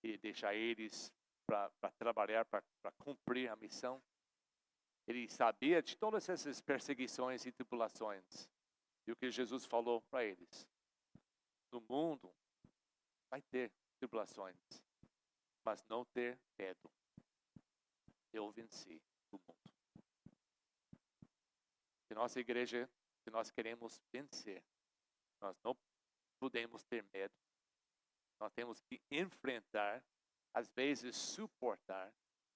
e 0.00 0.16
deixar 0.16 0.54
eles 0.54 1.12
para 1.44 1.90
trabalhar, 1.98 2.44
para 2.44 2.62
cumprir 2.98 3.50
a 3.50 3.56
missão. 3.56 4.00
Ele 5.08 5.28
sabia 5.28 5.82
de 5.82 5.96
todas 5.96 6.28
essas 6.28 6.60
perseguições 6.60 7.46
e 7.46 7.50
tribulações. 7.50 8.48
E 9.08 9.10
o 9.10 9.16
que 9.16 9.28
Jesus 9.28 9.64
falou 9.64 10.02
para 10.02 10.24
eles: 10.24 10.68
no 11.72 11.80
mundo 11.80 12.32
vai 13.28 13.42
ter 13.42 13.72
tribulações, 13.98 14.56
mas 15.64 15.84
não 15.88 16.04
ter 16.04 16.38
medo. 16.56 16.88
Eu 18.32 18.52
venci 18.52 19.02
o 19.32 19.36
mundo. 19.36 19.74
Se 22.06 22.14
nossa 22.14 22.38
igreja, 22.38 22.88
se 23.28 23.30
nós 23.30 23.50
queremos 23.50 24.00
vencer, 24.10 24.64
nós 25.38 25.54
não 25.62 25.76
podemos 26.40 26.82
ter 26.84 27.04
medo. 27.12 27.34
Nós 28.40 28.50
temos 28.54 28.80
que 28.80 29.02
enfrentar, 29.10 30.02
às 30.54 30.70
vezes 30.70 31.14
suportar, 31.14 32.10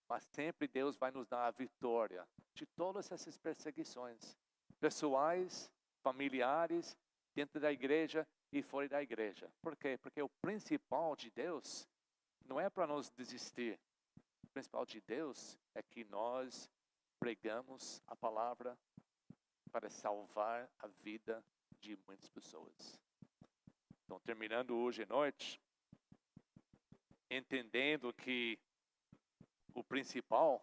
mas 0.09 0.25
sempre 0.33 0.67
Deus 0.67 0.97
vai 0.97 1.11
nos 1.11 1.29
dar 1.29 1.47
a 1.47 1.51
vitória 1.51 2.27
de 2.55 2.65
todas 2.65 3.13
essas 3.13 3.37
perseguições 3.37 4.35
pessoais, 4.81 5.71
familiares, 6.03 6.97
dentro 7.35 7.61
da 7.61 7.71
igreja 7.71 8.27
e 8.51 8.63
fora 8.63 8.89
da 8.89 9.03
igreja. 9.03 9.53
Por 9.61 9.77
quê? 9.77 9.99
Porque 9.99 10.23
o 10.23 10.31
principal 10.41 11.15
de 11.15 11.31
Deus 11.31 11.87
não 12.47 12.59
é 12.59 12.71
para 12.71 12.87
nós 12.87 13.11
desistir. 13.11 13.79
O 14.43 14.47
principal 14.49 14.87
de 14.87 15.03
Deus 15.03 15.59
é 15.75 15.83
que 15.83 16.03
nós 16.05 16.71
pregamos 17.21 18.03
a 18.07 18.17
palavra 18.17 18.77
para 19.73 19.89
salvar 19.89 20.71
a 20.79 20.87
vida 20.87 21.43
de 21.81 21.97
muitas 22.07 22.29
pessoas. 22.29 23.01
Então, 24.05 24.21
terminando 24.21 24.77
hoje 24.77 25.03
à 25.03 25.07
noite, 25.07 25.59
entendendo 27.31 28.13
que 28.13 28.59
o 29.75 29.83
principal 29.83 30.63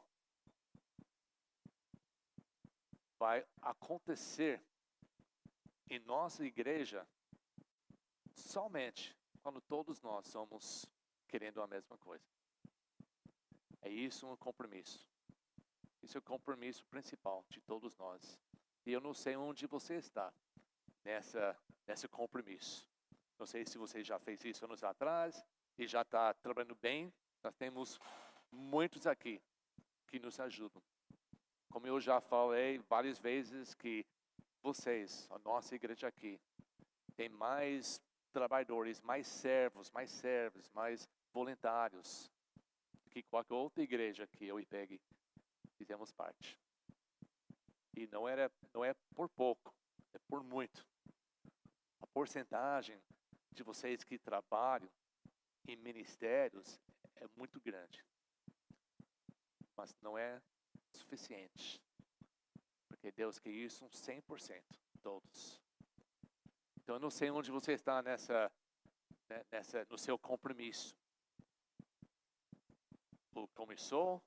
vai 3.18 3.46
acontecer 3.62 4.62
em 5.90 6.00
nossa 6.00 6.46
igreja 6.46 7.06
somente 8.36 9.18
quando 9.42 9.60
todos 9.60 10.00
nós 10.02 10.28
somos 10.28 10.86
querendo 11.28 11.62
a 11.62 11.68
mesma 11.68 11.98
coisa. 11.98 12.30
É 13.82 13.90
isso 13.90 14.28
um 14.28 14.38
compromisso. 14.38 15.10
Isso 16.04 16.18
é 16.18 16.20
o 16.20 16.22
compromisso 16.22 16.86
principal 16.86 17.44
de 17.50 17.60
todos 17.62 17.98
nós. 17.98 18.40
E 18.90 18.92
eu 18.92 19.00
não 19.00 19.14
sei 19.14 19.36
onde 19.36 19.68
você 19.68 19.98
está 19.98 20.34
nessa 21.06 21.56
nesse 21.86 22.08
compromisso. 22.08 22.90
Não 23.38 23.46
sei 23.46 23.64
se 23.64 23.78
você 23.78 24.04
já 24.04 24.18
fez 24.18 24.44
isso 24.44 24.66
anos 24.66 24.84
atrás 24.84 25.46
e 25.78 25.86
já 25.86 26.02
está 26.02 26.34
trabalhando 26.34 26.74
bem. 26.74 27.14
Nós 27.44 27.54
temos 27.54 28.00
muitos 28.52 29.06
aqui 29.06 29.40
que 30.08 30.18
nos 30.18 30.40
ajudam. 30.40 30.82
Como 31.70 31.86
eu 31.86 32.00
já 32.00 32.20
falei 32.20 32.80
várias 32.90 33.20
vezes 33.20 33.76
que 33.76 34.04
vocês, 34.60 35.28
a 35.30 35.38
nossa 35.38 35.76
igreja 35.76 36.08
aqui, 36.08 36.42
tem 37.16 37.30
mais 37.30 38.02
trabalhadores, 38.32 39.00
mais 39.02 39.28
servos, 39.28 39.92
mais 39.92 40.10
servos, 40.10 40.68
mais 40.72 41.08
voluntários 41.32 42.28
que 43.12 43.22
qualquer 43.22 43.54
outra 43.54 43.84
igreja 43.84 44.26
que 44.26 44.48
eu 44.48 44.60
e 44.60 44.66
Peg 44.66 45.00
fizemos 45.78 46.12
parte. 46.12 46.58
E 48.00 48.08
não, 48.08 48.26
era, 48.26 48.50
não 48.74 48.86
é 48.86 48.94
por 49.14 49.28
pouco, 49.28 49.76
é 50.14 50.20
por 50.20 50.42
muito. 50.42 50.88
A 52.00 52.08
porcentagem 52.08 52.98
de 53.52 53.62
vocês 53.62 54.06
que 54.06 54.18
trabalham 54.18 54.90
em 55.68 55.76
ministérios 55.76 56.80
é 57.18 57.28
muito 57.36 57.60
grande. 57.60 58.02
Mas 59.76 59.94
não 60.02 60.18
é 60.18 60.42
suficiente. 60.94 61.84
Porque 62.88 63.12
Deus 63.12 63.38
quer 63.38 63.50
isso 63.50 63.84
um 63.84 63.90
100%, 63.90 64.64
todos. 65.02 65.62
Então 66.78 66.96
eu 66.96 67.00
não 67.02 67.10
sei 67.10 67.30
onde 67.30 67.52
você 67.52 67.74
está 67.74 68.02
nessa, 68.02 68.50
né, 69.28 69.44
nessa 69.52 69.86
no 69.90 69.98
seu 69.98 70.18
compromisso. 70.18 70.96
Ou 73.34 73.46
começou, 73.50 74.24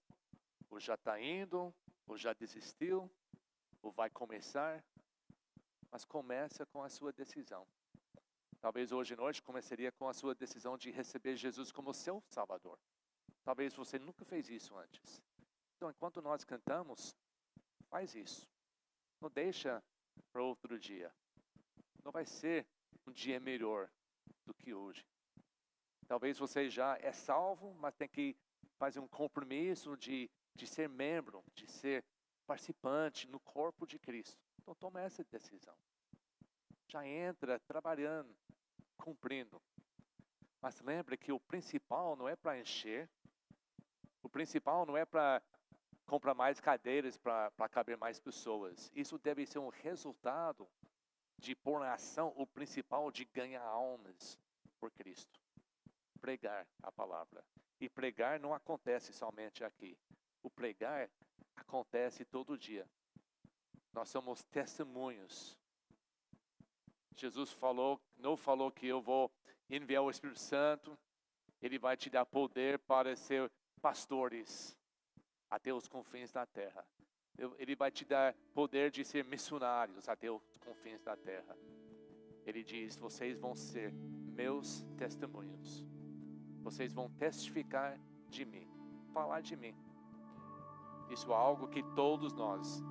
ou 0.68 0.78
já 0.78 0.92
está 0.92 1.18
indo, 1.18 1.74
ou 2.06 2.18
já 2.18 2.34
desistiu, 2.34 3.10
ou 3.82 3.90
vai 3.90 4.08
começar. 4.08 4.82
Mas 5.90 6.04
começa 6.04 6.64
com 6.64 6.82
a 6.82 6.88
sua 6.88 7.12
decisão. 7.12 7.66
Talvez 8.60 8.92
hoje 8.92 9.14
à 9.14 9.16
noite 9.16 9.42
começaria 9.42 9.90
com 9.90 10.08
a 10.08 10.14
sua 10.14 10.34
decisão 10.34 10.78
de 10.78 10.90
receber 10.90 11.36
Jesus 11.36 11.72
como 11.72 11.92
seu 11.92 12.22
Salvador. 12.28 12.78
Talvez 13.44 13.74
você 13.74 13.98
nunca 13.98 14.24
fez 14.24 14.48
isso 14.48 14.76
antes. 14.78 15.20
Então, 15.76 15.90
enquanto 15.90 16.22
nós 16.22 16.44
cantamos, 16.44 17.16
faz 17.90 18.14
isso. 18.14 18.48
Não 19.20 19.28
deixa 19.28 19.82
para 20.32 20.42
outro 20.42 20.78
dia. 20.78 21.12
Não 22.04 22.12
vai 22.12 22.24
ser 22.24 22.66
um 23.06 23.12
dia 23.12 23.40
melhor 23.40 23.90
do 24.46 24.54
que 24.54 24.72
hoje. 24.72 25.04
Talvez 26.06 26.38
você 26.38 26.70
já 26.70 26.96
é 26.98 27.12
salvo, 27.12 27.74
mas 27.74 27.94
tem 27.94 28.08
que 28.08 28.36
fazer 28.76 29.00
um 29.00 29.08
compromisso 29.08 29.96
de, 29.96 30.30
de 30.54 30.66
ser 30.66 30.88
membro, 30.88 31.42
de 31.54 31.66
ser 31.66 32.04
participante 32.52 33.26
no 33.28 33.40
corpo 33.40 33.86
de 33.86 33.98
Cristo. 33.98 34.38
Então, 34.60 34.74
toma 34.74 35.00
essa 35.00 35.24
decisão. 35.24 35.74
Já 36.86 37.06
entra 37.06 37.58
trabalhando, 37.60 38.36
cumprindo. 38.98 39.60
Mas 40.60 40.78
lembre 40.82 41.16
que 41.16 41.32
o 41.32 41.40
principal 41.40 42.14
não 42.14 42.28
é 42.28 42.36
para 42.36 42.60
encher, 42.60 43.08
o 44.22 44.28
principal 44.28 44.84
não 44.84 44.98
é 44.98 45.06
para 45.06 45.42
comprar 46.04 46.34
mais 46.34 46.60
cadeiras 46.60 47.16
para 47.16 47.68
caber 47.70 47.96
mais 47.96 48.20
pessoas. 48.20 48.92
Isso 48.94 49.18
deve 49.18 49.46
ser 49.46 49.58
um 49.58 49.70
resultado 49.70 50.68
de 51.38 51.56
pôr 51.56 51.80
na 51.80 51.94
ação 51.94 52.34
o 52.36 52.46
principal 52.46 53.10
de 53.10 53.24
ganhar 53.24 53.62
almas 53.62 54.38
por 54.78 54.90
Cristo. 54.90 55.40
Pregar 56.20 56.68
a 56.82 56.92
palavra. 56.92 57.42
E 57.80 57.88
pregar 57.88 58.38
não 58.38 58.52
acontece 58.52 59.10
somente 59.10 59.64
aqui. 59.64 59.96
O 60.42 60.50
pregar 60.50 61.10
acontece 61.72 62.24
todo 62.24 62.58
dia. 62.58 62.86
Nós 63.92 64.08
somos 64.08 64.42
testemunhos 64.44 65.58
Jesus 67.16 67.52
falou, 67.52 68.00
não 68.16 68.36
falou 68.36 68.70
que 68.70 68.86
eu 68.86 69.00
vou 69.00 69.30
enviar 69.68 70.02
o 70.02 70.10
Espírito 70.10 70.40
Santo, 70.40 70.98
ele 71.60 71.78
vai 71.78 71.96
te 71.96 72.10
dar 72.10 72.26
poder 72.26 72.78
para 72.80 73.14
ser 73.14 73.50
pastores 73.80 74.76
até 75.50 75.72
os 75.72 75.86
confins 75.86 76.32
da 76.32 76.46
terra. 76.46 76.84
Ele 77.58 77.74
vai 77.74 77.90
te 77.90 78.04
dar 78.04 78.34
poder 78.52 78.90
de 78.90 79.04
ser 79.04 79.24
missionários 79.24 80.08
até 80.08 80.30
os 80.30 80.56
confins 80.58 81.02
da 81.02 81.16
terra. 81.16 81.56
Ele 82.44 82.62
diz: 82.62 82.96
vocês 82.96 83.38
vão 83.38 83.54
ser 83.54 83.92
meus 83.92 84.82
testemunhos. 84.96 85.86
Vocês 86.60 86.92
vão 86.92 87.10
testificar 87.10 87.98
de 88.28 88.44
mim, 88.44 88.68
falar 89.12 89.40
de 89.40 89.56
mim. 89.56 89.74
Isso 91.12 91.30
é 91.30 91.34
algo 91.34 91.68
que 91.68 91.82
todos 91.82 92.32
nós 92.32 92.82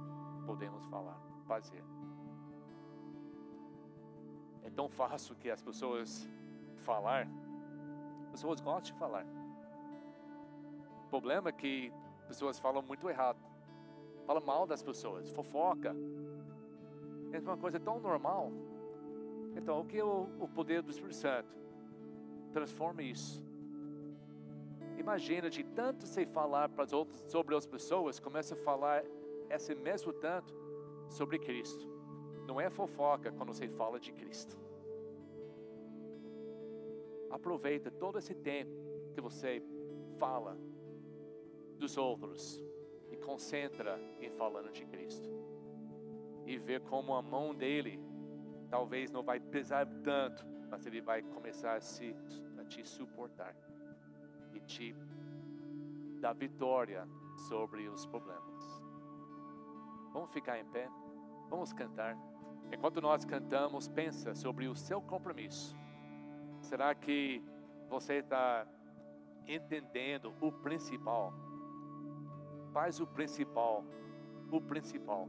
podemos 0.45 0.86
falar, 0.86 1.19
fazer. 1.45 1.84
É 4.63 4.69
tão 4.69 4.88
fácil 4.88 5.36
que 5.36 5.49
as 5.49 5.61
pessoas 5.61 6.30
falar, 6.78 7.28
as 8.26 8.30
pessoas 8.30 8.61
gostam 8.61 8.93
de 8.93 8.93
falar. 8.93 9.26
O 11.05 11.09
problema 11.09 11.49
é 11.49 11.51
que 11.51 11.91
pessoas 12.28 12.59
falam 12.59 12.84
muito 12.84 13.09
errado. 13.09 13.39
Falam 14.26 14.43
mal 14.45 14.67
das 14.67 14.84
pessoas, 14.84 15.30
fofoca. 15.32 15.95
É 17.34 17.39
uma 17.39 17.57
coisa 17.57 17.80
tão 17.80 17.99
normal. 17.99 18.51
Então, 19.55 19.82
o 19.82 19.86
que 19.86 19.97
é 19.97 20.03
o, 20.03 20.30
o 20.39 20.47
poder 20.47 20.82
do 20.82 20.91
Espírito 20.91 21.15
Santo? 21.15 21.49
Transforma 22.53 23.01
isso. 23.01 23.43
Imagina 25.02 25.49
de 25.49 25.64
tanto 25.64 26.06
você 26.06 26.28
falar 26.28 26.70
para 26.70 26.84
as 26.84 26.93
outras, 26.93 27.20
sobre 27.28 27.56
as 27.56 27.66
pessoas, 27.66 28.20
começa 28.20 28.54
a 28.54 28.58
falar 28.58 29.04
esse 29.49 29.74
mesmo 29.74 30.14
tanto 30.14 30.54
sobre 31.10 31.39
Cristo. 31.39 31.89
Não 32.45 32.62
é 32.62 32.70
fofoca 32.70 33.32
quando 33.32 33.52
você 33.52 33.68
fala 33.68 33.99
de 33.99 34.12
Cristo. 34.14 34.56
Aproveita 37.32 37.89
todo 37.89 38.20
esse 38.20 38.36
tempo 38.36 38.72
que 39.12 39.20
você 39.20 39.64
fala 40.20 40.56
dos 41.80 41.97
outros 41.97 42.64
e 43.10 43.18
concentra 43.18 43.99
em 44.20 44.30
falando 44.30 44.72
de 44.72 44.86
Cristo. 44.86 45.28
E 46.45 46.60
ver 46.60 46.82
como 46.82 47.16
a 47.16 47.24
mão 47.24 47.56
dele 47.56 47.99
talvez 48.70 49.10
não 49.10 49.24
vai 49.24 49.39
pesar 49.39 49.88
tanto, 50.04 50.45
mas 50.70 50.86
ele 50.86 51.02
vai 51.02 51.24
começar 51.24 51.78
a, 51.78 51.82
se, 51.82 52.16
a 52.60 52.64
te 52.66 52.88
suportar 52.88 53.56
e 54.54 54.60
te 54.62 54.95
dar 56.20 56.34
vitória 56.34 57.08
sobre 57.47 57.88
os 57.88 58.06
problemas. 58.06 58.84
Vamos 60.14 60.32
ficar 60.32 60.60
em 60.60 60.66
pé, 60.66 60.89
vamos 61.49 61.74
cantar. 61.74 62.18
Enquanto 62.72 63.02
nós 63.02 63.26
cantamos, 63.26 63.88
pensa 63.88 64.34
sobre 64.36 64.68
o 64.68 64.76
seu 64.76 65.02
compromisso. 65.02 65.76
Será 66.62 66.93
que 66.93 67.43
você 67.89 68.16
está 68.16 68.66
entendendo 69.47 70.34
o 70.39 70.52
principal? 70.52 71.34
Faz 72.72 72.99
o 72.99 73.08
principal, 73.08 73.84
o 74.49 74.62
principal. 74.62 75.28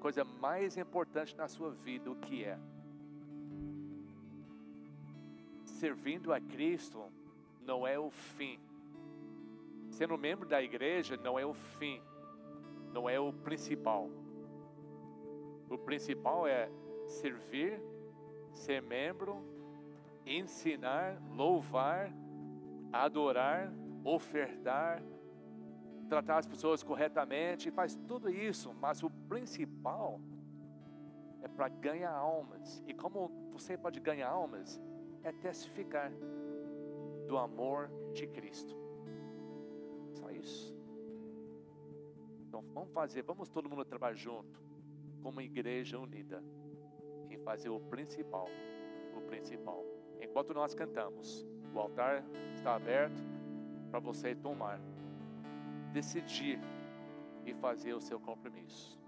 Coisa 0.00 0.24
mais 0.24 0.76
importante 0.76 1.36
na 1.36 1.46
sua 1.46 1.70
vida, 1.70 2.10
o 2.10 2.16
que 2.16 2.44
é? 2.44 2.58
Servindo 5.62 6.32
a 6.32 6.40
Cristo 6.40 7.04
não 7.64 7.86
é 7.86 7.98
o 7.98 8.10
fim. 8.10 8.58
Sendo 9.90 10.16
membro 10.16 10.48
da 10.48 10.62
igreja 10.62 11.16
não 11.16 11.38
é 11.38 11.44
o 11.44 11.52
fim, 11.52 12.00
não 12.92 13.08
é 13.08 13.18
o 13.18 13.32
principal. 13.32 14.08
O 15.68 15.78
principal 15.78 16.46
é 16.46 16.70
servir, 17.06 17.80
ser 18.52 18.82
membro, 18.82 19.42
ensinar, 20.26 21.20
louvar, 21.30 22.12
adorar, 22.92 23.72
ofertar, 24.04 25.02
tratar 26.08 26.38
as 26.38 26.46
pessoas 26.46 26.82
corretamente, 26.82 27.70
faz 27.70 27.94
tudo 28.08 28.28
isso, 28.28 28.74
mas 28.80 29.02
o 29.02 29.10
principal 29.28 30.20
é 31.42 31.48
para 31.48 31.68
ganhar 31.68 32.12
almas. 32.12 32.82
E 32.86 32.92
como 32.92 33.30
você 33.52 33.76
pode 33.76 34.00
ganhar 34.00 34.28
almas? 34.28 34.80
É 35.22 35.32
testificar 35.32 36.10
do 37.30 37.38
amor 37.38 37.88
de 38.12 38.26
Cristo. 38.26 38.76
Só 40.14 40.28
isso. 40.32 40.76
Então 42.40 42.60
vamos 42.74 42.92
fazer, 42.92 43.22
vamos 43.22 43.48
todo 43.48 43.70
mundo 43.70 43.84
trabalhar 43.84 44.16
junto, 44.16 44.60
como 45.22 45.40
igreja 45.40 45.96
unida, 45.96 46.42
em 47.30 47.38
fazer 47.38 47.68
o 47.68 47.78
principal, 47.78 48.48
o 49.16 49.20
principal. 49.20 49.84
Enquanto 50.20 50.52
nós 50.52 50.74
cantamos, 50.74 51.46
o 51.72 51.78
altar 51.78 52.24
está 52.52 52.74
aberto 52.74 53.22
para 53.92 54.00
você 54.00 54.34
tomar, 54.34 54.80
decidir 55.92 56.58
e 57.46 57.54
fazer 57.54 57.94
o 57.94 58.00
seu 58.00 58.18
compromisso. 58.18 58.98